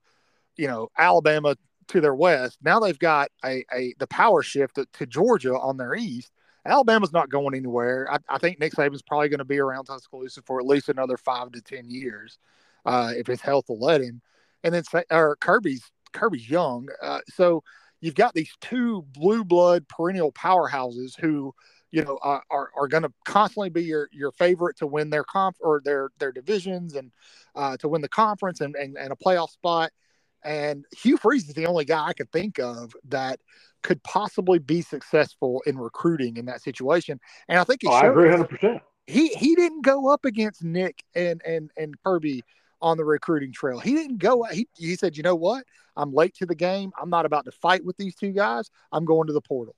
you 0.55 0.67
know, 0.67 0.89
Alabama 0.97 1.55
to 1.87 2.01
their 2.01 2.15
west, 2.15 2.57
now 2.61 2.79
they've 2.79 2.99
got 2.99 3.29
a, 3.43 3.65
a 3.73 3.93
the 3.99 4.07
power 4.07 4.43
shift 4.43 4.75
to, 4.75 4.85
to 4.93 5.05
Georgia 5.05 5.53
on 5.57 5.77
their 5.77 5.95
east. 5.95 6.31
Alabama's 6.65 7.11
not 7.11 7.29
going 7.29 7.55
anywhere. 7.55 8.07
I, 8.11 8.17
I 8.29 8.37
think 8.37 8.59
Nick 8.59 8.73
Saban's 8.73 9.01
probably 9.01 9.29
going 9.29 9.39
to 9.39 9.45
be 9.45 9.59
around 9.59 9.85
Tuscaloosa 9.85 10.43
for 10.43 10.59
at 10.59 10.67
least 10.67 10.89
another 10.89 11.17
five 11.17 11.51
to 11.53 11.61
ten 11.61 11.89
years, 11.89 12.37
uh, 12.85 13.13
if 13.15 13.25
his 13.25 13.41
health 13.41 13.65
will 13.67 13.79
let 13.79 14.01
him. 14.01 14.21
And 14.63 14.73
then, 14.73 14.83
or 15.09 15.35
Kirby's 15.37 15.91
Kirby's 16.13 16.47
young, 16.47 16.87
uh, 17.01 17.19
so 17.29 17.63
you've 17.99 18.15
got 18.15 18.35
these 18.35 18.51
two 18.61 19.03
blue 19.13 19.43
blood 19.43 19.87
perennial 19.87 20.31
powerhouses 20.31 21.19
who 21.19 21.53
you 21.91 22.03
know 22.03 22.17
are 22.21 22.43
are, 22.49 22.71
are 22.75 22.87
going 22.87 23.03
to 23.03 23.11
constantly 23.25 23.69
be 23.69 23.83
your 23.83 24.09
your 24.11 24.31
favorite 24.31 24.77
to 24.77 24.87
win 24.87 25.09
their 25.09 25.23
comp 25.23 25.57
or 25.59 25.81
their 25.83 26.09
their 26.19 26.31
divisions 26.31 26.95
and 26.95 27.11
uh, 27.55 27.77
to 27.77 27.87
win 27.87 28.01
the 28.01 28.09
conference 28.09 28.61
and, 28.61 28.75
and 28.75 28.97
and 28.97 29.11
a 29.11 29.15
playoff 29.15 29.49
spot. 29.49 29.91
And 30.43 30.85
Hugh 30.97 31.17
Freeze 31.17 31.47
is 31.47 31.53
the 31.53 31.67
only 31.67 31.85
guy 31.85 32.07
I 32.07 32.13
could 32.13 32.31
think 32.31 32.59
of 32.59 32.95
that 33.09 33.39
could 33.83 34.01
possibly 34.03 34.57
be 34.57 34.81
successful 34.81 35.61
in 35.67 35.77
recruiting 35.77 36.37
in 36.37 36.45
that 36.45 36.61
situation. 36.61 37.19
And 37.47 37.59
I 37.59 37.63
think 37.63 37.81
he 37.83 37.87
oh, 37.87 37.91
I 37.91 38.07
agree 38.07 38.29
100. 38.29 38.49
percent 38.49 38.81
He 39.05 39.27
he 39.29 39.55
didn't 39.55 39.83
go 39.83 40.09
up 40.11 40.25
against 40.25 40.63
Nick 40.63 41.03
and 41.13 41.41
and 41.45 41.69
and 41.77 41.95
Kirby 42.03 42.43
on 42.81 42.97
the 42.97 43.05
recruiting 43.05 43.51
trail. 43.51 43.79
He 43.79 43.93
didn't 43.93 44.17
go. 44.17 44.43
He 44.43 44.67
he 44.75 44.95
said, 44.95 45.17
you 45.17 45.23
know 45.23 45.35
what? 45.35 45.65
I'm 45.95 46.13
late 46.13 46.35
to 46.35 46.45
the 46.45 46.55
game. 46.55 46.91
I'm 46.99 47.09
not 47.09 47.25
about 47.25 47.45
to 47.45 47.51
fight 47.51 47.85
with 47.85 47.97
these 47.97 48.15
two 48.15 48.31
guys. 48.31 48.69
I'm 48.91 49.05
going 49.05 49.27
to 49.27 49.33
the 49.33 49.41
portal. 49.41 49.75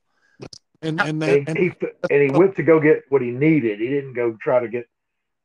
And 0.84 1.00
and, 1.00 1.22
that, 1.22 1.48
and, 1.48 1.58
he, 1.58 1.72
and 2.10 2.22
he 2.22 2.30
went 2.30 2.56
to 2.56 2.62
go 2.62 2.78
get 2.78 3.04
what 3.08 3.22
he 3.22 3.30
needed. 3.30 3.80
He 3.80 3.88
didn't 3.88 4.14
go 4.14 4.36
try 4.40 4.60
to 4.60 4.68
get, 4.68 4.86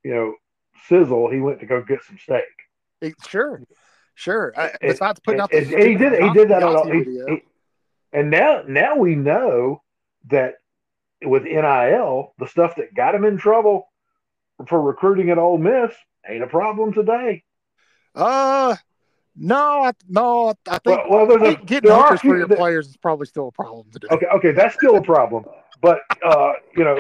you 0.04 0.14
know, 0.14 0.36
sizzle. 0.88 1.30
He 1.30 1.40
went 1.40 1.60
to 1.62 1.66
go 1.66 1.82
get 1.82 2.04
some 2.04 2.18
steak. 2.18 3.16
sure, 3.28 3.62
sure. 4.16 4.54
I, 4.58 4.74
besides 4.82 5.20
putting 5.22 5.42
out, 5.42 5.52
the, 5.52 5.60
and, 5.60 5.68
he 5.68 5.96
did 5.96 6.22
he 6.22 6.34
did 6.34 6.50
that 6.50 6.64
on 6.64 6.76
all. 6.76 6.92
He, 6.92 7.04
he, 7.04 7.44
and 8.12 8.30
now 8.30 8.64
now 8.68 8.98
we 8.98 9.16
know 9.16 9.82
that 10.30 10.56
with 11.24 11.44
NIL, 11.44 12.34
the 12.38 12.48
stuff 12.48 12.76
that 12.76 12.94
got 12.94 13.16
him 13.16 13.24
in 13.24 13.38
trouble 13.38 13.90
for 14.68 14.82
recruiting 14.82 15.30
at 15.30 15.38
Ole 15.38 15.58
Miss 15.58 15.94
ain't 16.28 16.44
a 16.44 16.48
problem 16.48 16.94
today. 16.94 17.44
Uh, 18.16 18.76
no, 19.36 19.84
I, 19.84 19.92
no, 20.08 20.54
I 20.68 20.78
think, 20.80 21.10
well, 21.10 21.28
well, 21.28 21.38
I 21.38 21.46
think 21.46 21.62
a, 21.62 21.66
getting 21.66 21.92
hookers 21.92 22.22
for 22.22 22.38
your 22.38 22.48
that, 22.48 22.58
players 22.58 22.88
is 22.88 22.98
probably 22.98 23.26
still 23.26 23.48
a 23.48 23.52
problem 23.52 23.88
today. 23.92 24.08
Okay, 24.12 24.26
okay, 24.36 24.52
that's 24.52 24.76
still 24.76 24.98
a 24.98 25.02
problem. 25.02 25.46
But 25.82 26.00
uh, 26.26 26.54
you 26.76 26.84
know, 26.84 27.00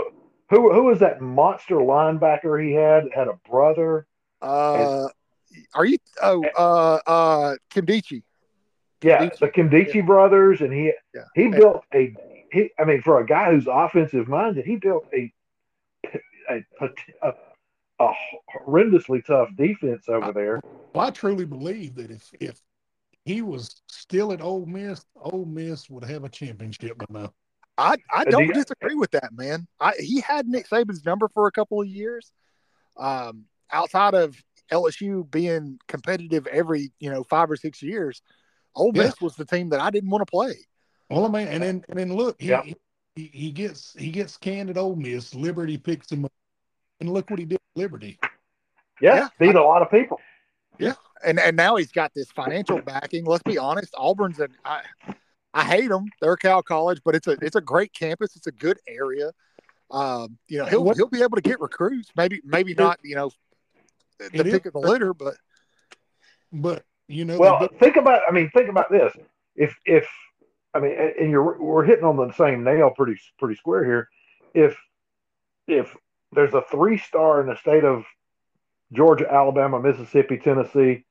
who 0.50 0.74
who 0.74 0.84
was 0.84 1.00
that 1.00 1.22
monster 1.22 1.76
linebacker 1.76 2.64
he 2.64 2.74
had? 2.74 3.06
Had 3.14 3.28
a 3.28 3.40
brother. 3.50 4.08
Uh, 4.42 5.08
and, 5.54 5.66
are 5.74 5.86
you? 5.86 5.98
Oh, 6.22 6.44
uh, 6.58 7.00
uh, 7.10 7.56
Nkemdiche. 7.72 8.24
Yeah, 9.02 9.26
the 9.26 9.48
Nkemdiche 9.48 9.96
yeah. 9.96 10.02
brothers, 10.02 10.62
and 10.62 10.74
he 10.74 10.94
yeah. 11.14 11.22
he 11.36 11.44
and, 11.46 11.54
built 11.54 11.84
a. 11.94 12.16
He, 12.52 12.72
I 12.80 12.86
mean, 12.86 13.02
for 13.02 13.20
a 13.20 13.26
guy 13.26 13.52
who's 13.52 13.68
offensive 13.70 14.28
minded, 14.28 14.66
he 14.66 14.78
built 14.78 15.06
a 15.14 15.32
a, 16.50 16.64
a, 16.82 16.90
a 17.22 17.34
horrendously 18.00 19.26
tough 19.26 19.50
defense 19.56 20.08
over 20.08 20.32
there. 20.32 20.62
Well, 20.94 21.08
I 21.08 21.12
truly 21.12 21.46
believe 21.46 21.96
that 21.96 22.12
if 22.12 22.30
if 22.40 22.62
he 23.26 23.42
was 23.42 23.82
still 23.88 24.32
at 24.32 24.42
Ole 24.42 24.66
Miss, 24.66 25.06
Ole 25.16 25.46
Miss 25.46 25.90
would 25.90 26.04
have 26.06 26.24
a 26.24 26.30
championship 26.30 26.98
by 26.98 27.06
now. 27.10 27.34
I, 27.78 27.96
I 28.14 28.26
don't 28.26 28.54
disagree 28.54 28.96
with 28.96 29.12
that, 29.12 29.30
man. 29.32 29.66
I, 29.80 29.94
he 30.00 30.20
had 30.20 30.48
Nick 30.48 30.68
Saban's 30.68 31.06
number 31.06 31.30
for 31.30 31.48
a 31.48 31.52
couple 31.52 31.82
of 31.82 31.88
years. 31.88 32.32
Um, 32.98 33.46
outside 33.72 34.16
of 34.16 34.36
LSU 34.72 35.30
being 35.30 35.80
competitive 35.88 36.46
every 36.48 36.92
you 37.00 37.10
know 37.10 37.24
five 37.24 37.50
or 37.50 37.56
six 37.56 37.82
years, 37.82 38.22
Ole 38.76 38.92
Yeah. 38.94 39.04
Miss 39.04 39.22
was 39.22 39.36
the 39.36 39.46
team 39.46 39.70
that 39.70 39.80
I 39.80 39.90
didn't 39.92 40.10
want 40.10 40.22
to 40.26 40.30
play. 40.30 40.56
Well, 41.10 41.26
I 41.26 41.30
mean, 41.30 41.48
and 41.48 41.64
then 41.64 41.86
and 41.90 41.98
then 42.00 42.14
look, 42.14 42.40
he, 42.40 42.50
Yeah. 42.50 42.64
he 42.64 42.76
he 43.16 43.52
gets 43.52 43.94
he 43.98 44.12
gets 44.12 44.38
canned 44.38 44.70
at 44.70 44.78
Ole 44.78 44.96
Miss. 44.96 45.34
Liberty 45.34 45.78
picks 45.78 46.12
him 46.12 46.26
up, 46.26 46.34
and 47.00 47.10
look 47.10 47.30
what 47.30 47.40
he 47.40 47.46
did. 47.46 47.56
at 47.56 47.62
Liberty. 47.80 48.20
Yeah, 49.02 49.16
Yeah. 49.16 49.28
beat 49.40 49.56
a 49.56 49.64
lot 49.64 49.82
of 49.82 49.90
people. 49.92 50.20
Yeah 50.78 50.94
and 51.24 51.40
and 51.40 51.56
now 51.56 51.76
he's 51.76 51.92
got 51.92 52.14
this 52.14 52.32
financial 52.32 52.82
backing. 52.82 53.26
Let's 53.26 53.44
be 53.44 53.58
honest, 53.58 53.94
Auburn's 53.98 54.40
an 54.40 54.56
I, 54.64 54.82
I 55.54 55.64
hate 55.64 55.90
them. 55.90 56.06
They're 56.22 56.38
Cal 56.38 56.62
College, 56.62 57.02
but 57.04 57.16
it's 57.16 57.28
a 57.28 57.32
it's 57.42 57.56
a 57.56 57.62
great 57.62 57.94
campus. 57.94 58.36
It's 58.36 58.48
a 58.48 58.52
good 58.52 58.78
area. 58.88 59.32
Um, 59.92 60.38
you 60.48 60.60
know, 60.60 60.66
he'll 60.66 60.94
he'll 60.94 61.10
be 61.10 61.22
able 61.22 61.36
to 61.36 61.42
get 61.42 61.60
recruits. 61.60 62.10
Maybe 62.16 62.42
maybe 62.44 62.74
not. 62.74 63.00
You 63.04 63.16
know, 63.16 63.32
the 64.20 64.44
pick 64.44 64.66
of 64.66 64.74
the 64.74 64.80
litter, 64.80 65.14
but 65.14 65.36
But 66.52 66.84
you 67.08 67.26
know, 67.26 67.38
Well, 67.38 67.68
think 67.80 67.96
about. 67.96 68.22
I 68.28 68.32
mean, 68.32 68.50
think 68.52 68.70
about 68.70 68.92
this. 68.92 69.14
If 69.56 69.76
if 69.86 70.08
I 70.74 70.80
mean, 70.80 70.92
and 70.92 71.14
and 71.20 71.32
you're 71.32 71.60
we're 71.60 71.86
hitting 71.86 72.06
on 72.06 72.18
the 72.18 72.32
same 72.34 72.64
nail 72.64 72.92
pretty 72.96 73.20
pretty 73.40 73.56
square 73.56 73.84
here. 73.84 74.10
If 74.54 74.78
if 75.68 75.96
there's 76.34 76.54
a 76.54 76.64
three 76.72 76.98
star 76.98 77.42
in 77.42 77.48
the 77.48 77.56
state 77.56 77.84
of 77.84 78.06
Georgia, 78.92 79.32
Alabama, 79.32 79.80
Mississippi, 79.82 80.38
Tennessee, 80.38 81.06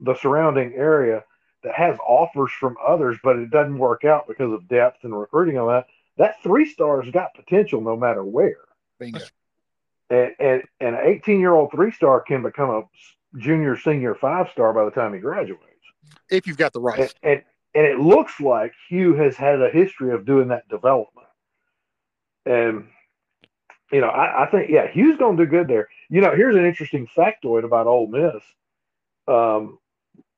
the 0.00 0.14
surrounding 0.14 0.74
area 0.74 1.24
that 1.62 1.74
has 1.74 1.96
offers 2.06 2.50
from 2.58 2.76
others, 2.84 3.16
but 3.22 3.36
it 3.36 3.50
doesn't 3.50 3.78
work 3.78 4.04
out 4.04 4.26
because 4.26 4.52
of 4.52 4.66
depth 4.68 5.04
and 5.04 5.18
recruiting 5.18 5.58
on 5.58 5.68
that. 5.68 5.86
That 6.18 6.42
three 6.42 6.66
star's 6.66 7.10
got 7.10 7.34
potential 7.34 7.80
no 7.80 7.96
matter 7.96 8.24
where. 8.24 8.56
bingo. 8.98 9.20
And 10.10 10.32
and, 10.38 10.62
and 10.80 10.96
an 10.96 11.02
18 11.04 11.40
year 11.40 11.54
old 11.54 11.70
three 11.70 11.92
star 11.92 12.20
can 12.20 12.42
become 12.42 12.70
a 12.70 13.38
junior, 13.38 13.76
senior 13.76 14.14
five 14.14 14.50
star 14.50 14.72
by 14.72 14.84
the 14.84 14.90
time 14.90 15.14
he 15.14 15.20
graduates. 15.20 15.62
if 16.28 16.46
you've 16.46 16.58
got 16.58 16.72
the 16.72 16.80
right. 16.80 16.98
And, 17.00 17.14
and 17.22 17.42
and 17.74 17.86
it 17.86 17.98
looks 17.98 18.38
like 18.40 18.72
Hugh 18.88 19.14
has 19.14 19.36
had 19.36 19.62
a 19.62 19.70
history 19.70 20.12
of 20.12 20.26
doing 20.26 20.48
that 20.48 20.68
development. 20.68 21.26
And 22.44 22.88
you 23.92 24.00
know, 24.00 24.08
I, 24.08 24.44
I 24.44 24.50
think 24.50 24.70
yeah, 24.70 24.88
Hugh's 24.90 25.18
going 25.18 25.36
to 25.36 25.44
do 25.44 25.50
good 25.50 25.68
there. 25.68 25.88
You 26.08 26.22
know, 26.22 26.34
here's 26.34 26.56
an 26.56 26.64
interesting 26.64 27.06
factoid 27.16 27.64
about 27.64 27.86
Ole 27.86 28.06
Miss. 28.08 28.42
Um, 29.28 29.78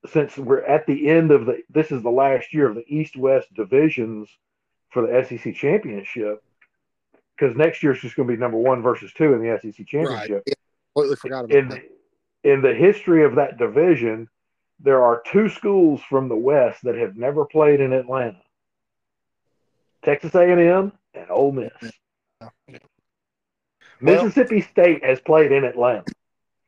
since 0.06 0.36
we're 0.36 0.62
at 0.64 0.86
the 0.86 1.08
end 1.08 1.30
of 1.30 1.46
the, 1.46 1.62
this 1.70 1.90
is 1.90 2.02
the 2.02 2.10
last 2.10 2.52
year 2.52 2.68
of 2.68 2.74
the 2.74 2.84
East-West 2.88 3.54
divisions 3.54 4.28
for 4.90 5.06
the 5.06 5.24
SEC 5.24 5.54
championship, 5.54 6.42
because 7.38 7.56
next 7.56 7.82
year 7.82 7.92
it's 7.92 8.02
just 8.02 8.14
going 8.16 8.28
to 8.28 8.34
be 8.34 8.38
number 8.38 8.58
one 8.58 8.82
versus 8.82 9.12
two 9.14 9.32
in 9.32 9.40
the 9.40 9.58
SEC 9.62 9.74
Right. 9.78 9.86
championship 9.86 10.42
Yeah, 10.46 10.54
completely 10.94 11.16
forgot 11.16 11.44
about 11.46 11.56
in 11.56 11.68
that. 11.70 11.82
in 12.42 12.60
the 12.60 12.74
history 12.74 13.24
of 13.24 13.36
that 13.36 13.56
division, 13.56 14.28
there 14.80 15.02
are 15.02 15.22
two 15.26 15.48
schools 15.48 16.02
from 16.10 16.28
the 16.28 16.36
West 16.36 16.82
that 16.82 16.96
have 16.96 17.16
never 17.16 17.46
played 17.46 17.80
in 17.80 17.92
Atlanta: 17.94 18.42
Texas 20.04 20.34
A&M 20.34 20.92
and 21.14 21.30
Ole 21.30 21.52
Miss. 21.52 21.72
Well- 22.40 22.52
Mississippi 24.04 24.60
State 24.60 25.04
has 25.04 25.20
played 25.20 25.52
in 25.52 25.64
Atlanta. 25.64 26.04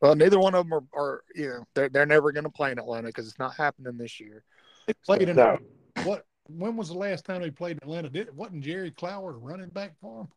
Well, 0.01 0.15
neither 0.15 0.39
one 0.39 0.55
of 0.55 0.69
them 0.69 0.75
are, 0.75 0.85
are 0.95 1.23
you 1.35 1.49
know, 1.49 1.65
they're 1.75 1.89
they're 1.89 2.07
never 2.07 2.33
going 2.33 2.45
to 2.45 2.51
play 2.51 2.71
in 2.73 2.79
Atlanta 2.79 3.09
because 3.09 3.27
it's 3.29 3.39
not 3.39 3.55
happening 3.55 3.97
this 3.97 4.21
year. 4.21 4.45
they 4.87 4.95
played 5.05 5.29
in 5.29 5.37
No, 5.37 5.59
what? 6.05 6.25
When 6.49 6.77
was 6.77 6.89
the 6.89 6.99
last 6.99 7.25
time 7.25 7.43
they 7.43 7.51
played 7.51 7.73
in 7.73 7.83
Atlanta? 7.83 8.09
Did 8.09 8.35
wasn't 8.37 8.63
Jerry 8.63 8.91
Clower 8.91 9.33
running 9.33 9.69
back 9.71 9.95
for 10.01 10.23
him? 10.23 10.29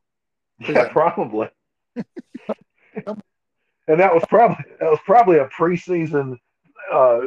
yeah, 0.75 0.89
probably. 0.89 1.49
and 1.95 2.05
that 3.87 4.13
was 4.13 4.23
probably 4.29 4.63
that 4.79 4.89
was 4.89 4.99
probably 5.05 5.37
a 5.37 5.47
preseason, 5.47 6.37
uh, 6.91 7.21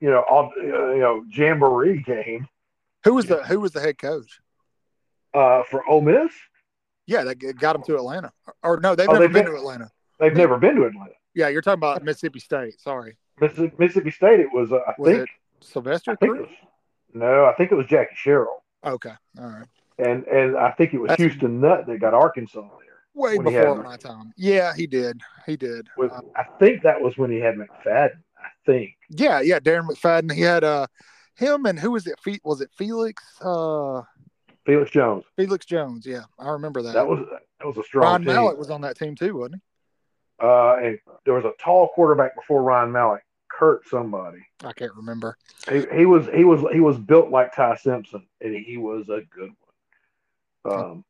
you 0.00 0.10
know, 0.10 0.24
all, 0.28 0.52
uh, 0.58 0.92
you 0.92 1.00
know, 1.00 1.24
jamboree 1.30 2.02
game 2.02 2.46
Who 3.04 3.14
was 3.14 3.26
the 3.26 3.42
who 3.44 3.60
was 3.60 3.72
the 3.72 3.80
head 3.80 3.98
coach? 3.98 4.40
uh, 5.34 5.62
for 5.64 5.86
Ole 5.88 6.02
Miss. 6.02 6.32
Yeah, 7.12 7.24
that 7.24 7.38
got 7.58 7.74
them 7.74 7.82
to 7.84 7.96
Atlanta. 7.96 8.32
Or 8.62 8.80
no, 8.80 8.94
they've 8.94 9.08
Oh, 9.08 9.12
never 9.12 9.24
they've 9.24 9.32
been 9.34 9.44
been- 9.44 9.52
to 9.54 9.58
Atlanta. 9.58 9.90
They've 10.18 10.34
never 10.36 10.56
been 10.56 10.76
to 10.76 10.84
Atlanta. 10.86 11.12
Yeah, 11.34 11.48
you're 11.48 11.62
talking 11.62 11.78
about 11.80 12.02
Mississippi 12.02 12.38
State. 12.38 12.80
Sorry, 12.80 13.16
Mississippi, 13.40 13.74
Mississippi 13.78 14.10
State. 14.10 14.40
It 14.40 14.48
was, 14.52 14.72
uh, 14.72 14.76
I 14.86 14.94
Was 14.98 15.10
think, 15.18 15.28
Sylvester 15.60 16.12
I 16.12 16.14
think 16.16 16.38
was, 16.38 16.48
no, 17.12 17.44
I 17.44 17.54
think 17.54 17.72
it 17.72 17.74
was 17.74 17.86
Jackie 17.86 18.14
Sherrill, 18.14 18.62
Okay, 18.84 19.12
all 19.38 19.46
right. 19.46 19.66
and 19.98 20.24
and 20.26 20.56
I 20.56 20.70
think 20.72 20.94
it 20.94 20.98
was 20.98 21.08
That's- 21.10 21.30
Houston 21.30 21.60
Nutt 21.60 21.86
that 21.86 21.98
got 22.00 22.14
Arkansas 22.14 22.60
there. 22.60 22.78
Way 23.14 23.36
before 23.38 23.82
my 23.82 23.96
time. 23.98 24.32
Yeah, 24.38 24.72
he 24.74 24.86
did. 24.86 25.20
He 25.44 25.56
did. 25.56 25.86
With, 25.98 26.12
Uh, 26.12 26.22
I 26.34 26.44
think 26.58 26.82
that 26.82 26.98
was 27.00 27.18
when 27.18 27.30
he 27.30 27.40
had 27.40 27.56
McFadden. 27.56 28.16
I 28.42 28.48
think 28.64 28.94
yeah, 29.10 29.40
yeah. 29.40 29.58
Darren 29.60 29.86
McFadden. 29.88 30.32
He 30.32 30.40
had 30.42 30.64
uh 30.64 30.86
him 31.34 31.66
and 31.66 31.78
who 31.78 31.90
was 31.90 32.06
it? 32.06 32.18
Was 32.44 32.60
it 32.62 32.70
Felix? 32.76 33.22
Uh, 33.42 34.02
Felix 34.64 34.90
Jones. 34.90 35.24
Felix 35.36 35.66
Jones. 35.66 36.06
Yeah, 36.06 36.22
I 36.38 36.50
remember 36.50 36.82
that. 36.82 36.94
That 36.94 37.06
was 37.06 37.26
that 37.58 37.66
was 37.66 37.76
a 37.78 37.82
strong 37.82 38.04
Ron 38.04 38.20
team. 38.20 38.34
Mallett 38.34 38.58
was 38.58 38.70
on 38.70 38.82
that 38.82 38.96
team 38.96 39.14
too, 39.14 39.36
wasn't 39.36 39.56
he? 39.56 39.60
Uh, 40.46 40.76
and 40.82 40.98
there 41.24 41.34
was 41.34 41.44
a 41.44 41.52
tall 41.62 41.88
quarterback 41.94 42.34
before 42.34 42.62
Ryan 42.62 42.92
Mallett, 42.92 43.22
Kurt 43.48 43.86
somebody. 43.88 44.38
I 44.64 44.72
can't 44.72 44.94
remember. 44.94 45.36
He, 45.70 45.84
he 45.94 46.06
was 46.06 46.26
he 46.34 46.44
was 46.44 46.64
he 46.72 46.80
was 46.80 46.98
built 46.98 47.30
like 47.30 47.54
Ty 47.54 47.76
Simpson, 47.76 48.26
and 48.40 48.54
he 48.54 48.76
was 48.76 49.08
a 49.08 49.22
good 49.34 49.50
one. 50.62 50.74
Um, 50.74 51.04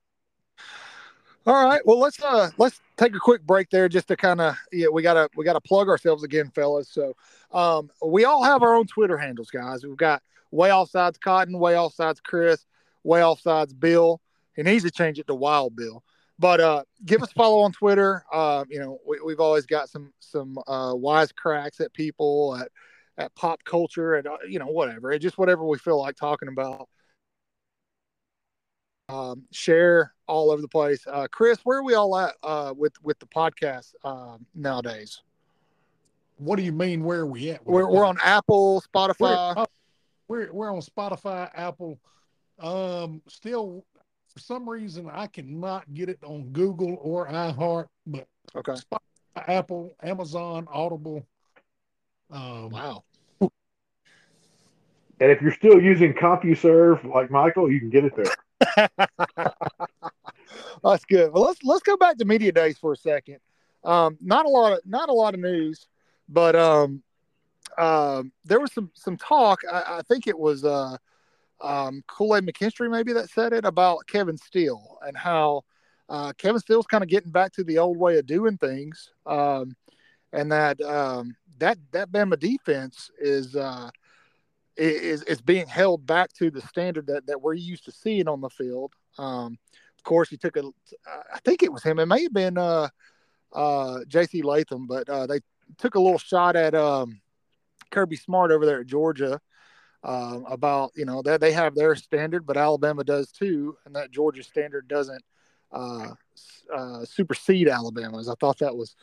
All 1.47 1.67
right. 1.67 1.81
Well, 1.85 1.99
let's 1.99 2.23
uh 2.23 2.51
let's 2.59 2.81
take 2.97 3.15
a 3.15 3.19
quick 3.19 3.43
break 3.43 3.71
there 3.71 3.89
just 3.89 4.09
to 4.09 4.17
kind 4.17 4.41
of 4.41 4.57
yeah 4.71 4.89
we 4.89 5.03
gotta 5.03 5.29
we 5.37 5.45
gotta 5.45 5.61
plug 5.61 5.89
ourselves 5.89 6.25
again, 6.25 6.51
fellas. 6.55 6.89
So 6.91 7.15
um 7.53 7.91
we 8.05 8.25
all 8.25 8.43
have 8.45 8.63
our 8.63 8.75
own 8.75 8.87
Twitter 8.87 9.17
handles, 9.19 9.51
guys. 9.51 9.85
We've 9.85 9.97
got 9.97 10.23
way 10.51 10.69
offsides 10.71 11.19
Cotton, 11.21 11.59
way 11.59 11.73
offsides 11.73 12.23
Chris, 12.23 12.65
way 13.05 13.21
offsides 13.21 13.79
Bill. 13.79 14.21
He 14.57 14.63
needs 14.63 14.85
to 14.85 14.91
change 14.91 15.19
it 15.19 15.27
to 15.27 15.35
Wild 15.35 15.77
Bill. 15.77 16.03
But 16.39 16.61
uh 16.61 16.83
give 17.05 17.23
us 17.23 17.31
a 17.31 17.35
follow 17.35 17.61
on 17.61 17.73
Twitter. 17.73 18.25
Uh, 18.33 18.65
you 18.69 18.81
know 18.81 18.99
we, 19.07 19.21
we've 19.25 19.41
always 19.41 19.67
got 19.67 19.89
some 19.89 20.13
some 20.19 20.59
uh, 20.67 20.93
wise 20.95 21.33
cracks 21.33 21.81
at 21.81 21.93
people 21.93 22.57
at 22.57 22.69
at 23.19 23.35
pop 23.35 23.63
culture 23.65 24.15
and 24.15 24.27
uh, 24.27 24.39
you 24.49 24.59
know 24.59 24.67
whatever. 24.67 25.13
It 25.13 25.21
just 25.21 25.39
whatever 25.39 25.65
we 25.65 25.79
feel 25.79 26.01
like 26.01 26.17
talking 26.17 26.49
about 26.49 26.89
um, 29.09 29.45
share 29.53 30.15
all 30.27 30.51
over 30.51 30.63
the 30.63 30.69
place. 30.69 31.05
Uh, 31.07 31.27
Chris, 31.31 31.59
where 31.65 31.79
are 31.79 31.85
we 31.85 31.95
all 31.95 32.17
at 32.19 32.35
uh, 32.43 32.73
with 32.77 32.95
with 33.03 33.19
the 33.19 33.27
podcast 33.27 33.95
um, 34.05 34.47
nowadays? 34.55 35.23
What 36.39 36.57
do 36.57 36.63
you 36.63 36.73
mean? 36.73 37.05
Where 37.05 37.21
are 37.21 37.27
we 37.27 37.51
at? 37.51 37.65
We're, 37.65 37.89
we're 37.89 38.05
on 38.05 38.19
Apple, 38.25 38.83
We're, 38.95 39.01
Spotify. 39.01 39.55
oh, 39.57 39.67
we're 40.29 40.53
we're 40.53 40.75
on 40.75 40.81
Spotify, 40.81 41.51
Apple. 41.55 42.01
Um, 42.59 43.23
still, 43.29 43.85
for 44.33 44.39
some 44.39 44.69
reason, 44.69 45.09
I 45.11 45.27
cannot 45.27 45.93
get 45.95 46.09
it 46.09 46.19
on 46.25 46.51
Google 46.51 46.99
or 47.01 47.29
iHeart, 47.29 47.89
but 48.07 48.27
Okay. 48.55 48.73
Spotify, 48.75 49.49
Apple, 49.49 49.95
Amazon, 50.03 50.67
Audible. 50.71 51.27
Um, 52.31 52.71
Wow. 52.71 53.05
and 55.21 55.31
if 55.31 55.41
you're 55.41 55.53
still 55.53 55.81
using 55.81 56.13
CompuServe 56.15 57.05
like 57.13 57.31
Michael, 57.31 57.71
you 57.71 57.79
can 57.79 57.91
get 57.91 58.05
it 58.05 58.13
there. 58.17 58.37
That's 60.83 61.05
good. 61.05 61.33
Well, 61.33 61.45
let's 61.45 61.63
let's 61.63 61.83
go 61.83 61.97
back 61.97 62.17
to 62.19 62.25
media 62.25 62.53
days 62.53 62.79
for 62.79 62.93
a 62.93 62.97
second. 62.97 63.39
Um, 63.85 64.17
not 64.21 64.47
a 64.47 64.49
lot 64.49 64.73
of 64.73 64.81
not 64.85 65.09
a 65.09 65.13
lot 65.13 65.35
of 65.35 65.41
news, 65.41 65.87
but 66.29 66.57
um, 66.57 67.03
um, 67.79 68.33
there 68.45 68.61
was 68.61 68.73
some 68.73 68.91
some 68.95 69.17
talk. 69.17 69.61
I, 69.71 69.99
I 69.99 70.03
think 70.03 70.27
it 70.27 70.39
was 70.39 70.65
uh, 70.65 70.97
um, 71.63 72.03
Kool 72.07 72.37
Aid 72.37 72.45
McKinstry 72.45 72.91
maybe 72.91 73.13
that 73.13 73.31
said 73.31 73.53
it 73.53 73.65
about 73.65 74.07
Kevin 74.07 74.37
Steele 74.37 74.99
and 75.03 75.17
how 75.17 75.63
uh, 76.09 76.33
Kevin 76.37 76.61
Steele's 76.61 76.87
kind 76.87 77.03
of 77.03 77.09
getting 77.09 77.31
back 77.31 77.53
to 77.53 77.65
the 77.65 77.79
old 77.79 77.97
way 77.97 78.19
of 78.19 78.27
doing 78.27 78.59
things, 78.59 79.11
um, 79.27 79.75
and 80.33 80.51
that 80.53 80.81
um, 80.83 81.35
that 81.59 81.79
that 81.93 82.11
Bama 82.11 82.39
defense 82.39 83.11
is. 83.19 83.57
Uh, 83.57 83.91
is 84.75 85.23
is 85.25 85.43
being 85.43 85.67
held 85.67 86.07
back 86.07 86.33
to 86.33 86.51
the 86.51 86.63
standard 86.63 87.07
that, 87.07 87.27
that 87.27 87.43
we're 87.43 87.53
used 87.53 87.85
to 87.85 87.93
seeing 87.93 88.27
on 88.27 88.41
the 88.41 88.49
field. 88.49 88.91
Um, 89.19 89.59
of 89.99 90.03
course, 90.03 90.31
he 90.31 90.39
took 90.39 90.57
a. 90.57 90.63
I 91.07 91.39
think 91.45 91.63
it 91.63 91.71
was 91.71 91.83
him. 91.83 91.99
It 91.99 92.07
may 92.07 92.23
have 92.23 92.33
been 92.33 92.57
uh, 92.57 92.89
uh, 93.53 93.99
J.C. 94.09 94.41
Latham, 94.41 94.87
but 94.87 95.07
uh, 95.11 95.27
they 95.27 95.41
took 95.77 95.95
a 95.95 96.01
little 96.01 96.19
shot 96.19 96.57
at 96.57 96.75
um, 96.75 97.21
Kirby 97.91 98.17
Smart 98.17 98.51
over 98.51 98.65
there 98.65 98.81
at 98.81 98.87
Georgia 98.87 99.41
um, 100.05 100.45
about 100.49 100.93
you 100.97 101.05
know 101.05 101.23
that 101.23 101.41
they 101.41 101.53
have 101.53 101.75
their 101.75 101.95
standard, 101.97 102.45
but 102.47 102.57
Alabama 102.57 103.05
does 103.05 103.31
too, 103.31 103.77
and 103.85 103.95
that 103.95 104.11
Georgia 104.11 104.43
standard 104.43 104.89
doesn't 104.89 105.23
uh, 105.71 106.09
uh, 106.75 107.05
supersede 107.05 107.69
Alabama's. 107.69 108.29
I 108.29 108.35
thought 108.41 108.59
that 108.59 108.77
was. 108.77 108.95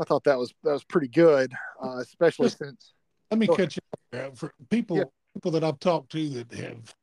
I 0.00 0.04
thought 0.04 0.24
that 0.24 0.38
was 0.38 0.52
that 0.64 0.72
was 0.72 0.84
pretty 0.84 1.08
good, 1.08 1.52
uh, 1.82 1.98
especially 1.98 2.46
Just- 2.46 2.58
since 2.58 2.94
Let 3.30 3.38
me 3.38 3.46
catch 3.46 3.76
you 3.76 3.82
there. 4.10 4.32
for 4.34 4.52
people 4.70 4.96
Yeah. 4.98 5.04
people 5.34 5.50
that 5.52 5.62
I've 5.64 5.78
talked 5.78 6.10
to 6.12 6.28
that 6.30 6.52
have 6.54 6.94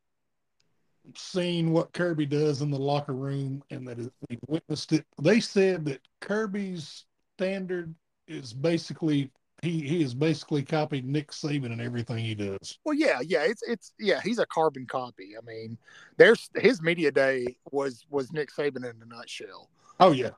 seen 1.16 1.72
what 1.72 1.94
Kirby 1.94 2.26
does 2.26 2.62
in 2.62 2.70
the 2.72 2.78
locker 2.80 3.14
room 3.14 3.64
and 3.70 3.88
that 3.88 3.98
have 3.98 4.12
witnessed 4.48 4.92
it. 4.92 5.06
They 5.22 5.40
said 5.40 5.86
that 5.86 6.02
Kirby's 6.20 7.06
standard 7.38 7.96
is 8.28 8.54
basically 8.54 9.32
he 9.62 9.82
he 9.82 10.02
has 10.02 10.14
basically 10.14 10.64
copied 10.64 11.06
Nick 11.06 11.32
Saban 11.32 11.72
in 11.72 11.80
everything 11.82 12.18
he 12.18 12.36
does. 12.36 12.80
Well, 12.86 12.96
yeah, 12.96 13.20
yeah, 13.22 13.44
it's 13.44 13.62
it's 13.64 13.94
yeah, 14.00 14.22
he's 14.22 14.40
a 14.40 14.46
carbon 14.46 14.86
copy. 14.86 15.36
I 15.38 15.46
mean, 15.46 15.78
there's 16.18 16.50
his 16.56 16.82
media 16.82 17.12
day 17.12 17.58
was 17.72 18.06
was 18.10 18.32
Nick 18.32 18.52
Saban 18.52 18.78
in 18.78 19.02
a 19.02 19.06
nutshell. 19.06 19.70
Oh 20.00 20.12
yeah, 20.12 20.30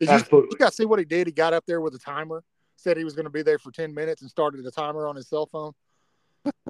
Did 0.00 0.10
you, 0.10 0.14
Absolutely. 0.16 0.50
you 0.52 0.58
guys 0.58 0.76
see 0.76 0.84
what 0.84 0.98
he 0.98 1.04
did? 1.04 1.26
He 1.26 1.32
got 1.32 1.52
up 1.52 1.64
there 1.66 1.80
with 1.80 1.94
a 1.94 1.98
timer, 1.98 2.44
said 2.76 2.96
he 2.96 3.04
was 3.04 3.14
going 3.14 3.24
to 3.24 3.30
be 3.30 3.42
there 3.42 3.58
for 3.58 3.72
ten 3.72 3.92
minutes, 3.92 4.22
and 4.22 4.30
started 4.30 4.62
the 4.64 4.70
timer 4.70 5.08
on 5.08 5.16
his 5.16 5.28
cell 5.28 5.46
phone. 5.46 5.72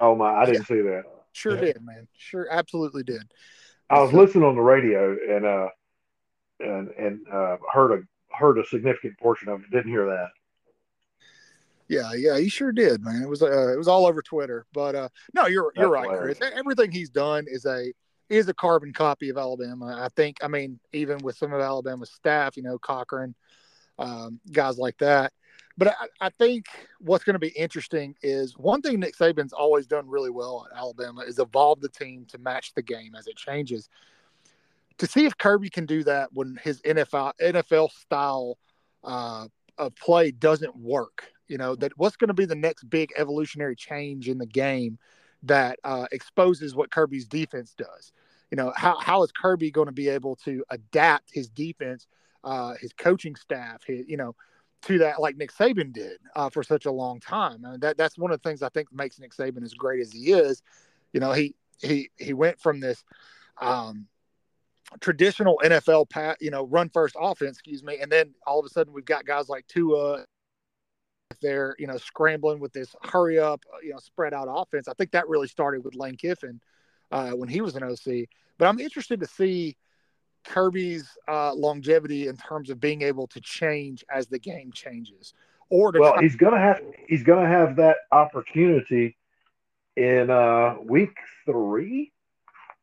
Oh 0.00 0.14
my, 0.14 0.32
I 0.32 0.46
didn't 0.46 0.66
see 0.66 0.80
that. 0.80 1.04
Sure 1.32 1.54
Yeah. 1.54 1.60
did, 1.72 1.82
man. 1.82 2.08
Sure, 2.16 2.48
absolutely 2.50 3.02
did. 3.02 3.22
I 3.90 4.00
was 4.00 4.12
listening 4.12 4.44
on 4.44 4.54
the 4.54 4.60
radio 4.60 5.16
and 5.30 5.46
uh 5.46 5.68
and 6.60 6.88
and 6.90 7.20
uh 7.32 7.56
heard 7.72 7.92
a 7.92 8.02
heard 8.34 8.58
a 8.58 8.66
significant 8.66 9.18
portion 9.18 9.48
of 9.48 9.60
it. 9.60 9.70
Didn't 9.70 9.90
hear 9.90 10.06
that. 10.06 10.28
Yeah, 11.88 12.12
yeah, 12.14 12.38
he 12.38 12.48
sure 12.48 12.72
did, 12.72 13.02
man. 13.02 13.22
It 13.22 13.28
was 13.28 13.42
uh, 13.42 13.72
it 13.72 13.78
was 13.78 13.88
all 13.88 14.06
over 14.06 14.20
Twitter. 14.20 14.66
But 14.72 14.94
uh, 14.94 15.08
no, 15.34 15.46
you're 15.46 15.72
you're 15.74 15.88
right, 15.88 16.08
Chris. 16.08 16.38
Everything 16.40 16.92
he's 16.92 17.10
done 17.10 17.46
is 17.48 17.64
a 17.64 17.92
is 18.28 18.48
a 18.48 18.54
carbon 18.54 18.92
copy 18.92 19.30
of 19.30 19.38
Alabama. 19.38 19.98
I 19.98 20.08
think. 20.14 20.36
I 20.42 20.48
mean, 20.48 20.78
even 20.92 21.18
with 21.18 21.36
some 21.36 21.52
of 21.52 21.60
Alabama's 21.60 22.12
staff, 22.12 22.56
you 22.58 22.62
know, 22.62 22.78
Cochran, 22.78 23.34
um, 23.98 24.38
guys 24.52 24.78
like 24.78 24.98
that. 24.98 25.32
But 25.78 25.88
I, 25.88 26.26
I 26.26 26.28
think 26.30 26.66
what's 26.98 27.22
going 27.22 27.34
to 27.34 27.40
be 27.40 27.50
interesting 27.50 28.16
is 28.20 28.58
one 28.58 28.82
thing 28.82 28.98
Nick 28.98 29.16
Saban's 29.16 29.52
always 29.52 29.86
done 29.86 30.08
really 30.08 30.30
well 30.30 30.66
at 30.68 30.76
Alabama 30.76 31.20
is 31.20 31.38
evolve 31.38 31.80
the 31.80 31.88
team 31.88 32.26
to 32.30 32.38
match 32.38 32.74
the 32.74 32.82
game 32.82 33.14
as 33.16 33.28
it 33.28 33.36
changes. 33.36 33.88
To 34.98 35.06
see 35.06 35.24
if 35.24 35.38
Kirby 35.38 35.70
can 35.70 35.86
do 35.86 36.02
that 36.02 36.32
when 36.32 36.58
his 36.62 36.82
NFL 36.82 37.32
NFL 37.40 37.92
style 37.92 38.58
uh, 39.04 39.46
of 39.78 39.94
play 39.94 40.32
doesn't 40.32 40.76
work. 40.76 41.30
You 41.48 41.58
know 41.58 41.74
that 41.76 41.92
what's 41.96 42.16
going 42.16 42.28
to 42.28 42.34
be 42.34 42.44
the 42.44 42.54
next 42.54 42.84
big 42.84 43.10
evolutionary 43.16 43.76
change 43.76 44.28
in 44.28 44.38
the 44.38 44.46
game 44.46 44.98
that 45.44 45.78
uh, 45.84 46.06
exposes 46.12 46.74
what 46.74 46.90
Kirby's 46.90 47.26
defense 47.26 47.74
does. 47.76 48.12
You 48.50 48.56
know 48.56 48.72
how 48.76 48.98
how 48.98 49.22
is 49.22 49.32
Kirby 49.32 49.70
going 49.70 49.86
to 49.86 49.92
be 49.92 50.08
able 50.08 50.36
to 50.44 50.64
adapt 50.70 51.30
his 51.32 51.48
defense, 51.48 52.06
uh, 52.44 52.74
his 52.80 52.92
coaching 52.92 53.36
staff, 53.36 53.82
his, 53.84 54.06
you 54.08 54.16
know, 54.16 54.34
to 54.82 54.98
that 54.98 55.20
like 55.20 55.36
Nick 55.36 55.52
Saban 55.52 55.92
did 55.92 56.18
uh, 56.36 56.50
for 56.50 56.62
such 56.62 56.86
a 56.86 56.92
long 56.92 57.20
time. 57.20 57.64
I 57.64 57.72
mean, 57.72 57.80
that 57.80 57.96
that's 57.96 58.18
one 58.18 58.32
of 58.32 58.40
the 58.40 58.48
things 58.48 58.62
I 58.62 58.68
think 58.70 58.92
makes 58.92 59.18
Nick 59.18 59.34
Saban 59.34 59.62
as 59.62 59.74
great 59.74 60.00
as 60.00 60.12
he 60.12 60.32
is. 60.32 60.62
You 61.12 61.20
know, 61.20 61.32
he 61.32 61.54
he 61.80 62.10
he 62.16 62.32
went 62.32 62.60
from 62.60 62.80
this 62.80 63.04
um, 63.60 64.06
traditional 65.00 65.60
NFL 65.64 66.08
pat, 66.10 66.38
you 66.40 66.50
know, 66.50 66.66
run 66.66 66.88
first 66.88 67.16
offense, 67.18 67.56
excuse 67.56 67.82
me, 67.82 67.98
and 68.00 68.10
then 68.10 68.34
all 68.46 68.58
of 68.58 68.66
a 68.66 68.68
sudden 68.68 68.92
we've 68.92 69.04
got 69.04 69.26
guys 69.26 69.48
like 69.48 69.66
Tua. 69.66 70.24
They're 71.40 71.76
you 71.78 71.86
know 71.86 71.96
scrambling 71.98 72.58
with 72.58 72.72
this 72.72 72.94
hurry 73.02 73.38
up, 73.38 73.64
uh, 73.72 73.78
you 73.82 73.90
know, 73.90 73.98
spread 73.98 74.32
out 74.32 74.48
offense. 74.50 74.88
I 74.88 74.94
think 74.94 75.10
that 75.12 75.28
really 75.28 75.48
started 75.48 75.84
with 75.84 75.94
Lane 75.94 76.16
Kiffin 76.16 76.60
uh, 77.12 77.30
when 77.30 77.48
he 77.48 77.60
was 77.60 77.76
an 77.76 77.82
OC. 77.82 78.28
But 78.56 78.66
I'm 78.66 78.78
interested 78.80 79.20
to 79.20 79.26
see 79.26 79.76
Kirby's 80.44 81.06
uh, 81.28 81.52
longevity 81.54 82.28
in 82.28 82.36
terms 82.36 82.70
of 82.70 82.80
being 82.80 83.02
able 83.02 83.26
to 83.28 83.40
change 83.40 84.04
as 84.12 84.26
the 84.28 84.38
game 84.38 84.72
changes, 84.72 85.34
or 85.68 85.92
to 85.92 86.00
Well, 86.00 86.12
try- 86.14 86.22
he's 86.22 86.36
gonna 86.36 86.60
have 86.60 86.80
he's 87.06 87.22
gonna 87.22 87.48
have 87.48 87.76
that 87.76 87.98
opportunity 88.10 89.16
in 89.96 90.30
uh 90.30 90.76
week 90.82 91.14
three 91.44 92.12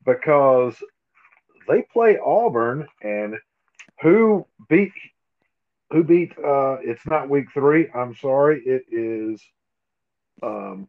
because 0.05 0.75
they 1.67 1.81
play 1.81 2.19
Auburn 2.23 2.87
and 3.01 3.35
who 4.01 4.45
beat 4.69 4.91
who 5.91 6.03
beat 6.03 6.31
uh 6.37 6.77
it's 6.81 7.05
not 7.05 7.29
week 7.29 7.51
three, 7.53 7.89
I'm 7.93 8.15
sorry, 8.15 8.61
it 8.65 8.83
is 8.91 9.41
um 10.43 10.87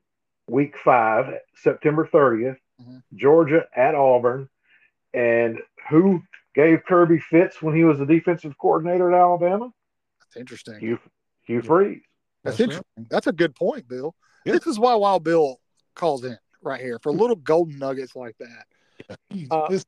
week 0.49 0.77
five, 0.85 1.35
September 1.55 2.07
30th, 2.13 2.57
Mhm. 2.81 3.03
Georgia 3.15 3.65
at 3.75 3.95
Auburn. 3.95 4.49
And 5.15 5.59
who 5.89 6.23
gave 6.55 6.85
Kirby 6.85 7.19
fits 7.19 7.63
when 7.63 7.75
he 7.75 7.85
was 7.85 7.99
the 7.99 8.07
defensive 8.07 8.57
coordinator 8.59 9.13
at 9.13 9.19
Alabama? 9.19 9.71
that's 10.21 10.37
interesting. 10.37 10.79
Hugh 10.81 10.99
Hugh 11.45 11.63
Freeze. 11.63 12.03
That's 12.45 12.59
That's 12.59 12.61
right. 12.61 12.65
interesting. 12.77 13.07
That's 13.11 13.27
a 13.27 13.33
good 13.33 13.55
point, 13.55 13.89
Bill. 13.89 14.15
Yeah. 14.45 14.53
This 14.55 14.67
is 14.67 14.79
why 14.79 14.95
Wild 14.95 15.25
Bill 15.25 15.59
calls 15.95 16.25
in 16.25 16.37
right 16.63 16.81
here 16.81 16.99
for 17.03 17.13
little 17.13 17.37
golden 17.37 17.79
nuggets 17.79 18.15
like 18.17 18.37
that. 18.39 19.19
He's- 19.31 19.49
Uh, 19.51 19.69
this- 19.69 19.87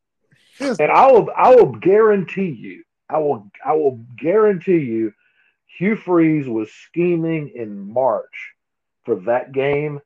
this- 0.58 0.78
And 0.80 0.90
I 0.90 1.10
will 1.12 1.28
I 1.36 1.54
will 1.54 1.72
guarantee 1.72 2.50
you, 2.50 2.82
I 3.10 3.18
will 3.18 3.50
I 3.64 3.72
will 3.72 4.04
guarantee 4.16 4.78
you, 4.78 5.12
Hugh 5.78 5.96
Freeze 5.96 6.46
was 6.48 6.70
scheming 6.72 7.50
in 7.54 7.90
March 7.92 8.52
for 9.04 9.16
that 9.20 9.52
game 9.52 10.00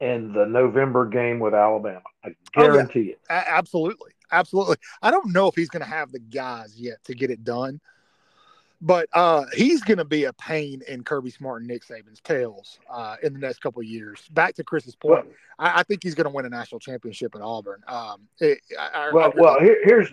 and 0.00 0.34
the 0.34 0.46
November 0.46 1.06
game 1.06 1.38
with 1.38 1.54
Alabama. 1.54 2.02
I 2.24 2.28
Oh, 2.28 2.32
yeah. 2.56 2.62
guarantee 2.62 3.10
it. 3.10 3.20
A- 3.28 3.50
absolutely, 3.52 4.12
absolutely. 4.32 4.76
I 5.02 5.10
don't 5.10 5.32
know 5.32 5.46
if 5.46 5.54
he's 5.54 5.68
going 5.68 5.82
to 5.84 5.88
have 5.88 6.10
the 6.10 6.18
guys 6.18 6.74
yet 6.76 7.04
to 7.04 7.14
get 7.14 7.30
it 7.30 7.44
done, 7.44 7.80
but 8.80 9.08
uh, 9.12 9.44
he's 9.54 9.82
going 9.82 9.98
to 9.98 10.04
be 10.04 10.24
a 10.24 10.32
pain 10.32 10.82
in 10.88 11.04
Kirby 11.04 11.30
Smart 11.30 11.60
and 11.60 11.68
Nick 11.68 11.84
Saban's 11.86 12.20
tails 12.24 12.78
uh, 12.90 13.16
in 13.22 13.34
the 13.34 13.38
next 13.38 13.60
couple 13.60 13.80
of 13.80 13.86
years. 13.86 14.26
Back 14.32 14.54
to 14.54 14.64
Chris's 14.64 14.96
point, 14.96 15.24
Well, 15.26 15.34
I, 15.58 15.80
I 15.80 15.82
think 15.82 16.02
he's 16.02 16.14
going 16.14 16.24
to 16.24 16.30
win 16.30 16.46
a 16.46 16.50
national 16.50 16.78
championship 16.80 17.34
at 17.34 17.42
Auburn. 17.42 17.82
Um, 17.86 18.22
it, 18.40 18.58
I, 18.78 18.88
I- 18.88 19.08
I 19.08 19.12
well, 19.12 19.32
well 19.36 19.60
here, 19.60 19.78
here's 19.84 20.08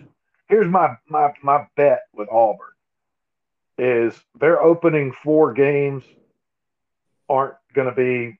here's 0.48 0.68
my, 0.68 0.96
my 1.08 1.32
my 1.42 1.66
bet 1.76 2.02
with 2.12 2.28
Auburn 2.30 2.68
is 3.78 4.14
their 4.40 4.60
opening 4.60 5.12
four 5.22 5.52
games 5.52 6.04
aren't 7.28 7.54
going 7.74 7.88
to 7.88 7.94
be 7.94 8.38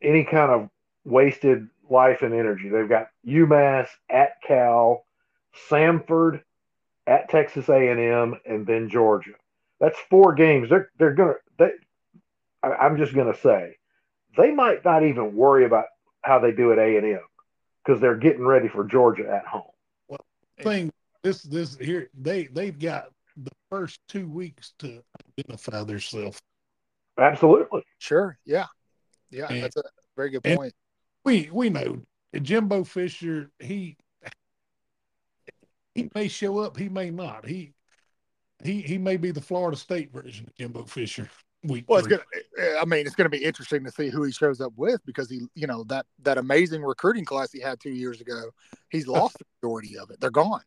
any 0.00 0.24
kind 0.24 0.50
of 0.50 0.70
wasted 1.04 1.68
life 1.90 2.22
and 2.22 2.32
energy. 2.32 2.68
They've 2.68 2.88
got 2.88 3.08
UMass 3.26 3.88
at 4.08 4.40
Cal, 4.42 5.04
Samford 5.68 6.42
at 7.06 7.28
Texas 7.28 7.68
A&M, 7.68 8.34
and 8.46 8.66
then 8.66 8.88
Georgia. 8.88 9.32
That's 9.80 9.98
four 10.08 10.34
games. 10.34 10.70
They're 10.70 10.90
they're 10.98 11.14
gonna. 11.14 11.34
They, 11.58 11.72
I, 12.62 12.68
I'm 12.68 12.96
just 12.96 13.14
gonna 13.14 13.36
say 13.36 13.76
they 14.36 14.50
might 14.50 14.84
not 14.84 15.04
even 15.04 15.34
worry 15.34 15.66
about 15.66 15.86
how 16.22 16.38
they 16.38 16.52
do 16.52 16.72
at 16.72 16.78
A&M 16.78 17.20
because 17.84 18.00
they're 18.00 18.16
getting 18.16 18.46
ready 18.46 18.68
for 18.68 18.84
Georgia 18.84 19.28
at 19.28 19.46
home. 19.46 19.73
Thing 20.62 20.92
this 21.22 21.42
this 21.42 21.76
here 21.76 22.08
they 22.14 22.46
they've 22.46 22.78
got 22.78 23.06
the 23.36 23.50
first 23.70 24.00
two 24.08 24.28
weeks 24.28 24.72
to 24.78 25.02
identify 25.38 25.82
themselves. 25.82 26.38
Absolutely. 27.18 27.82
sure, 27.98 28.38
yeah, 28.44 28.66
yeah, 29.30 29.46
And- 29.48 29.62
that's 29.62 29.76
a 29.76 29.82
very 30.16 30.30
good 30.30 30.44
point. 30.44 30.72
We 31.24 31.48
we 31.52 31.70
know 31.70 32.02
Jimbo 32.40 32.84
Fisher 32.84 33.50
he 33.58 33.96
he 35.94 36.10
may 36.14 36.28
show 36.28 36.58
up, 36.58 36.76
he 36.76 36.88
may 36.88 37.10
not. 37.10 37.46
He 37.46 37.72
he 38.62 38.82
he 38.82 38.98
may 38.98 39.16
be 39.16 39.30
the 39.30 39.40
Florida 39.40 39.76
State 39.76 40.12
version 40.12 40.46
of 40.46 40.54
Jimbo 40.54 40.84
Fisher. 40.84 41.28
Week 41.64 41.84
Well, 41.88 41.98
it's 41.98 42.08
gonna. 42.08 42.22
Eh, 42.34 42.62
eh, 42.62 42.78
I 42.80 42.84
mean, 42.84 43.06
it's 43.06 43.14
gonna 43.14 43.28
be 43.28 43.42
interesting 43.42 43.84
to 43.84 43.90
see 43.90 44.10
who 44.10 44.22
he 44.22 44.32
shows 44.32 44.60
up 44.60 44.72
with 44.76 45.04
because 45.06 45.30
he, 45.30 45.42
you 45.54 45.66
know, 45.66 45.84
that 45.84 46.06
that 46.22 46.38
amazing 46.38 46.82
recruiting 46.82 47.24
class 47.24 47.52
he 47.52 47.60
had 47.60 47.80
two 47.80 47.90
years 47.90 48.20
ago, 48.20 48.50
he's 48.90 49.06
lost 49.08 49.38
the 49.38 49.44
majority 49.62 49.96
of 49.98 50.10
it. 50.10 50.20
They're 50.20 50.30
gone. 50.30 50.62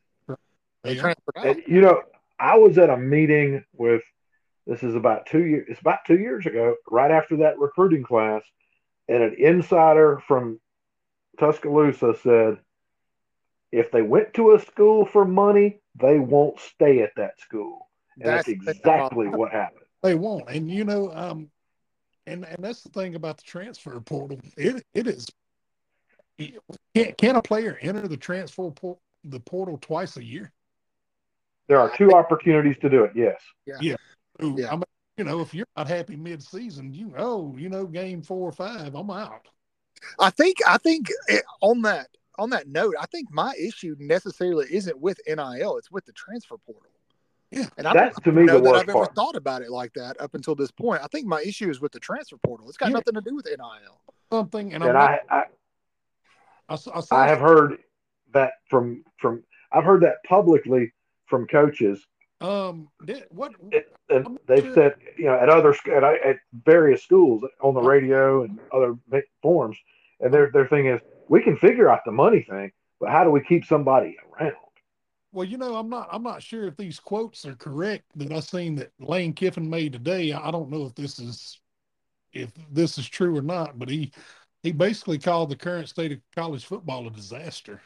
They 0.83 0.93
Yeah. 0.93 1.01
transferred 1.01 1.37
out. 1.37 1.45
And, 1.45 1.63
you 1.67 1.81
know, 1.81 2.01
I 2.39 2.57
was 2.57 2.77
at 2.77 2.89
a 2.89 2.97
meeting 2.97 3.63
with 3.73 4.01
this 4.65 4.83
is 4.83 4.95
about 4.95 5.25
two 5.27 5.45
years. 5.45 5.67
It's 5.69 5.81
about 5.81 5.99
two 6.05 6.19
years 6.19 6.45
ago, 6.45 6.75
right 6.89 7.11
after 7.11 7.37
that 7.37 7.59
recruiting 7.59 8.03
class, 8.03 8.43
and 9.07 9.23
an 9.23 9.35
insider 9.37 10.21
from 10.27 10.59
Tuscaloosa 11.39 12.15
said, 12.21 12.57
if 13.71 13.91
they 13.91 14.01
went 14.01 14.33
to 14.35 14.53
a 14.53 14.59
school 14.59 15.05
for 15.05 15.25
money, 15.25 15.81
they 15.95 16.19
won't 16.19 16.59
stay 16.59 17.01
at 17.01 17.11
that 17.17 17.39
school, 17.39 17.89
and 18.19 18.29
that's, 18.29 18.45
the 18.47 18.55
thing 18.55 18.67
exactly 18.67 19.27
what 19.27 19.51
happened. 19.51 19.86
They 20.07 20.15
won't. 20.15 20.47
And 20.47 20.71
you 20.71 20.85
know, 20.85 21.11
um, 21.13 21.49
and 22.25 22.45
and 22.45 22.63
that's 22.63 22.81
the 22.81 22.89
thing 22.89 23.15
about 23.15 23.35
the 23.35 23.43
transfer 23.43 23.99
portal. 23.99 24.39
It 24.55 24.81
it 24.93 25.05
is. 25.05 25.27
Can, 26.95 27.13
can 27.17 27.35
a 27.35 27.41
player 27.41 27.77
enter 27.81 28.07
the 28.07 28.15
transfer 28.15 28.71
por- 28.71 28.99
the 29.25 29.41
portal 29.41 29.77
twice 29.81 30.15
a 30.15 30.23
year? 30.23 30.53
There 31.67 31.77
are 31.77 31.91
two 31.97 32.11
opportunities 32.11 32.77
to 32.81 32.89
do 32.89 33.03
it. 33.03 33.11
Yes. 33.15 33.41
Ooh, 34.41 34.55
Yeah. 34.57 34.67
I 34.69 34.75
mean, 34.75 34.83
you 35.17 35.25
know, 35.25 35.41
if 35.41 35.53
you're 35.53 35.65
not 35.75 35.89
happy 35.89 36.15
mid-season, 36.15 36.93
you 36.93 37.13
oh, 37.17 37.53
you 37.57 37.67
know, 37.67 37.85
game 37.85 38.21
four 38.21 38.47
or 38.47 38.53
five, 38.53 38.95
I'm 38.95 39.09
out. 39.09 39.45
I 40.19 40.29
think. 40.29 40.59
I 40.65 40.77
think 40.77 41.11
on 41.61 41.81
that 41.81 42.07
on 42.37 42.51
that 42.51 42.69
note, 42.69 42.95
I 42.97 43.07
think 43.07 43.29
my 43.29 43.53
issue 43.59 43.97
necessarily 43.99 44.67
isn't 44.69 45.01
with 45.01 45.19
NIL; 45.27 45.77
it's 45.77 45.91
with 45.91 46.05
the 46.05 46.13
transfer 46.13 46.55
portal. 46.65 46.91
Yeah. 47.51 47.65
and 47.77 47.87
I 47.87 47.93
That's 47.93 48.15
don't 48.19 48.23
to 48.25 48.31
me 48.41 48.45
know 48.45 48.53
the 48.57 48.61
that 48.63 48.71
worst 48.71 48.83
I've 48.89 48.95
ever 48.95 49.05
thought 49.15 49.35
about 49.35 49.61
it 49.61 49.71
like 49.71 49.93
that 49.93 50.19
up 50.19 50.35
until 50.35 50.53
this 50.55 50.71
point. 50.71 51.01
I 51.01 51.07
think 51.07 51.25
my 51.25 51.41
issue 51.41 51.69
is 51.69 51.79
with 51.79 51.91
the 51.93 51.99
transfer 51.99 52.37
portal. 52.45 52.67
It's 52.67 52.77
got 52.77 52.89
Yeah. 52.89 52.95
nothing 52.95 53.13
to 53.13 53.21
do 53.21 53.35
with 53.35 53.45
NIL. 53.45 54.01
Something, 54.31 54.73
and, 54.73 54.83
I'm 54.83 54.89
And 54.89 54.97
not, 54.97 55.19
I, 55.29 55.35
I, 55.37 55.43
I, 56.69 56.77
I, 56.93 57.01
I 57.23 57.27
have 57.27 57.39
heard 57.39 57.77
that 58.33 58.53
from 58.69 59.03
from 59.17 59.43
I've 59.71 59.85
heard 59.85 60.01
that 60.03 60.17
publicly 60.27 60.91
from 61.27 61.47
coaches 61.47 62.05
Um, 62.41 62.89
did, 63.05 63.25
what? 63.29 63.53
It, 63.71 63.93
and 64.09 64.37
they've 64.47 64.63
sure- 64.63 64.73
said, 64.73 64.95
you 65.17 65.25
know, 65.25 65.35
at 65.39 65.49
other 65.49 65.73
at, 65.93 66.03
at 66.03 66.37
various 66.65 67.01
schools 67.03 67.43
on 67.61 67.73
the 67.73 67.81
radio 67.81 68.43
and 68.43 68.59
other 68.73 68.95
ma- 69.09 69.19
forums, 69.41 69.77
and 70.19 70.33
their 70.33 70.51
their 70.51 70.67
thing 70.67 70.87
is, 70.87 70.99
we 71.29 71.41
can 71.41 71.55
figure 71.57 71.89
out 71.89 72.01
the 72.05 72.11
money 72.11 72.45
thing, 72.49 72.71
but 72.99 73.09
how 73.09 73.23
do 73.23 73.31
we 73.31 73.41
keep 73.41 73.63
somebody 73.65 74.17
around? 74.37 74.53
Well, 75.31 75.45
you 75.45 75.57
know, 75.57 75.75
I'm 75.75 75.89
not. 75.89 76.07
I'm 76.11 76.23
not 76.23 76.41
sure 76.41 76.67
if 76.67 76.77
these 76.77 76.99
quotes 76.99 77.45
are 77.45 77.55
correct 77.55 78.05
that 78.15 78.31
I 78.31 78.39
seen 78.39 78.75
that 78.75 78.91
Lane 78.99 79.33
Kiffin 79.33 79.69
made 79.69 79.93
today. 79.93 80.31
I 80.31 80.47
I 80.47 80.51
don't 80.51 80.69
know 80.69 80.85
if 80.85 80.95
this 80.95 81.19
is, 81.19 81.59
if 82.33 82.51
this 82.71 82.97
is 82.97 83.07
true 83.07 83.37
or 83.37 83.41
not. 83.41 83.77
But 83.77 83.89
he, 83.89 84.11
he 84.63 84.71
basically 84.71 85.17
called 85.19 85.49
the 85.49 85.55
current 85.55 85.89
state 85.89 86.11
of 86.13 86.19
college 86.35 86.65
football 86.65 87.07
a 87.07 87.11
disaster. 87.11 87.81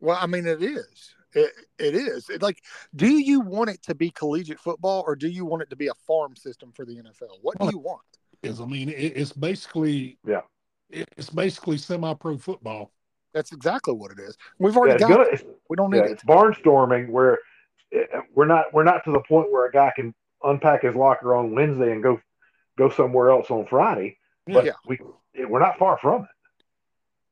Well, 0.00 0.18
I 0.20 0.26
mean, 0.26 0.46
it 0.46 0.62
is. 0.62 1.14
It, 1.32 1.52
it 1.78 1.94
is. 1.94 2.28
It, 2.28 2.42
like, 2.42 2.62
do 2.94 3.08
you 3.08 3.40
want 3.40 3.70
it 3.70 3.82
to 3.84 3.94
be 3.94 4.10
collegiate 4.10 4.60
football 4.60 5.02
or 5.06 5.16
do 5.16 5.28
you 5.28 5.44
want 5.44 5.62
it 5.62 5.70
to 5.70 5.76
be 5.76 5.88
a 5.88 5.94
farm 6.06 6.36
system 6.36 6.70
for 6.72 6.84
the 6.84 6.96
NFL? 6.96 7.38
What 7.42 7.58
do 7.58 7.70
you 7.70 7.78
want? 7.78 8.02
Is 8.42 8.60
I 8.60 8.66
mean, 8.66 8.88
it, 8.88 8.92
it's 9.16 9.32
basically 9.32 10.18
Yeah. 10.26 10.42
it, 10.90 11.08
it's 11.16 11.30
basically 11.30 11.78
semi-pro 11.78 12.38
football. 12.38 12.92
That's 13.34 13.52
exactly 13.52 13.94
what 13.94 14.12
it 14.12 14.20
is. 14.20 14.36
We've 14.58 14.76
already 14.76 14.94
it's, 14.94 15.02
got 15.02 15.10
gonna, 15.10 15.28
it. 15.30 15.60
We 15.68 15.76
don't 15.76 15.92
yeah, 15.92 16.02
need 16.02 16.06
it. 16.06 16.12
it's 16.12 16.24
barnstorming 16.24 17.10
where 17.10 17.40
uh, 17.94 18.20
we're 18.34 18.46
not 18.46 18.72
we're 18.72 18.84
not 18.84 19.04
to 19.04 19.12
the 19.12 19.20
point 19.20 19.50
where 19.52 19.66
a 19.66 19.72
guy 19.72 19.92
can 19.94 20.14
unpack 20.44 20.82
his 20.82 20.94
locker 20.94 21.34
on 21.34 21.54
Wednesday 21.54 21.92
and 21.92 22.02
go 22.02 22.20
go 22.78 22.88
somewhere 22.88 23.30
else 23.30 23.50
on 23.50 23.66
Friday, 23.66 24.16
but 24.46 24.64
Yeah. 24.64 24.72
we 24.86 24.98
we're 25.46 25.60
not 25.60 25.78
far 25.78 25.98
from 25.98 26.22
it. 26.22 26.28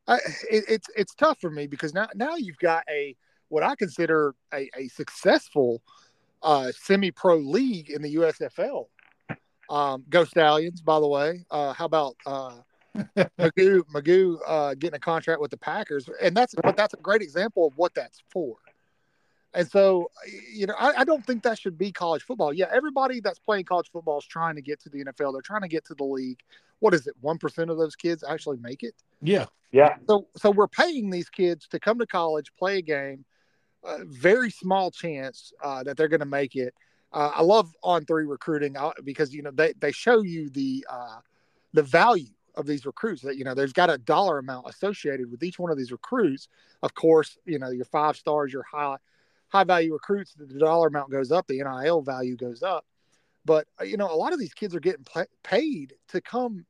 I, 0.09 0.15
it, 0.51 0.65
it's 0.69 0.89
it's 0.97 1.15
tough 1.15 1.41
for 1.41 1.51
me 1.51 1.67
because 1.69 1.95
now 1.95 2.09
now 2.15 2.35
you've 2.37 2.59
got 2.59 2.85
a 2.91 3.17
what 3.49 3.63
I 3.63 3.77
consider 3.77 4.35
a, 4.53 4.69
a 4.77 4.89
successful 4.89 5.83
uh, 6.43 6.73
semi-pro 6.77 7.37
league 7.37 7.91
in 7.91 8.03
the 8.03 8.17
USFL. 8.17 8.87
Um, 9.71 10.05
Go 10.09 10.25
Stallions, 10.25 10.81
by 10.81 10.99
the 10.99 11.07
way. 11.07 11.45
Uh, 11.51 11.73
how 11.73 11.85
about 11.85 12.17
uh, 12.27 12.57
Magoo 13.17 13.83
Magoo 13.95 14.39
uh, 14.47 14.75
getting 14.75 14.97
a 14.97 15.01
contract 15.01 15.41
with 15.41 15.51
the 15.51 15.57
Packers? 15.57 16.09
And 16.21 16.37
that's 16.37 16.55
but 16.63 16.77
that's 16.77 16.95
a 16.95 16.99
great 16.99 17.23
example 17.23 17.67
of 17.67 17.77
what 17.77 17.95
that's 17.95 18.23
for. 18.31 18.57
And 19.55 19.71
so, 19.71 20.11
you 20.55 20.67
know, 20.67 20.75
I, 20.79 21.01
I 21.01 21.05
don't 21.05 21.25
think 21.27 21.43
that 21.43 21.59
should 21.59 21.77
be 21.77 21.93
college 21.93 22.23
football. 22.23 22.55
Yeah, 22.55 22.67
everybody 22.73 23.21
that's 23.21 23.39
playing 23.39 23.65
college 23.65 23.91
football 23.93 24.19
is 24.19 24.25
trying 24.25 24.57
to 24.57 24.63
get 24.63 24.81
to 24.81 24.89
the 24.89 25.05
NFL. 25.05 25.33
They're 25.35 25.43
trying 25.43 25.61
to 25.61 25.69
get 25.69 25.85
to 25.87 25.95
the 25.95 26.05
league. 26.05 26.41
What 26.79 26.95
is 26.95 27.07
it? 27.07 27.15
One 27.21 27.39
percent 27.39 27.71
of 27.71 27.77
those 27.77 27.95
kids 27.95 28.25
actually 28.27 28.59
make 28.59 28.83
it. 28.83 28.95
Yeah, 29.21 29.47
Yeah, 29.73 29.97
So, 30.09 30.27
so 30.37 30.51
we're 30.51 30.69
paying 30.69 31.11
these 31.11 31.29
kids 31.29 31.69
to 31.69 31.79
come 31.79 31.99
to 31.99 32.07
college, 32.07 32.53
play 32.59 32.79
a 32.79 32.83
game. 32.83 33.25
Uh, 33.85 33.99
very 34.05 34.51
small 34.51 34.91
chance 34.91 35.53
uh, 35.63 35.83
that 35.83 35.97
they're 35.97 36.09
going 36.09 36.21
to 36.21 36.27
make 36.27 36.55
it. 36.55 36.73
Uh, 37.13 37.33
I 37.35 37.43
love 37.43 37.75
On3 37.85 38.29
recruiting 38.29 38.77
uh, 38.77 38.93
because 39.05 39.35
you 39.35 39.43
know 39.43 39.51
they, 39.51 39.75
they 39.75 39.93
show 39.93 40.23
you 40.23 40.49
the 40.51 40.87
uh, 40.89 41.19
the 41.73 41.83
value 41.83 42.33
of 42.55 42.67
these 42.67 42.87
recruits. 42.87 43.23
That 43.23 43.37
you 43.37 43.45
know 43.45 43.55
there's 43.55 43.73
got 43.73 43.91
a 43.91 43.99
dollar 43.99 44.39
amount 44.39 44.69
associated 44.69 45.31
with 45.31 45.43
each 45.43 45.59
one 45.59 45.71
of 45.71 45.79
these 45.79 45.93
recruits. 45.93 46.49
Of 46.83 46.95
course, 46.95 47.39
you 47.45 47.59
know 47.59 47.71
your 47.71 47.85
five 47.85 48.17
stars, 48.17 48.53
your 48.53 48.65
high 48.65 48.97
high 49.49 49.65
value 49.65 49.93
recruits, 49.93 50.35
the 50.35 50.47
dollar 50.47 50.89
amount 50.89 51.11
goes 51.11 51.31
up, 51.31 51.47
the 51.47 51.63
NIL 51.63 52.03
value 52.03 52.37
goes 52.37 52.63
up. 52.63 52.85
But 53.45 53.67
uh, 53.81 53.85
you 53.85 53.97
know 53.97 54.11
a 54.11 54.17
lot 54.17 54.33
of 54.33 54.39
these 54.39 54.55
kids 54.55 54.75
are 54.75 54.81
getting 54.81 55.05
pla 55.05 55.25
paid 55.43 55.95
to 56.09 56.21
come 56.21 56.65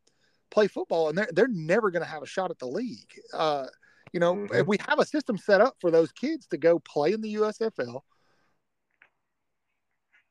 play 0.51 0.69
football, 0.69 1.09
and 1.09 1.19
they're 1.19 1.31
they're 1.33 1.49
never 1.49 1.91
going 1.91 2.03
to 2.05 2.09
have 2.11 2.23
a 2.23 2.27
shot 2.27 2.51
at 2.51 2.59
the 2.59 2.67
league. 2.67 3.11
Uh, 3.33 3.67
you 4.13 4.21
know, 4.21 4.35
Mhm. 4.35 4.55
if 4.61 4.67
we 4.67 4.77
have 4.87 4.99
a 4.99 5.07
system 5.07 5.39
set 5.39 5.61
up 5.61 5.77
for 5.81 5.91
those 5.91 6.13
kids 6.13 6.47
to 6.49 6.59
go 6.59 6.79
play 6.79 7.13
in 7.13 7.23
the 7.23 7.35
USFL, 7.35 8.03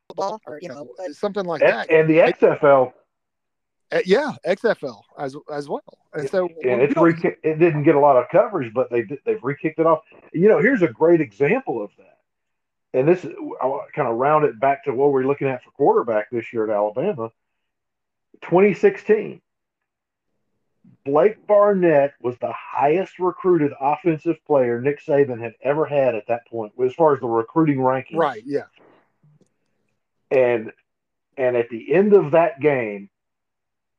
football, 0.08 0.40
or 0.46 0.60
you 0.62 0.70
know, 0.70 0.88
something 1.14 1.46
like 1.46 1.62
and, 1.62 1.72
that. 1.72 1.90
and 1.90 2.10
the 2.10 2.20
XFL, 2.20 2.94
Uh, 3.92 4.00
yeah, 4.06 4.32
XFL 4.46 5.02
as 5.18 5.36
as 5.52 5.68
well. 5.68 5.84
And 6.14 6.30
so 6.30 6.48
and 6.64 6.82
it's 6.82 6.96
re- 6.96 7.36
it 7.44 7.60
didn't 7.60 7.84
get 7.84 7.96
a 7.96 8.00
lot 8.00 8.16
of 8.16 8.26
coverage, 8.32 8.74
but 8.74 8.90
they 8.90 9.04
they've 9.26 9.44
re-kicked 9.44 9.80
it 9.80 9.86
off. 9.86 10.04
You 10.34 10.48
know, 10.48 10.60
here's 10.60 10.82
a 10.82 10.88
great 10.88 11.20
example 11.20 11.84
of 11.84 11.92
that. 11.98 12.18
And 12.94 13.08
this 13.08 13.26
I 13.26 13.80
kind 13.96 14.08
of 14.08 14.16
round 14.16 14.46
it 14.46 14.60
back 14.60 14.86
to 14.86 14.94
what 14.94 15.12
we're 15.12 15.24
looking 15.24 15.48
at 15.48 15.64
for 15.64 15.72
quarterback 15.72 16.30
this 16.30 16.52
year 16.54 16.64
at 16.64 16.70
Alabama. 16.70 17.32
2016, 18.44 19.42
Blake 21.06 21.46
Barnett 21.48 22.14
was 22.22 22.38
the 22.40 22.54
highest 22.54 23.20
recruited 23.20 23.72
offensive 23.80 24.38
player 24.46 24.82
Nick 24.82 25.04
Saban 25.06 25.42
had 25.42 25.54
ever 25.62 25.86
had 25.86 26.16
at 26.16 26.28
that 26.28 26.48
point, 26.48 26.74
as 26.84 26.94
far 26.94 27.14
as 27.14 27.20
the 27.20 27.28
recruiting 27.28 27.78
rankings. 27.78 28.18
right, 28.18 28.44
yeah, 28.46 28.66
and 30.30 30.72
and 31.38 31.56
at 31.56 31.70
the 31.70 31.94
end 31.94 32.14
of 32.14 32.32
that 32.32 32.60
game, 32.60 33.10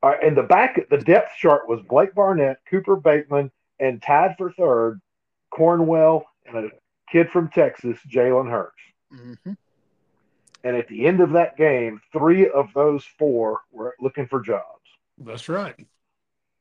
uh, 0.03 0.13
in 0.21 0.35
the 0.35 0.43
back, 0.43 0.87
the 0.89 0.97
depth 0.97 1.31
chart 1.37 1.67
was 1.67 1.79
Blake 1.89 2.13
Barnett, 2.13 2.57
Cooper 2.69 2.95
Bateman, 2.95 3.49
and 3.79 4.01
tied 4.01 4.35
for 4.37 4.51
third, 4.51 5.01
Cornwell, 5.49 6.25
and 6.45 6.57
a 6.57 6.69
kid 7.11 7.29
from 7.31 7.49
Texas, 7.49 7.97
Jalen 8.07 8.49
Hurts. 8.49 8.75
hmm 9.11 9.33
And 10.63 10.75
at 10.77 10.87
the 10.87 11.05
end 11.05 11.21
of 11.21 11.31
that 11.31 11.57
game, 11.57 12.01
three 12.11 12.49
of 12.49 12.69
those 12.73 13.03
four 13.17 13.61
were 13.71 13.95
looking 13.99 14.27
for 14.27 14.41
jobs. 14.41 14.67
that's 15.19 15.47
right. 15.49 15.75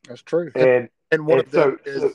that's 0.09 0.23
true. 0.23 0.51
And 0.55 0.89
And 1.11 1.27
one 1.27 1.39
and 1.39 1.47
of 1.47 1.53
them 1.53 1.79
so- 1.85 1.91
is 1.91 2.01
so- 2.03 2.13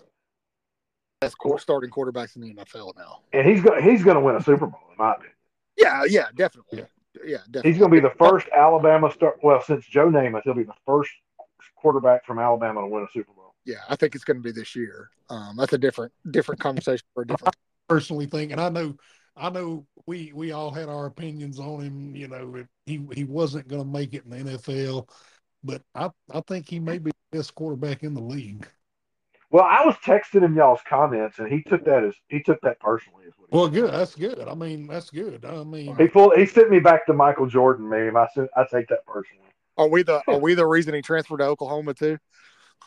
best 1.22 1.38
core 1.40 1.60
starting 1.60 1.90
quarterbacks 1.90 2.36
in 2.36 2.42
the 2.44 2.54
NFL 2.54 2.94
now. 2.96 3.22
and 3.34 3.48
he's 3.48 3.62
going 3.64 3.84
he's 3.84 4.04
going 4.04 4.16
to 4.16 4.22
win 4.22 4.36
a 4.36 4.42
Super 4.44 4.68
Bowl, 4.68 4.80
in 4.92 4.98
my 4.98 5.14
opinion. 5.14 5.34
Yeah, 5.78 6.04
yeah, 6.08 6.26
definitely. 6.36 6.80
Yeah, 6.80 6.86
definitely. 7.26 7.72
He's 7.72 7.80
going 7.80 7.92
to 7.92 8.02
be 8.02 8.02
the 8.02 8.16
first 8.18 8.48
Alabama 8.56 9.12
start. 9.12 9.38
Well, 9.44 9.62
since 9.62 9.86
Joe 9.86 10.10
Namath, 10.10 10.42
he'll 10.44 10.54
be 10.54 10.64
the 10.64 10.74
first 10.86 11.12
quarterback 11.76 12.26
from 12.26 12.40
Alabama 12.40 12.82
to 12.82 12.88
win 12.88 13.04
a 13.04 13.12
Super 13.12 13.32
Bowl. 13.34 13.54
Yeah, 13.66 13.82
I 13.90 13.96
think 13.96 14.16
it's 14.16 14.24
going 14.24 14.38
to 14.38 14.44
be 14.44 14.52
this 14.52 14.76
year. 14.76 15.10
Um, 15.30 15.58
that's 15.58 15.74
a 15.74 15.78
different 15.78 16.14
different 16.32 16.62
conversation 16.62 17.06
for 17.14 17.24
a 17.24 17.28
different. 17.28 17.56
Personally, 17.90 18.26
think, 18.26 18.52
and 18.52 18.60
I 18.60 18.68
know, 18.68 18.96
I 19.38 19.50
know, 19.50 19.86
we 20.06 20.34
we 20.34 20.52
all 20.52 20.72
had 20.72 20.90
our 20.90 21.06
opinions 21.06 21.58
on 21.58 21.82
him. 21.82 22.16
You 22.16 22.28
know, 22.28 22.56
if 22.56 22.68
he 22.86 23.06
he 23.14 23.24
wasn't 23.24 23.68
going 23.68 23.82
to 23.82 23.88
make 23.88 24.14
it 24.14 24.26
in 24.26 24.32
the 24.32 24.58
NFL, 24.58 25.08
but 25.64 25.82
I 25.96 26.10
I 26.34 26.42
think 26.48 26.70
he 26.70 26.80
may 26.80 26.98
be 26.98 27.12
the 27.12 27.38
best 27.38 27.56
quarterback 27.56 28.04
in 28.04 28.14
the 28.14 28.22
league. 28.22 28.68
Well, 29.50 29.64
I 29.64 29.86
was 29.86 29.96
texting 30.06 30.44
him 30.44 30.56
y'all's 30.56 30.82
comments, 30.88 31.40
and 31.40 31.52
he 31.52 31.64
took 31.64 31.86
that 31.86 32.04
as 32.04 32.14
he 32.28 32.44
took 32.44 32.60
that 32.62 32.80
personally. 32.82 33.26
Is 33.28 33.34
what 33.38 33.52
Well, 33.52 33.70
good. 33.70 33.94
That's 33.94 34.14
good. 34.14 34.46
I 34.48 34.54
mean, 34.54 34.88
that's 34.88 35.10
good. 35.10 35.46
I 35.46 35.64
mean, 35.64 35.96
he 35.96 36.08
pulled. 36.08 36.34
He 36.36 36.46
sent 36.46 36.70
me 36.70 36.80
back 36.80 37.06
to 37.06 37.14
Michael 37.14 37.48
Jordan 37.48 37.88
meme. 37.88 38.18
I 38.18 38.28
said 38.34 38.50
I 38.58 38.66
take 38.70 38.88
that 38.90 39.06
personally. 39.06 39.46
Are 39.78 39.88
we 39.88 40.04
the 40.04 40.22
Are 40.28 40.40
we 40.40 40.54
the 40.54 40.66
reason 40.66 40.94
he 40.94 41.02
transferred 41.02 41.38
to 41.38 41.46
Oklahoma 41.46 41.94
too? 41.94 42.18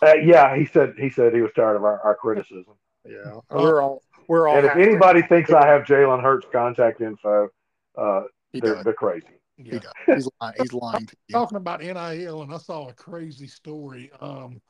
Uh, 0.03 0.15
yeah, 0.15 0.55
he 0.57 0.67
said 0.67 0.95
he 0.99 1.09
said 1.09 1.35
he 1.35 1.41
was 1.41 1.53
tired 1.55 1.77
of 1.77 1.85
our, 1.85 2.01
our 2.01 2.15
criticism. 2.15 2.75
Yeah, 3.07 3.41
we're 3.51 3.81
all 3.81 4.03
we're 4.29 4.47
all. 4.47 4.57
And 4.57 4.67
if 4.67 4.73
happy. 4.73 4.85
anybody 4.85 5.23
thinks 5.23 5.51
I 5.51 5.67
have 5.67 5.83
Jalen 5.83 6.23
Hurts 6.23 6.47
contact 6.53 7.01
info, 7.01 7.49
uh, 7.97 8.23
they're, 8.53 8.83
they're 8.85 8.93
crazy. 8.93 9.27
yeah. 9.59 9.73
He 9.73 9.79
does. 9.79 9.93
He's 10.07 10.29
lying. 10.41 10.55
He's 10.59 10.73
lying 10.75 11.07
to 11.07 11.17
you. 11.29 11.33
talking 11.33 11.57
about 11.57 11.81
NIL, 11.81 12.43
and 12.43 12.53
I 12.53 12.59
saw 12.59 12.89
a 12.89 12.93
crazy 12.93 13.47
story. 13.47 14.11
Um, 14.21 14.61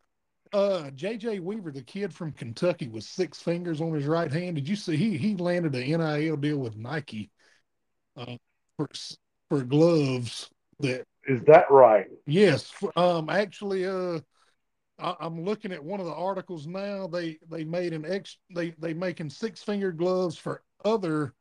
uh, 0.52 0.90
JJ 0.94 1.40
Weaver, 1.40 1.70
the 1.70 1.82
kid 1.82 2.12
from 2.12 2.32
Kentucky, 2.32 2.88
with 2.88 3.04
six 3.04 3.40
fingers 3.40 3.80
on 3.80 3.92
his 3.92 4.06
right 4.06 4.32
hand. 4.32 4.56
Did 4.56 4.68
you 4.68 4.76
see 4.76 4.96
he 4.96 5.16
he 5.16 5.36
landed 5.36 5.74
a 5.74 5.78
NIL 5.84 6.36
deal 6.36 6.58
with 6.58 6.76
Nike 6.76 7.30
uh, 8.16 8.36
for 8.76 8.88
for 9.48 9.62
gloves 9.62 10.50
that 10.80 11.04
Is 11.26 11.42
that 11.46 11.70
right? 11.70 12.06
Yes, 12.26 12.72
um, 12.96 13.28
actually, 13.30 13.86
uh, 13.86 14.20
I, 14.98 15.14
I'm 15.20 15.44
looking 15.44 15.72
at 15.72 15.82
one 15.84 16.00
of 16.00 16.06
the 16.06 16.14
articles 16.14 16.66
now. 16.66 17.06
They 17.06 17.38
they 17.48 17.64
made 17.64 17.92
an 17.92 18.04
ex 18.04 18.38
they 18.54 18.70
they 18.78 18.94
making 18.94 19.30
six 19.30 19.62
finger 19.62 19.92
gloves 19.92 20.36
for 20.36 20.62
other. 20.84 21.34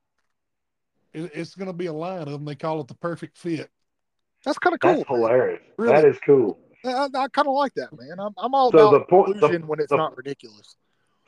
it- 1.13 1.31
it's 1.33 1.55
going 1.55 1.67
to 1.67 1.73
be 1.73 1.87
a 1.87 1.93
line 1.93 2.21
of 2.21 2.29
them. 2.29 2.45
They 2.45 2.55
call 2.55 2.81
it 2.81 2.87
the 2.87 2.95
perfect 2.95 3.37
fit. 3.37 3.69
That's 4.45 4.59
kind 4.59 4.73
of 4.73 4.79
cool. 4.79 4.95
That's 4.95 5.07
hilarious. 5.07 5.61
Really? 5.77 5.93
That 5.93 6.05
is 6.05 6.17
cool. 6.25 6.59
I, 6.85 7.07
I 7.13 7.27
kind 7.29 7.47
of 7.47 7.53
like 7.53 7.73
that, 7.75 7.89
man. 7.97 8.19
I'm, 8.19 8.33
I'm 8.37 8.53
all 8.53 8.71
So 8.71 8.89
about 8.89 8.99
the 8.99 9.05
point- 9.05 9.35
inclusion 9.35 9.61
the- 9.61 9.67
when 9.67 9.79
it's 9.79 9.89
the- 9.89 9.97
not 9.97 10.15
ridiculous. 10.17 10.75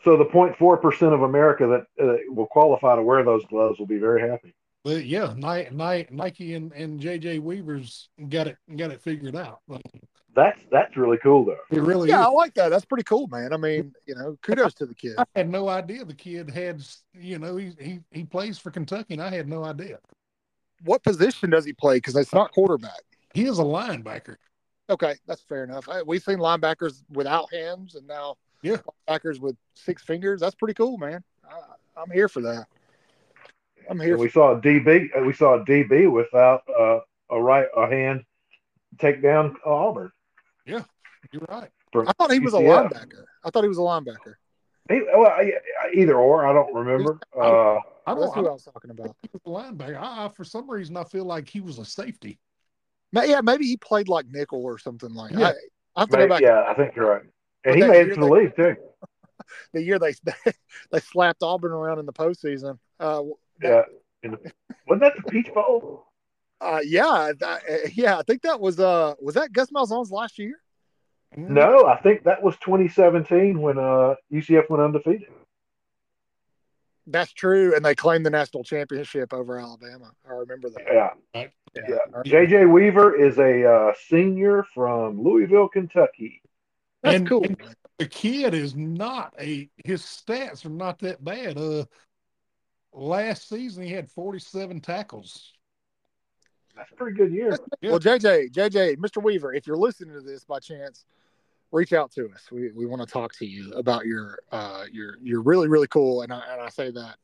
So 0.04 0.18
the 0.18 0.26
0.4 0.26 0.82
percent 0.82 1.14
of 1.14 1.22
America 1.22 1.68
that 1.98 2.04
uh, 2.04 2.18
will 2.30 2.48
qualify 2.48 2.96
to 2.96 3.04
wear 3.04 3.24
those 3.24 3.46
gloves 3.46 3.78
will 3.78 3.86
be 3.86 4.00
very 4.00 4.28
happy. 4.28 4.56
But 4.84 5.06
yeah, 5.06 5.36
Nike, 5.38 5.70
Nike 6.10 6.56
and, 6.56 6.74
and 6.74 7.00
JJ 7.00 7.40
Weaver's 7.40 8.10
got 8.30 8.48
it 8.48 8.58
got 8.76 8.90
it 8.90 9.00
figured 9.04 9.36
out. 9.36 9.60
That's 10.36 10.60
that's 10.72 10.98
really 10.98 11.18
cool 11.22 11.46
though. 11.46 11.58
It 11.70 11.82
really 11.84 12.10
Yeah, 12.10 12.26
I 12.26 12.30
like 12.32 12.56
that. 12.56 12.70
That's 12.70 12.86
pretty 12.86 13.04
cool, 13.04 13.28
man. 13.28 13.54
I 13.54 13.58
mean, 13.58 13.94
you 14.08 14.16
know, 14.16 14.38
kudos 14.42 14.74
to 14.76 14.88
the 14.88 14.96
kid. 14.96 15.14
I 15.20 15.26
had 15.36 15.50
no 15.52 15.68
idea 15.70 16.04
the 16.04 16.16
kid 16.16 16.50
had 16.50 16.82
you 17.14 17.38
know 17.38 17.58
he 17.58 17.74
he 17.80 18.00
he 18.10 18.24
plays 18.24 18.58
for 18.58 18.72
Kentucky, 18.72 19.14
and 19.14 19.22
I 19.22 19.30
had 19.30 19.48
no 19.48 19.64
idea. 19.66 20.00
What 20.84 21.04
position 21.04 21.52
does 21.52 21.64
he 21.64 21.74
play? 21.74 21.98
Because 21.98 22.16
it's 22.16 22.34
not 22.34 22.52
quarterback. 22.54 23.02
He 23.36 23.46
is 23.46 23.60
a 23.60 23.64
linebacker. 23.64 24.38
Okay, 24.90 25.16
that's 25.28 25.42
fair 25.42 25.64
enough. 25.64 25.88
I, 25.88 26.02
we've 26.04 26.22
seen 26.24 26.38
linebackers 26.38 27.04
without 27.12 27.52
hands, 27.54 27.96
and 27.96 28.06
now 28.08 28.36
Yeah. 28.62 28.78
linebackers 29.08 29.40
with 29.40 29.56
six 29.76 30.04
fingers. 30.04 30.42
That's 30.42 30.56
pretty 30.56 30.74
cool, 30.74 30.98
man. 30.98 31.24
I, 31.50 32.02
I'm 32.02 32.12
here 32.12 32.28
for 32.28 32.42
that. 32.42 32.68
I'm 33.90 34.00
here. 34.00 34.14
And 34.14 34.22
we 34.22 34.30
saw 34.30 34.58
a 34.58 34.62
DB. 34.62 35.10
uh, 35.18 35.22
We 35.24 35.34
saw 35.34 35.56
a 35.62 35.66
DB 35.66 36.12
without 36.12 36.64
uh, 36.70 37.00
a 37.30 37.42
right 37.42 37.68
a 37.76 37.88
hand 37.88 38.24
take 39.00 39.22
down 39.22 39.56
Auburn. 39.66 40.12
Yeah, 40.66 40.84
you're 41.32 41.44
right. 41.50 41.70
from 41.92 42.08
I 42.08 42.12
thought 42.14 42.32
he 42.32 42.40
was 42.40 42.54
a 42.54 42.58
linebacker. 42.58 43.24
I 43.44 43.50
thought 43.50 43.64
he 43.64 43.70
was 43.70 43.78
a 43.78 43.82
linebacker. 43.82 44.36
He, 44.90 45.02
well, 45.16 45.28
I- 45.28 45.54
either 45.94 46.16
or, 46.18 46.46
I 46.46 46.54
don't 46.54 46.74
remember. 46.74 47.18
Uh, 47.36 47.78
I 48.06 48.14
don't. 48.16 48.34
who 48.34 48.46
I 48.46 48.50
I 48.50 48.54
was 48.54 48.64
talking 48.66 48.92
about. 48.92 49.16
he 49.22 49.30
was 49.34 49.42
a 49.46 49.72
linebacker. 49.72 49.98
I, 49.98 50.26
I, 50.26 50.30
for 50.30 50.44
some 50.44 50.70
reason, 50.70 50.98
I 50.98 51.04
feel 51.06 51.26
like 51.26 51.48
he 51.48 51.62
was 51.62 51.78
a 51.80 51.86
safety. 51.86 52.40
Ma- 53.12 53.24
Yeah, 53.24 53.42
maybe 53.42 53.66
he 53.66 53.78
played 53.78 54.08
like 54.08 54.26
nickel 54.30 54.64
or 54.64 54.78
something 54.78 55.14
like. 55.14 55.32
Yeah. 55.32 55.48
I, 55.48 55.54
I 55.96 56.00
have 56.02 56.10
to 56.10 56.16
go 56.16 56.18
maybe- 56.20 56.30
back. 56.30 56.42
yeah, 56.42 56.64
I 56.68 56.74
think 56.74 56.96
you're 56.96 57.10
right. 57.10 57.24
But 57.64 57.74
And 57.74 57.82
he 57.84 57.88
made 57.88 58.08
it 58.08 58.14
to 58.16 58.22
the 58.22 58.28
they- 58.28 58.32
league 58.32 58.56
too. 58.56 58.76
The 59.74 59.82
year 59.82 60.00
they 60.00 60.14
they 60.92 61.00
slapped 61.00 61.44
Auburn 61.44 61.72
around 61.72 62.00
in 62.00 62.06
the 62.06 62.14
postseason. 62.14 62.78
Uh, 63.00 63.24
Yeah, 63.62 63.84
In 64.24 64.32
the- 64.32 64.52
wasn't 64.88 65.02
that 65.02 65.14
the 65.18 65.30
Peach 65.32 65.54
Bowl? 65.54 66.06
uh, 66.62 66.80
yeah, 66.86 67.32
that, 67.40 67.64
yeah. 67.96 68.18
I 68.18 68.22
think 68.24 68.44
that 68.44 68.60
was 68.62 68.80
uh 68.80 69.16
was 69.20 69.36
that 69.36 69.52
Gus 69.52 69.70
Malzahn's 69.72 70.12
last 70.12 70.38
year? 70.40 70.56
No, 71.36 71.86
I 71.88 71.98
think 72.02 72.24
that 72.26 72.42
was 72.44 72.56
2017 72.58 73.60
when 73.62 73.78
uh, 73.78 74.16
UCF 74.32 74.70
went 74.70 74.84
undefeated. 74.84 75.30
That's 77.08 77.32
true, 77.34 77.76
and 77.76 77.84
they 77.84 77.96
claimed 77.96 78.26
the 78.26 78.30
national 78.30 78.64
championship 78.64 79.34
over 79.34 79.58
Alabama. 79.60 80.12
I 80.30 80.34
remember 80.34 80.70
that. 80.70 80.82
Yeah, 80.86 81.10
Right. 81.34 81.52
Yeah. 81.76 81.98
JJ 82.26 82.72
Weaver 82.72 83.16
is 83.16 83.38
a 83.38 83.66
uh, 83.70 83.94
senior 84.08 84.64
from 84.74 85.22
Louisville, 85.22 85.68
Kentucky. 85.70 86.42
That's 87.04 87.18
And- 87.18 87.28
cool. 87.30 87.44
and- 87.44 87.58
the 88.00 88.08
kid 88.08 88.56
is 88.56 88.76
not 88.76 89.32
a 89.40 89.70
his 89.86 90.02
stats 90.02 90.66
are 90.66 90.70
not 90.70 90.98
that 91.00 91.24
bad. 91.24 91.56
Uh 91.60 91.86
last 92.94 93.48
season 93.48 93.84
he 93.84 93.92
had 93.92 94.10
47 94.10 94.82
tackles. 94.82 95.54
That's 96.76 96.92
a 96.92 96.96
pretty 96.96 97.16
good 97.16 97.32
year. 97.32 97.56
Yeah. 97.80 97.92
Well, 97.92 98.00
JJ, 98.00 98.52
JJ, 98.54 98.98
Mr. 98.98 99.22
Weaver, 99.22 99.54
if 99.54 99.68
you're 99.68 99.78
listening 99.78 100.16
to 100.16 100.22
this 100.22 100.44
by 100.44 100.58
chance, 100.58 101.06
reach 101.72 101.94
out 101.94 102.12
to 102.14 102.28
us. 102.32 102.52
We, 102.52 102.72
we 102.72 102.88
want 102.88 103.02
to 103.02 103.06
talk 103.06 103.34
to 103.36 103.46
you 103.46 103.72
about 103.74 104.08
your 104.08 104.40
uh 104.52 104.86
your 104.92 105.18
you're 105.22 105.42
really 105.44 105.68
really 105.68 105.88
cool, 105.88 106.24
and 106.24 106.34
I 106.34 106.42
and 106.54 106.60
I 106.60 106.70
say 106.70 106.90
that 106.90 107.18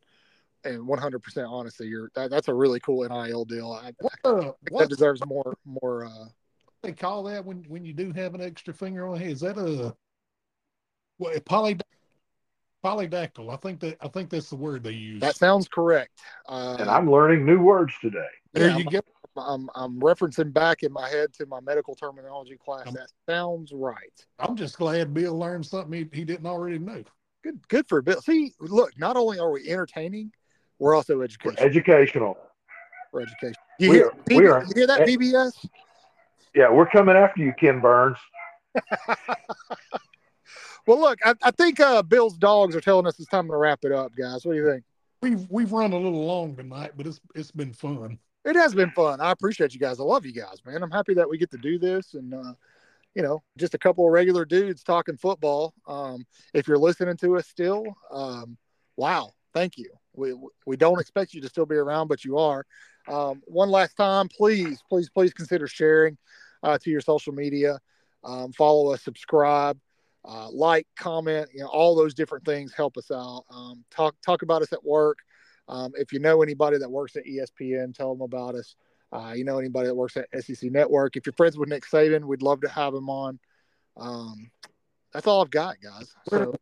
and 0.67 0.87
100 0.87 1.19
percent 1.19 1.47
honestly, 1.49 1.87
you're 1.87 2.09
that, 2.15 2.29
that's 2.29 2.47
a 2.47 2.53
really 2.53 2.79
cool 2.79 3.07
NIL 3.07 3.45
deal. 3.45 3.71
I, 3.71 3.87
I 3.89 3.91
What 3.99 4.13
uh, 4.23 4.41
think 4.65 4.77
that 4.79 4.89
deserves 4.89 5.25
more 5.25 5.57
more. 5.65 6.05
uh 6.05 6.27
they 6.83 6.91
call 6.93 7.23
that 7.23 7.43
when 7.43 7.63
when 7.67 7.83
you 7.85 7.93
do 7.93 8.11
have 8.13 8.35
an 8.35 8.41
extra 8.41 8.73
finger 8.73 9.07
on 9.07 9.13
the 9.13 9.19
head? 9.19 9.31
Is 9.31 9.39
that 9.41 9.57
a 9.57 9.95
what 11.17 11.43
poly 11.45 11.77
polydactyl? 12.83 13.51
I 13.51 13.57
think 13.57 13.79
that 13.81 13.97
I 14.01 14.07
think 14.07 14.29
that's 14.29 14.49
the 14.49 14.55
word 14.55 14.83
they 14.83 14.91
use. 14.91 15.21
That 15.21 15.35
sounds 15.35 15.67
correct. 15.67 16.19
Uh, 16.47 16.77
And 16.79 16.89
I'm 16.89 17.09
learning 17.11 17.45
new 17.45 17.59
words 17.59 17.93
today. 18.01 18.19
there 18.53 18.69
yeah, 18.69 18.77
you 18.77 18.83
go. 18.85 18.99
I'm 19.35 19.69
I'm 19.75 19.99
referencing 19.99 20.51
back 20.51 20.83
in 20.83 20.91
my 20.91 21.07
head 21.09 21.33
to 21.33 21.45
my 21.45 21.59
medical 21.59 21.95
terminology 21.95 22.57
class. 22.57 22.87
Um, 22.87 22.93
That 22.95 23.09
sounds 23.27 23.71
right. 23.73 24.25
I'm 24.39 24.55
just 24.55 24.77
glad 24.77 25.13
Bill 25.13 25.37
learned 25.37 25.65
something 25.65 25.93
he, 25.93 26.17
he 26.17 26.25
didn't 26.25 26.45
already 26.47 26.79
know. 26.79 27.03
Good 27.43 27.67
good 27.67 27.87
for 27.87 28.01
Bill. 28.01 28.21
See, 28.21 28.53
look, 28.59 28.97
not 28.97 29.15
only 29.15 29.39
are 29.39 29.51
we 29.51 29.69
entertaining, 29.69 30.31
we're 30.79 30.95
also 30.95 31.17
We're 31.17 31.23
educational. 31.25 31.65
educational. 31.65 32.37
for 33.11 33.21
education. 33.21 33.55
You 33.79 33.89
We 33.91 33.95
hear, 33.97 34.05
are- 34.07 34.13
we 34.27 34.47
are- 34.47 34.63
you 34.63 34.73
hear 34.75 34.87
that, 34.87 35.07
PBS? 35.07 35.67
Yeah, 36.55 36.71
we're 36.71 36.87
coming 36.89 37.15
after 37.15 37.41
you, 37.41 37.53
Ken 37.59 37.79
Burns. 37.79 38.17
Well, 40.85 41.01
look, 41.01 41.19
I, 41.25 41.33
I 41.43 41.51
think 41.51 41.81
uh, 41.81 42.01
Bill's 42.01 42.37
dogs 42.37 42.73
are 42.73 42.79
telling 42.79 43.07
us 43.07 43.19
it's 43.19 43.27
time 43.27 43.47
to 43.49 43.55
wrap 43.57 43.79
it 43.83 43.91
up, 43.91 44.13
guys. 44.15 44.45
What 44.45 44.53
do 44.53 44.59
you 44.59 44.65
think? 44.71 44.83
We've 45.21 45.45
we've 45.49 45.71
run 45.73 45.91
a 45.91 45.97
little 45.97 46.25
long 46.25 46.55
tonight, 46.55 46.91
but 46.95 47.05
it's 47.05 47.19
it's 47.35 47.51
been 47.51 47.73
fun. 47.73 48.17
It 48.45 48.55
has 48.55 48.73
been 48.73 48.91
fun. 48.91 49.19
I 49.19 49.31
appreciate 49.31 49.73
you 49.73 49.81
guys. 49.81 49.99
I 49.99 50.03
love 50.03 50.25
you 50.25 50.31
guys, 50.31 50.61
man. 50.65 50.81
I'm 50.81 50.91
happy 50.91 51.13
that 51.15 51.29
we 51.29 51.37
get 51.37 51.51
to 51.51 51.57
do 51.57 51.77
this 51.77 52.13
and, 52.13 52.33
uh, 52.33 52.53
you 53.15 53.21
know, 53.21 53.43
just 53.57 53.73
a 53.73 53.77
couple 53.77 54.05
of 54.05 54.13
regular 54.13 54.45
dudes 54.45 54.81
talking 54.83 55.17
football. 55.17 55.73
Um, 55.87 56.25
if 56.53 56.69
you're 56.69 56.77
listening 56.77 57.17
to 57.17 57.35
us 57.35 57.47
still, 57.47 57.83
um, 58.09 58.55
wow, 58.95 59.33
thank 59.53 59.77
you. 59.77 59.89
We, 60.17 60.33
we 60.65 60.75
don't 60.75 60.99
expect 60.99 61.33
you 61.33 61.41
to 61.41 61.49
still 61.49 61.65
be 61.65 61.75
around, 61.75 62.07
but 62.07 62.25
you 62.25 62.37
are. 62.37 62.65
Um, 63.07 63.41
one 63.45 63.69
last 63.69 63.95
time, 63.95 64.27
please, 64.27 64.81
please, 64.89 65.09
please 65.09 65.33
consider 65.33 65.67
sharing 65.67 66.17
uh, 66.63 66.77
to 66.79 66.89
your 66.89 67.01
social 67.01 67.33
media. 67.33 67.79
Um, 68.23 68.51
follow 68.51 68.91
us, 68.93 69.01
subscribe, 69.03 69.79
uh, 70.25 70.49
like, 70.49 70.87
comment. 70.97 71.49
You 71.53 71.61
know, 71.61 71.67
all 71.67 71.95
those 71.95 72.13
different 72.13 72.45
things 72.45 72.73
help 72.73 72.97
us 72.97 73.11
out. 73.11 73.45
Um, 73.49 73.85
talk 73.91 74.15
talk 74.21 74.41
about 74.41 74.61
us 74.61 74.73
at 74.73 74.83
work. 74.83 75.19
Um, 75.69 75.91
if 75.95 76.11
you 76.11 76.19
know 76.19 76.41
anybody 76.41 76.77
that 76.77 76.89
works 76.89 77.15
at 77.15 77.25
ESPN, 77.25 77.95
tell 77.95 78.13
them 78.13 78.21
about 78.21 78.55
us. 78.55 78.75
Uh, 79.11 79.33
you 79.33 79.45
know 79.45 79.57
anybody 79.57 79.87
that 79.87 79.95
works 79.95 80.17
at 80.17 80.27
SEC 80.43 80.69
Network. 80.71 81.15
If 81.15 81.25
you're 81.25 81.33
friends 81.33 81.57
with 81.57 81.69
Nick 81.69 81.85
Saban, 81.85 82.25
we'd 82.25 82.41
love 82.41 82.61
to 82.61 82.69
have 82.69 82.93
him 82.93 83.09
on. 83.09 83.39
Um, 83.95 84.51
that's 85.13 85.27
all 85.27 85.41
I've 85.41 85.49
got, 85.49 85.77
guys. 85.81 86.13
So 86.29 86.53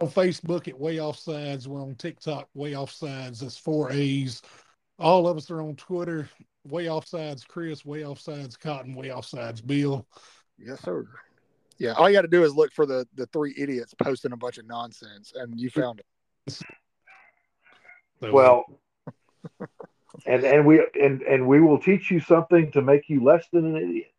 on 0.00 0.08
Facebook 0.08 0.68
at 0.68 0.78
Way 0.78 0.98
Off 0.98 1.18
Sides. 1.18 1.68
We're 1.68 1.82
on 1.82 1.94
TikTok, 1.94 2.48
Way 2.54 2.74
Off 2.74 2.90
Sides. 2.90 3.40
That's 3.40 3.58
four 3.58 3.92
A's. 3.92 4.42
All 4.98 5.28
of 5.28 5.36
us 5.36 5.50
are 5.50 5.60
on 5.60 5.76
Twitter, 5.76 6.28
Way 6.68 6.88
Off 6.88 7.06
Sides 7.06 7.44
Chris, 7.44 7.84
Way 7.84 8.04
Off 8.04 8.20
Sides 8.20 8.56
Cotton, 8.56 8.94
Way 8.94 9.10
Off 9.10 9.26
Sides 9.26 9.60
Bill. 9.60 10.06
yes, 10.58 10.80
sir. 10.80 11.06
Yeah, 11.78 11.92
all 11.92 12.10
you 12.10 12.16
got 12.16 12.22
to 12.22 12.28
do 12.28 12.44
is 12.44 12.54
look 12.54 12.72
for 12.74 12.84
the 12.84 13.06
the 13.14 13.26
three 13.26 13.54
idiots 13.56 13.94
posting 13.94 14.32
a 14.32 14.36
bunch 14.36 14.58
of 14.58 14.66
nonsense, 14.66 15.32
and 15.34 15.58
you 15.58 15.70
found 15.70 16.00
it. 16.00 16.60
Well, 18.20 18.66
and 20.26 20.44
and 20.44 20.66
we 20.66 20.86
and 21.00 21.22
and 21.22 21.48
we 21.48 21.62
will 21.62 21.78
teach 21.78 22.10
you 22.10 22.20
something 22.20 22.70
to 22.72 22.82
make 22.82 23.08
you 23.08 23.24
less 23.24 23.46
than 23.50 23.64
an 23.64 23.76
idiot. 23.76 24.12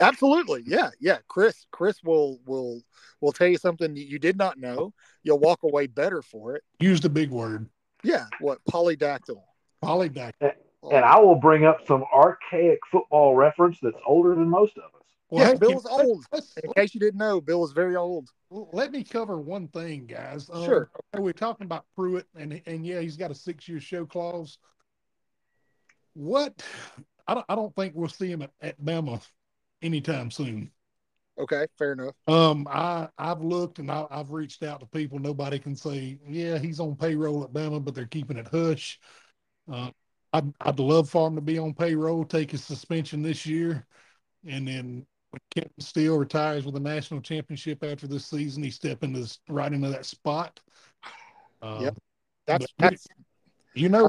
Absolutely, 0.00 0.62
yeah, 0.66 0.90
yeah. 1.00 1.18
Chris, 1.28 1.66
Chris 1.70 2.02
will 2.02 2.40
will 2.46 2.82
will 3.20 3.32
tell 3.32 3.46
you 3.48 3.58
something 3.58 3.94
you 3.96 4.18
did 4.18 4.36
not 4.36 4.58
know. 4.58 4.92
You'll 5.22 5.38
walk 5.38 5.62
away 5.62 5.86
better 5.86 6.22
for 6.22 6.56
it. 6.56 6.62
use 6.80 7.00
the 7.00 7.10
big 7.10 7.30
word. 7.30 7.68
Yeah, 8.02 8.26
what 8.40 8.58
polydactyl? 8.70 9.40
Polydactyl. 9.84 10.52
And 10.90 11.04
I 11.04 11.20
will 11.20 11.36
bring 11.36 11.64
up 11.64 11.86
some 11.86 12.04
archaic 12.12 12.80
football 12.90 13.36
reference 13.36 13.78
that's 13.80 13.96
older 14.04 14.34
than 14.34 14.48
most 14.48 14.76
of 14.76 14.84
us. 14.84 15.06
Well, 15.30 15.48
yeah, 15.48 15.54
Bill's 15.54 15.84
let's- 15.84 16.04
old. 16.04 16.26
In 16.62 16.72
case 16.72 16.94
you 16.94 17.00
didn't 17.00 17.18
know, 17.18 17.40
Bill 17.40 17.64
is 17.64 17.72
very 17.72 17.96
old. 17.96 18.28
let 18.50 18.90
me 18.92 19.04
cover 19.04 19.38
one 19.40 19.68
thing, 19.68 20.06
guys. 20.06 20.50
Um, 20.52 20.64
Sure. 20.64 20.90
We're 21.16 21.32
talking 21.32 21.64
about 21.64 21.86
Pruitt, 21.94 22.26
and 22.36 22.60
and 22.66 22.84
yeah, 22.84 23.00
he's 23.00 23.16
got 23.16 23.30
a 23.30 23.34
six 23.34 23.68
year 23.68 23.80
show-cause. 23.80 24.58
What? 26.14 26.62
I 27.28 27.34
don't. 27.34 27.46
I 27.48 27.54
don't 27.54 27.74
think 27.76 27.94
we'll 27.94 28.08
see 28.08 28.30
him 28.30 28.42
at, 28.42 28.50
at 28.60 28.80
Bama 28.80 29.22
anytime 29.82 30.30
soon. 30.30 30.70
Okay, 31.38 31.66
fair 31.78 31.92
enough. 31.92 32.14
Um, 32.28 32.68
I 32.70 33.08
I've 33.18 33.42
looked 33.42 33.78
and 33.78 33.90
I, 33.90 34.06
I've 34.10 34.30
reached 34.30 34.62
out 34.62 34.80
to 34.80 34.86
people. 34.86 35.18
Nobody 35.18 35.58
can 35.58 35.74
say, 35.74 36.18
yeah, 36.28 36.58
he's 36.58 36.78
on 36.80 36.94
payroll 36.94 37.42
at 37.42 37.52
Bama, 37.52 37.82
but 37.82 37.94
they're 37.94 38.06
keeping 38.06 38.36
it 38.36 38.48
hush. 38.48 39.00
Uh, 39.70 39.90
I'd 40.32 40.52
I'd 40.60 40.78
love 40.78 41.08
for 41.08 41.28
him 41.28 41.34
to 41.36 41.40
be 41.40 41.58
on 41.58 41.74
payroll, 41.74 42.24
take 42.24 42.50
his 42.50 42.64
suspension 42.64 43.22
this 43.22 43.46
year, 43.46 43.86
and 44.46 44.68
then 44.68 45.06
when 45.30 45.40
Kevin 45.54 45.70
Steele 45.78 46.18
retires 46.18 46.66
with 46.66 46.76
a 46.76 46.80
national 46.80 47.22
championship 47.22 47.82
after 47.82 48.06
this 48.06 48.26
season, 48.26 48.62
he 48.62 48.70
step 48.70 49.02
into 49.02 49.20
this, 49.20 49.38
right 49.48 49.72
into 49.72 49.88
that 49.88 50.04
spot. 50.04 50.60
Uh, 51.62 51.78
Yep. 51.82 51.98
That's 52.46 52.66
that's 52.78 53.06
You 53.74 53.88
know, 53.88 54.08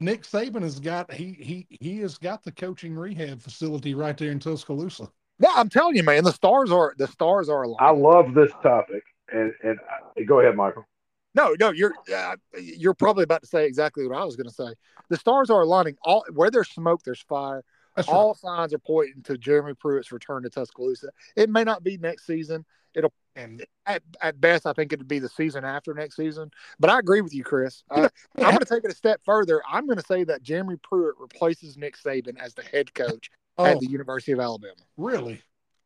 Nick 0.00 0.22
Saban 0.22 0.62
has 0.62 0.78
got 0.78 1.12
he 1.12 1.32
he 1.32 1.66
he 1.80 1.98
has 2.00 2.18
got 2.18 2.44
the 2.44 2.52
coaching 2.52 2.94
rehab 2.94 3.40
facility 3.40 3.94
right 3.94 4.16
there 4.16 4.30
in 4.30 4.38
Tuscaloosa. 4.38 5.10
no. 5.38 5.48
I'm 5.54 5.68
telling 5.68 5.96
you, 5.96 6.02
man. 6.02 6.24
The 6.24 6.32
stars 6.32 6.70
are 6.70 6.94
the 6.96 7.08
stars 7.08 7.48
are 7.48 7.62
aligned. 7.62 7.80
I 7.80 7.90
love 7.90 8.34
this 8.34 8.52
topic, 8.62 9.02
and 9.32 9.52
and 9.62 9.78
I, 10.16 10.22
go 10.22 10.40
ahead, 10.40 10.56
Michael. 10.56 10.86
No, 11.34 11.54
no, 11.58 11.70
you're 11.70 11.94
uh, 12.14 12.36
you're 12.60 12.94
probably 12.94 13.24
about 13.24 13.42
to 13.42 13.48
say 13.48 13.66
exactly 13.66 14.06
what 14.06 14.16
I 14.16 14.24
was 14.24 14.36
going 14.36 14.48
to 14.48 14.54
say. 14.54 14.74
The 15.08 15.16
stars 15.16 15.50
are 15.50 15.62
aligning. 15.62 15.96
All 16.02 16.24
where 16.32 16.50
there's 16.50 16.68
smoke, 16.68 17.02
there's 17.04 17.22
fire. 17.22 17.64
That's 17.96 18.08
All 18.08 18.34
signs 18.34 18.72
are 18.72 18.78
pointing 18.78 19.22
to 19.24 19.36
Jeremy 19.36 19.74
Pruitt's 19.74 20.12
return 20.12 20.44
to 20.44 20.50
Tuscaloosa. 20.50 21.08
It 21.34 21.50
may 21.50 21.64
not 21.64 21.82
be 21.82 21.96
next 21.96 22.26
season. 22.26 22.64
right. 22.96 23.04
And 23.38 23.64
At, 23.86 24.02
at 24.20 24.40
best, 24.40 24.66
I 24.66 24.72
think 24.72 24.92
it'd 24.92 25.06
be 25.06 25.20
the 25.20 25.28
season 25.28 25.64
after 25.64 25.94
next 25.94 26.16
season. 26.16 26.50
But 26.80 26.90
I 26.90 26.98
agree 26.98 27.20
with 27.20 27.32
you, 27.32 27.44
Chris. 27.44 27.84
Uh, 27.90 28.08
I'm 28.36 28.50
going 28.50 28.58
to 28.58 28.64
take 28.64 28.84
it 28.84 28.90
a 28.90 28.94
step 28.94 29.20
further. 29.24 29.62
I'm 29.70 29.86
going 29.86 29.98
to 29.98 30.04
say 30.04 30.24
that 30.24 30.42
Jeremy 30.42 30.76
Pruitt 30.82 31.14
replaces 31.18 31.76
Nick 31.76 31.96
Saban 31.96 32.36
as 32.38 32.54
the 32.54 32.62
head 32.62 32.92
coach 32.94 33.30
oh, 33.56 33.64
at 33.64 33.78
the 33.78 33.88
University 33.88 34.32
of 34.32 34.40
Alabama. 34.40 34.74
really? 34.96 35.40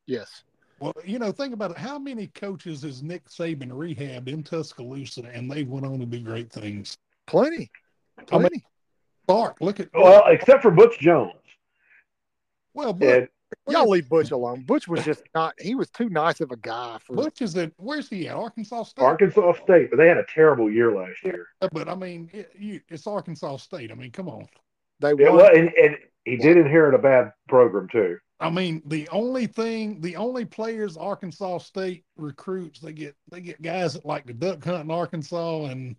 Yes. 0.07 0.45
Well, 0.81 0.95
you 1.05 1.21
know, 1.21 1.31
think 1.31 1.55
about 1.55 1.71
it. 1.71 1.79
How 1.79 1.97
many 1.97 2.27
coaches 2.29 2.83
has 2.83 3.05
Nick 3.05 3.29
Saban 3.29 3.69
rehabbed 3.69 4.27
in 4.27 4.43
Tuscaloosa, 4.43 5.31
and 5.33 5.49
they 5.49 5.63
went 5.63 5.87
on 5.87 6.01
to 6.01 6.07
do 6.07 6.19
great 6.21 6.51
things? 6.51 6.97
Plenty. 7.27 7.71
I 8.19 8.21
mean- 8.21 8.41
Plenty. 8.41 8.65
Clark, 9.29 9.57
look 9.61 9.81
at 9.81 9.89
Well, 9.95 10.25
except 10.27 10.63
for 10.63 10.71
Butch 10.71 10.99
Jones, 10.99 11.33
well, 12.75 12.93
but 12.93 13.09
and 13.09 13.29
y'all 13.69 13.89
leave 13.89 14.09
Butch 14.09 14.31
alone. 14.31 14.63
Butch 14.63 14.89
was 14.89 15.05
just 15.05 15.23
not. 15.35 15.55
He 15.61 15.75
was 15.75 15.91
too 15.91 16.09
nice 16.09 16.41
of 16.41 16.51
a 16.51 16.57
guy 16.57 16.99
for. 17.05 17.17
Butch 17.17 17.43
is 17.43 17.57
at 17.57 17.73
where's 17.77 18.09
he 18.09 18.29
at? 18.29 18.37
Arkansas 18.37 18.85
State. 18.85 19.03
Arkansas 19.03 19.55
State, 19.63 19.91
but 19.91 19.97
they 19.97 20.09
had 20.09 20.17
a 20.19 20.27
terrible 20.33 20.71
year 20.71 20.95
last 20.95 21.25
year. 21.25 21.47
But 21.73 21.89
I 21.89 21.95
mean, 21.95 22.31
it, 22.33 22.53
you, 22.59 22.81
it's 22.89 23.07
Arkansas 23.07 23.57
State. 23.59 23.91
I 23.91 23.95
mean, 23.95 24.11
come 24.11 24.29
on. 24.29 24.47
They 25.01 25.13
Yeah, 25.19 25.31
won. 25.31 25.37
well, 25.39 25.57
and, 25.57 25.71
and 25.81 25.97
he 26.25 26.37
did 26.37 26.57
inherit 26.57 26.95
a 26.95 26.99
bad 26.99 27.33
program 27.49 27.89
too. 27.91 28.19
I 28.41 28.51
mean, 28.51 28.83
the 28.87 29.09
only 29.11 29.47
thing, 29.47 30.01
the 30.01 30.17
only 30.17 30.45
players 30.45 30.97
Arkansas 30.97 31.59
State 31.59 32.05
recruits, 32.17 32.81
they 32.81 32.93
get 32.93 33.15
they 33.31 33.41
get 33.41 33.63
guys 33.63 33.95
that 33.95 34.05
like 34.05 34.27
to 34.27 34.33
duck 34.33 34.65
hunt 34.65 34.85
in 34.85 34.91
Arkansas, 34.91 35.67
and 35.67 35.97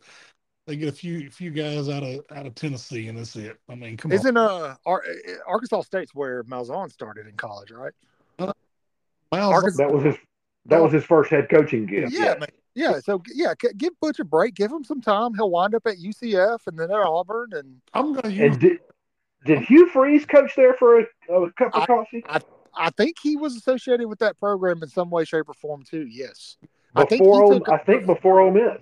they 0.66 0.76
get 0.76 0.89
a 0.89 0.93
few 0.93 1.30
few 1.30 1.51
guys 1.51 1.89
out 1.89 2.03
of 2.03 2.22
out 2.36 2.45
of 2.45 2.55
Tennessee, 2.55 3.07
and 3.07 3.18
that's 3.18 3.36
it. 3.36 3.57
I 3.70 3.76
mean, 3.76 3.97
come 3.97 4.11
on. 4.11 4.16
Isn't 4.18 4.38
uh 4.38 4.76
Ar- 4.86 5.03
eh, 5.07 5.32
eh, 5.32 5.36
Arkansas 5.47 5.82
State's 5.82 6.16
where 6.16 6.43
Malzahn 6.43 6.91
started 6.91 7.28
in 7.28 7.36
college, 7.36 7.72
right? 7.72 7.93
Uh, 8.39 8.53
Miles, 9.32 9.53
Arkansas- 9.53 9.84
That 9.84 9.93
was 9.93 10.03
his. 10.03 10.16
That 10.66 10.82
was 10.82 10.93
his 10.93 11.03
first 11.03 11.30
head 11.30 11.49
coaching 11.49 11.86
gig. 11.86 12.09
Yeah, 12.11 12.36
man. 12.39 12.47
Yeah, 12.76 12.99
so 13.01 13.22
yeah, 13.34 13.53
g- 13.61 13.74
give 13.78 13.99
Butch 13.99 14.20
a 14.20 14.24
break, 14.24 14.55
give 14.55 14.72
him 14.72 14.84
some 14.86 15.01
time. 15.01 15.34
He'll 15.36 15.49
wind 15.51 15.76
up 15.76 15.86
at 15.86 15.97
UCF 15.97 16.66
and 16.68 16.80
then 16.80 16.89
at 16.89 16.95
Auburn, 16.97 17.49
and 17.51 17.82
I'm 17.93 18.14
going 18.14 18.24
to 18.24 18.32
use 18.32 18.53
And 18.53 18.59
did 18.61 18.80
did 19.45 19.59
Hugh 19.59 19.89
Freeze 19.89 20.26
coach 20.26 20.55
there 20.55 20.74
for 20.76 21.01
a, 21.01 21.03
a 21.30 21.51
cup 21.51 21.76
of 21.76 21.84
I- 21.84 21.86
coffee 21.86 22.24
I 22.76 22.89
think 22.89 23.18
he 23.22 23.36
was 23.36 23.55
associated 23.55 24.07
with 24.07 24.18
that 24.20 24.39
program 24.39 24.82
in 24.82 24.89
some 24.89 25.11
way, 25.11 25.26
shape, 25.26 25.47
or 25.47 25.53
form 25.53 25.84
too. 25.84 26.07
Yes, 26.09 26.57
I 26.95 27.05
think 27.05 27.22
before? 27.22 27.43
he 27.43 27.51
Ole, 27.51 27.59
took 27.59 27.70
I 27.70 27.78
think 27.78 28.05
before 28.07 28.39
Ole 28.39 28.51
Miss. 28.51 28.82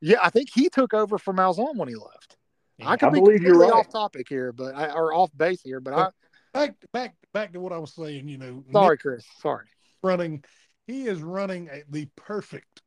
Yeah, 0.00 0.18
I 0.22 0.30
think 0.30 0.50
he 0.52 0.68
took 0.68 0.94
over 0.94 1.18
from 1.18 1.36
Malzahn 1.36 1.76
when 1.76 1.88
he 1.88 1.96
left. 1.96 2.36
I 2.84 2.96
could 2.96 3.08
I 3.08 3.10
be 3.10 3.20
believe 3.20 3.42
you're 3.42 3.58
right. 3.58 3.72
off 3.72 3.90
topic 3.90 4.28
here, 4.28 4.52
but 4.52 4.74
I, 4.74 4.92
or 4.92 5.12
off 5.12 5.30
base 5.36 5.62
here, 5.62 5.80
but 5.80 5.94
I 5.94 6.08
back 6.52 6.74
back 6.92 7.14
back 7.32 7.52
to 7.52 7.60
what 7.60 7.72
I 7.72 7.78
was 7.78 7.92
saying. 7.94 8.28
You 8.28 8.38
know, 8.38 8.64
sorry, 8.72 8.98
Chris, 8.98 9.24
sorry. 9.40 9.66
running. 10.02 10.44
He 10.86 11.06
is 11.06 11.20
running 11.20 11.68
a, 11.70 11.82
the 11.90 12.08
perfect 12.16 12.82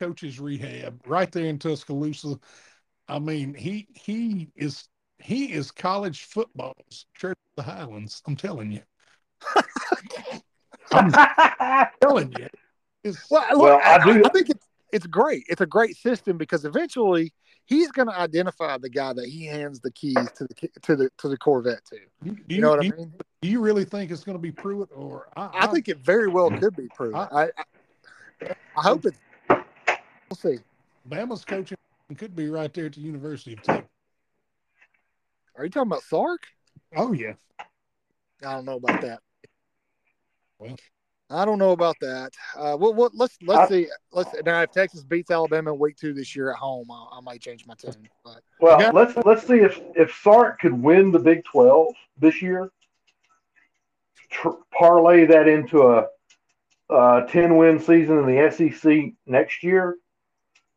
coaches 0.00 0.40
rehab 0.40 1.00
right 1.06 1.30
there 1.30 1.46
in 1.46 1.58
Tuscaloosa. 1.58 2.38
I 3.08 3.18
mean, 3.18 3.54
he 3.54 3.86
he 3.94 4.48
is 4.56 4.88
he 5.18 5.52
is 5.52 5.70
college 5.70 6.24
football's 6.24 7.06
Church 7.16 7.38
of 7.56 7.64
the 7.64 7.70
Highlands. 7.70 8.22
I'm 8.26 8.36
telling 8.36 8.72
you. 8.72 8.82
I'm 10.92 11.86
telling 12.00 12.32
you. 12.32 12.48
It's, 13.04 13.30
Well, 13.30 13.46
look, 13.52 13.60
Well, 13.60 13.80
I, 13.84 13.96
I 13.96 14.04
do- 14.04 14.24
I 14.24 14.28
think 14.30 14.50
it's 14.50 14.66
it's 14.92 15.06
great. 15.06 15.44
It's 15.48 15.60
a 15.60 15.66
great 15.66 15.96
system 15.96 16.36
because 16.38 16.64
eventually 16.64 17.32
he's 17.66 17.90
going 17.90 18.08
to 18.08 18.18
identify 18.18 18.78
the 18.78 18.88
guy 18.88 19.12
that 19.12 19.26
he 19.26 19.46
hands 19.46 19.80
the 19.80 19.90
keys 19.92 20.16
to 20.36 20.44
the 20.46 20.68
to 20.82 20.96
the 20.96 21.10
to 21.18 21.28
the 21.28 21.36
Corvette 21.36 21.84
to. 21.86 21.96
you, 22.24 22.36
You 22.48 22.60
know 22.60 22.70
what 22.70 22.84
you, 22.84 22.92
I 22.92 22.96
mean? 22.96 23.12
do 23.42 23.48
you 23.48 23.60
really 23.60 23.84
think 23.84 24.10
it's 24.10 24.24
going 24.24 24.36
to 24.36 24.42
be 24.42 24.52
Pruitt 24.52 24.88
or 24.92 25.28
I, 25.36 25.50
I 25.52 25.66
think 25.68 25.88
it 25.88 25.98
very 25.98 26.28
well 26.28 26.50
could 26.50 26.76
be 26.76 26.88
Pruitt. 26.94 27.14
I- 27.14 27.28
I, 27.32 27.44
I, 27.44 28.54
I 28.76 28.82
hope 28.82 29.04
it. 29.06 29.14
We'll 29.48 30.36
see. 30.36 30.58
Bama's 31.08 31.44
coaching 31.44 31.76
could 32.16 32.34
be 32.34 32.48
right 32.48 32.72
there 32.74 32.86
at 32.86 32.94
the 32.94 33.00
University 33.00 33.52
of 33.54 33.62
Texas. 33.62 33.86
Are 35.56 35.64
you 35.64 35.70
talking 35.70 35.90
about 35.90 36.02
Sark? 36.02 36.40
Oh 36.96 37.12
yeah. 37.12 37.34
I 38.42 38.54
don't 38.54 38.64
know 38.64 38.76
about 38.76 39.00
that. 39.02 39.20
Well. 40.58 40.76
I 41.30 41.44
don't 41.44 41.58
know 41.58 41.70
about 41.70 41.96
that. 42.00 42.32
Uh, 42.56 42.76
well, 42.78 42.92
well, 42.92 43.10
let's 43.14 43.38
let's 43.42 43.60
I- 43.60 43.68
see. 43.68 43.88
Let's 44.12 44.30
now 44.44 44.62
if 44.62 44.72
Texas 44.72 45.04
beats 45.04 45.30
Alabama 45.30 45.72
in 45.72 45.78
week 45.78 45.96
two 45.96 46.12
this 46.12 46.34
year 46.34 46.50
at 46.50 46.56
home, 46.56 46.90
I, 46.90 47.18
I 47.18 47.20
might 47.20 47.40
change 47.40 47.66
my 47.66 47.74
tune. 47.74 48.08
But 48.24 48.40
Well, 48.60 48.90
let's 48.92 49.16
let's 49.24 49.46
see 49.46 49.58
if 49.58 49.80
if 49.94 50.12
Sark 50.22 50.60
could 50.60 50.72
win 50.72 51.12
the 51.12 51.18
Big 51.20 51.44
Twelve 51.44 51.94
this 52.18 52.42
year, 52.42 52.70
tr- 54.30 54.48
parlay 54.76 55.26
that 55.26 55.46
into 55.46 55.82
a, 55.82 56.06
a 56.92 57.26
ten 57.28 57.56
win 57.56 57.78
season 57.78 58.18
in 58.18 58.26
the 58.26 58.50
SEC 58.50 59.12
next 59.26 59.62
year, 59.62 59.96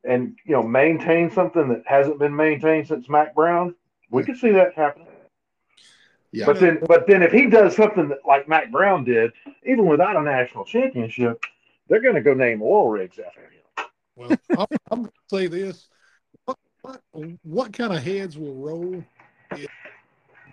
and 0.04 0.38
you 0.46 0.54
know 0.54 0.64
maintain 0.64 1.32
something 1.32 1.68
that 1.70 1.84
hasn't 1.88 2.20
been 2.20 2.36
maintained 2.36 2.88
since 2.88 3.10
Mack 3.10 3.34
Brown. 3.34 3.74
We 4.12 4.24
could 4.24 4.38
see 4.38 4.52
that 4.52 4.76
happen. 4.76 5.08
Yeah. 6.34 6.48
But 6.48 6.60
then, 6.60 6.80
but 6.88 7.06
then, 7.06 7.22
if 7.22 7.32
he 7.32 7.46
does 7.46 7.76
something 7.76 8.10
that, 8.10 8.18
like 8.28 8.50
Mack 8.50 8.72
Brown 8.72 9.04
did, 9.04 9.32
even 9.68 9.86
without 9.86 10.16
a 10.16 10.22
national 10.22 10.66
championship, 10.66 11.40
they're 11.88 12.02
going 12.02 12.16
to 12.16 12.22
go 12.22 12.34
name 12.34 12.60
oil 12.64 12.90
rigs 12.90 13.20
after 13.20 13.42
him. 13.42 13.88
Well, 14.16 14.32
I'm, 14.58 14.66
I'm 14.90 15.02
going 15.04 15.12
to 15.12 15.36
say 15.36 15.46
this: 15.46 15.88
what, 16.46 16.58
what, 16.82 17.02
what 17.44 17.72
kind 17.72 17.94
of 17.94 18.02
heads 18.02 18.36
will 18.36 18.56
roll 18.56 19.04
if 19.52 19.70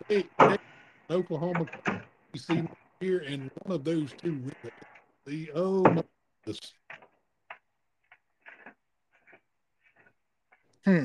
they, 0.07 0.27
they, 0.39 0.59
Oklahoma 1.11 1.65
you 2.35 2.41
see 2.41 2.63
here 3.01 3.21
and 3.27 3.51
one 3.63 3.77
of 3.77 3.83
those 3.83 4.13
two 4.13 4.39
the 5.25 5.51
oh 5.55 5.83
my 5.83 6.05
goodness. 6.45 6.73
Hmm. 10.85 11.05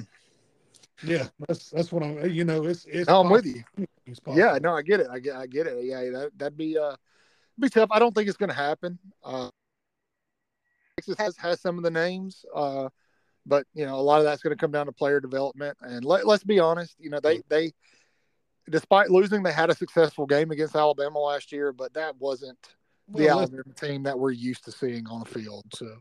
Yeah, 1.03 1.27
that's 1.47 1.69
that's 1.69 1.93
what 1.93 2.03
I'm. 2.03 2.29
You 2.29 2.43
know, 2.43 2.65
it's 2.65 2.85
it's. 2.85 3.09
I'm 3.09 3.29
with 3.29 3.45
possible. 3.45 3.87
You. 4.25 4.33
It's 4.33 4.37
Yeah, 4.37 4.47
possible. 4.47 4.69
no, 4.69 4.75
I 4.77 4.81
get 4.81 4.99
it. 4.99 5.07
I 5.09 5.19
get, 5.19 5.35
I 5.35 5.47
get 5.47 5.67
it. 5.67 5.83
Yeah, 5.83 6.01
that 6.11 6.31
that'd 6.37 6.57
be 6.57 6.77
uh, 6.77 6.95
be 7.59 7.69
tough. 7.69 7.89
I 7.91 7.99
don't 7.99 8.13
think 8.13 8.27
it's 8.27 8.37
going 8.37 8.49
to 8.49 8.55
happen. 8.55 8.99
Uh, 9.23 9.49
Texas 10.97 11.15
has 11.17 11.37
has 11.37 11.61
some 11.61 11.77
of 11.77 11.83
the 11.83 11.91
names, 11.91 12.45
uh, 12.53 12.89
but 13.45 13.65
you 13.73 13.85
know, 13.85 13.95
a 13.95 14.01
lot 14.01 14.19
of 14.19 14.25
that's 14.25 14.41
going 14.41 14.55
to 14.55 14.59
come 14.59 14.71
down 14.71 14.85
to 14.85 14.91
player 14.91 15.19
development. 15.19 15.77
And 15.81 16.05
let, 16.05 16.25
let's 16.25 16.43
be 16.43 16.59
honest, 16.59 16.95
you 16.99 17.09
know, 17.09 17.19
they 17.19 17.41
they, 17.49 17.73
despite 18.69 19.09
losing, 19.09 19.43
they 19.43 19.51
had 19.51 19.69
a 19.69 19.75
successful 19.75 20.25
game 20.25 20.51
against 20.51 20.75
Alabama 20.75 21.19
last 21.19 21.51
year, 21.51 21.73
but 21.73 21.93
that 21.93 22.15
wasn't 22.17 22.57
the 23.09 23.25
Well, 23.25 23.39
listen, 23.39 23.55
Alabama 23.57 23.75
team 23.75 24.03
that 24.03 24.17
we're 24.17 24.31
used 24.31 24.63
to 24.65 24.71
seeing 24.71 25.05
on 25.07 25.19
the 25.19 25.25
field. 25.25 25.65
So 25.73 25.97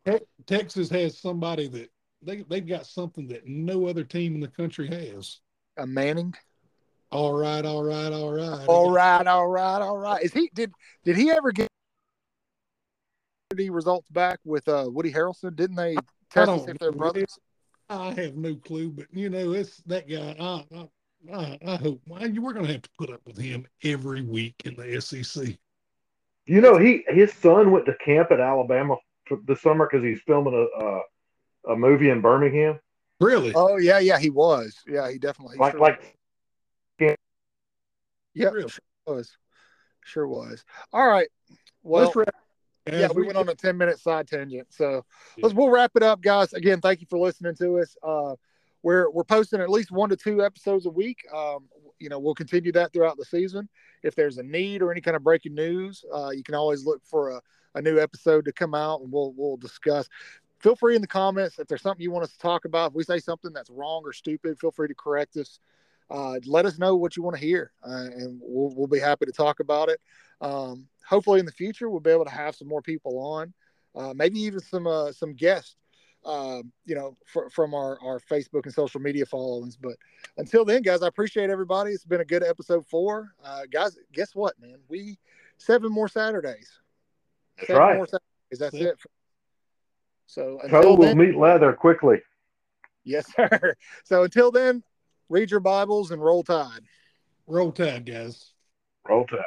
Texas 0.46 0.88
has 0.90 1.18
somebody 1.18 1.68
that 1.68 1.90
they 2.22 2.42
they've 2.42 2.66
got 2.66 2.86
something 2.86 3.26
that 3.28 3.46
no 3.46 3.86
other 3.86 4.04
team 4.04 4.34
in 4.34 4.40
the 4.40 4.48
country 4.48 4.88
has. 4.88 5.40
A 5.76 5.86
Manning. 5.86 6.34
All 7.14 7.32
right, 7.32 7.64
all 7.64 7.84
right, 7.84 8.12
all 8.12 8.32
right. 8.32 8.66
All 8.66 8.90
right, 8.90 9.24
all 9.24 9.46
right, 9.46 9.80
all 9.80 9.96
right. 9.96 10.20
Is 10.20 10.32
he 10.32 10.50
did 10.52 10.72
did 11.04 11.16
he 11.16 11.30
ever 11.30 11.52
get 11.52 11.68
the 13.54 13.70
results 13.70 14.08
back 14.08 14.40
with 14.44 14.66
uh, 14.66 14.86
Woody 14.88 15.12
Harrelson? 15.12 15.54
Didn't 15.54 15.76
they 15.76 15.96
test 16.28 16.50
to 16.50 16.72
if 16.72 16.78
they're 16.78 16.90
brothers? 16.90 17.38
I 17.88 18.10
have 18.14 18.34
no 18.34 18.56
clue, 18.56 18.90
but 18.90 19.06
you 19.12 19.30
know, 19.30 19.52
it's 19.52 19.76
that 19.86 20.08
guy. 20.08 20.34
I 20.40 20.64
I, 20.76 20.88
I, 21.32 21.58
I 21.64 21.76
hope 21.76 22.00
well, 22.08 22.20
we're 22.20 22.52
going 22.52 22.66
to 22.66 22.72
have 22.72 22.82
to 22.82 22.90
put 22.98 23.10
up 23.10 23.20
with 23.24 23.38
him 23.38 23.64
every 23.84 24.22
week 24.22 24.56
in 24.64 24.74
the 24.74 25.00
SEC. 25.00 25.56
You 26.46 26.60
know, 26.60 26.78
he 26.78 27.04
his 27.06 27.32
son 27.32 27.70
went 27.70 27.86
to 27.86 27.94
camp 28.04 28.32
at 28.32 28.40
Alabama 28.40 28.96
for 29.26 29.38
the 29.46 29.54
summer 29.54 29.88
because 29.88 30.04
he's 30.04 30.20
filming 30.26 30.68
a, 30.80 30.84
a 30.84 31.00
a 31.74 31.76
movie 31.76 32.10
in 32.10 32.20
Birmingham. 32.20 32.80
Really? 33.20 33.52
Oh 33.54 33.76
yeah, 33.76 34.00
yeah, 34.00 34.18
he 34.18 34.30
was. 34.30 34.76
Yeah, 34.84 35.08
he 35.12 35.18
definitely 35.18 35.58
Like 35.58 35.74
sure, 35.74 35.80
like 35.80 36.18
yeah, 38.34 38.48
really? 38.48 38.68
sure 38.68 38.80
was. 39.06 39.36
Sure 40.04 40.28
was. 40.28 40.64
All 40.92 41.06
right. 41.06 41.28
Well, 41.82 42.04
Let's 42.04 42.16
wrap. 42.16 42.34
guys. 42.86 43.00
yeah, 43.00 43.08
we 43.14 43.24
went 43.24 43.38
on 43.38 43.48
a 43.48 43.54
10 43.54 43.76
minute 43.76 43.98
side 43.98 44.28
tangent. 44.28 44.66
So 44.70 45.04
let's 45.42 45.54
we'll 45.54 45.70
wrap 45.70 45.92
it 45.94 46.02
up, 46.02 46.20
guys. 46.20 46.52
Again, 46.52 46.80
thank 46.80 47.00
you 47.00 47.06
for 47.08 47.18
listening 47.18 47.54
to 47.56 47.78
us. 47.78 47.96
Uh 48.02 48.34
we're 48.84 49.10
we're 49.10 49.24
posting 49.24 49.60
at 49.60 49.70
least 49.70 49.90
one 49.90 50.10
to 50.10 50.16
two 50.16 50.44
episodes 50.44 50.86
a 50.86 50.90
week. 50.90 51.26
Um, 51.34 51.64
you 51.98 52.10
know, 52.10 52.18
we'll 52.18 52.34
continue 52.34 52.70
that 52.72 52.92
throughout 52.92 53.16
the 53.16 53.24
season. 53.24 53.66
If 54.02 54.14
there's 54.14 54.36
a 54.36 54.42
need 54.42 54.82
or 54.82 54.92
any 54.92 55.00
kind 55.00 55.16
of 55.16 55.24
breaking 55.24 55.54
news, 55.54 56.04
uh, 56.14 56.30
you 56.30 56.42
can 56.44 56.54
always 56.54 56.84
look 56.84 57.00
for 57.02 57.30
a, 57.30 57.40
a 57.74 57.80
new 57.82 57.98
episode 57.98 58.44
to 58.44 58.52
come 58.52 58.74
out 58.74 59.00
and 59.00 59.10
we'll 59.10 59.32
we'll 59.36 59.56
discuss. 59.56 60.06
Feel 60.60 60.76
free 60.76 60.96
in 60.96 61.00
the 61.00 61.08
comments 61.08 61.58
if 61.58 61.66
there's 61.66 61.82
something 61.82 62.02
you 62.02 62.10
want 62.10 62.24
us 62.24 62.32
to 62.32 62.38
talk 62.38 62.66
about. 62.66 62.90
If 62.90 62.94
we 62.94 63.04
say 63.04 63.18
something 63.18 63.52
that's 63.54 63.70
wrong 63.70 64.02
or 64.04 64.12
stupid, 64.12 64.58
feel 64.60 64.70
free 64.70 64.88
to 64.88 64.94
correct 64.94 65.36
us. 65.38 65.58
Uh, 66.10 66.38
let 66.46 66.66
us 66.66 66.78
know 66.78 66.96
what 66.96 67.16
you 67.16 67.22
want 67.22 67.36
to 67.36 67.42
hear, 67.44 67.72
uh, 67.86 67.90
and 68.16 68.38
we'll, 68.42 68.72
we'll 68.76 68.86
be 68.86 68.98
happy 68.98 69.24
to 69.26 69.32
talk 69.32 69.60
about 69.60 69.88
it. 69.88 70.00
Um, 70.40 70.86
hopefully, 71.06 71.40
in 71.40 71.46
the 71.46 71.52
future, 71.52 71.88
we'll 71.88 72.00
be 72.00 72.10
able 72.10 72.24
to 72.26 72.30
have 72.30 72.54
some 72.54 72.68
more 72.68 72.82
people 72.82 73.18
on, 73.18 73.52
uh, 73.94 74.12
maybe 74.14 74.38
even 74.40 74.60
some 74.60 74.86
uh, 74.86 75.12
some 75.12 75.32
guests, 75.34 75.76
uh, 76.24 76.60
you 76.84 76.94
know, 76.94 77.16
fr- 77.26 77.48
from 77.50 77.72
our 77.74 77.98
our 78.02 78.20
Facebook 78.20 78.64
and 78.64 78.74
social 78.74 79.00
media 79.00 79.24
followings. 79.24 79.76
But 79.76 79.94
until 80.36 80.64
then, 80.64 80.82
guys, 80.82 81.02
I 81.02 81.06
appreciate 81.06 81.48
everybody. 81.50 81.92
It's 81.92 82.04
been 82.04 82.20
a 82.20 82.24
good 82.24 82.42
episode 82.42 82.86
four, 82.86 83.34
uh, 83.42 83.62
guys. 83.70 83.96
Guess 84.12 84.34
what, 84.34 84.60
man? 84.60 84.78
We 84.88 85.18
seven 85.56 85.90
more 85.90 86.08
Saturdays. 86.08 86.70
That's 87.56 87.68
seven 87.68 87.80
right. 87.82 87.96
more 87.96 88.06
Saturdays. 88.06 88.58
That's 88.58 88.74
Yeah. 88.74 88.88
it. 88.88 88.98
So 90.26 90.58
until 90.62 90.82
Toe 90.82 90.94
will 90.96 91.04
then, 91.04 91.18
meet 91.18 91.36
leather 91.36 91.72
quickly. 91.72 92.20
yes, 93.04 93.32
sir. 93.36 93.74
So 94.04 94.24
until 94.24 94.50
then, 94.50 94.82
read 95.28 95.50
your 95.50 95.60
Bibles 95.60 96.10
and 96.10 96.22
roll 96.22 96.42
tide. 96.42 96.82
Roll 97.46 97.72
Tide, 97.72 98.06
guys. 98.06 98.52
Roll 99.06 99.26
Tide. 99.26 99.38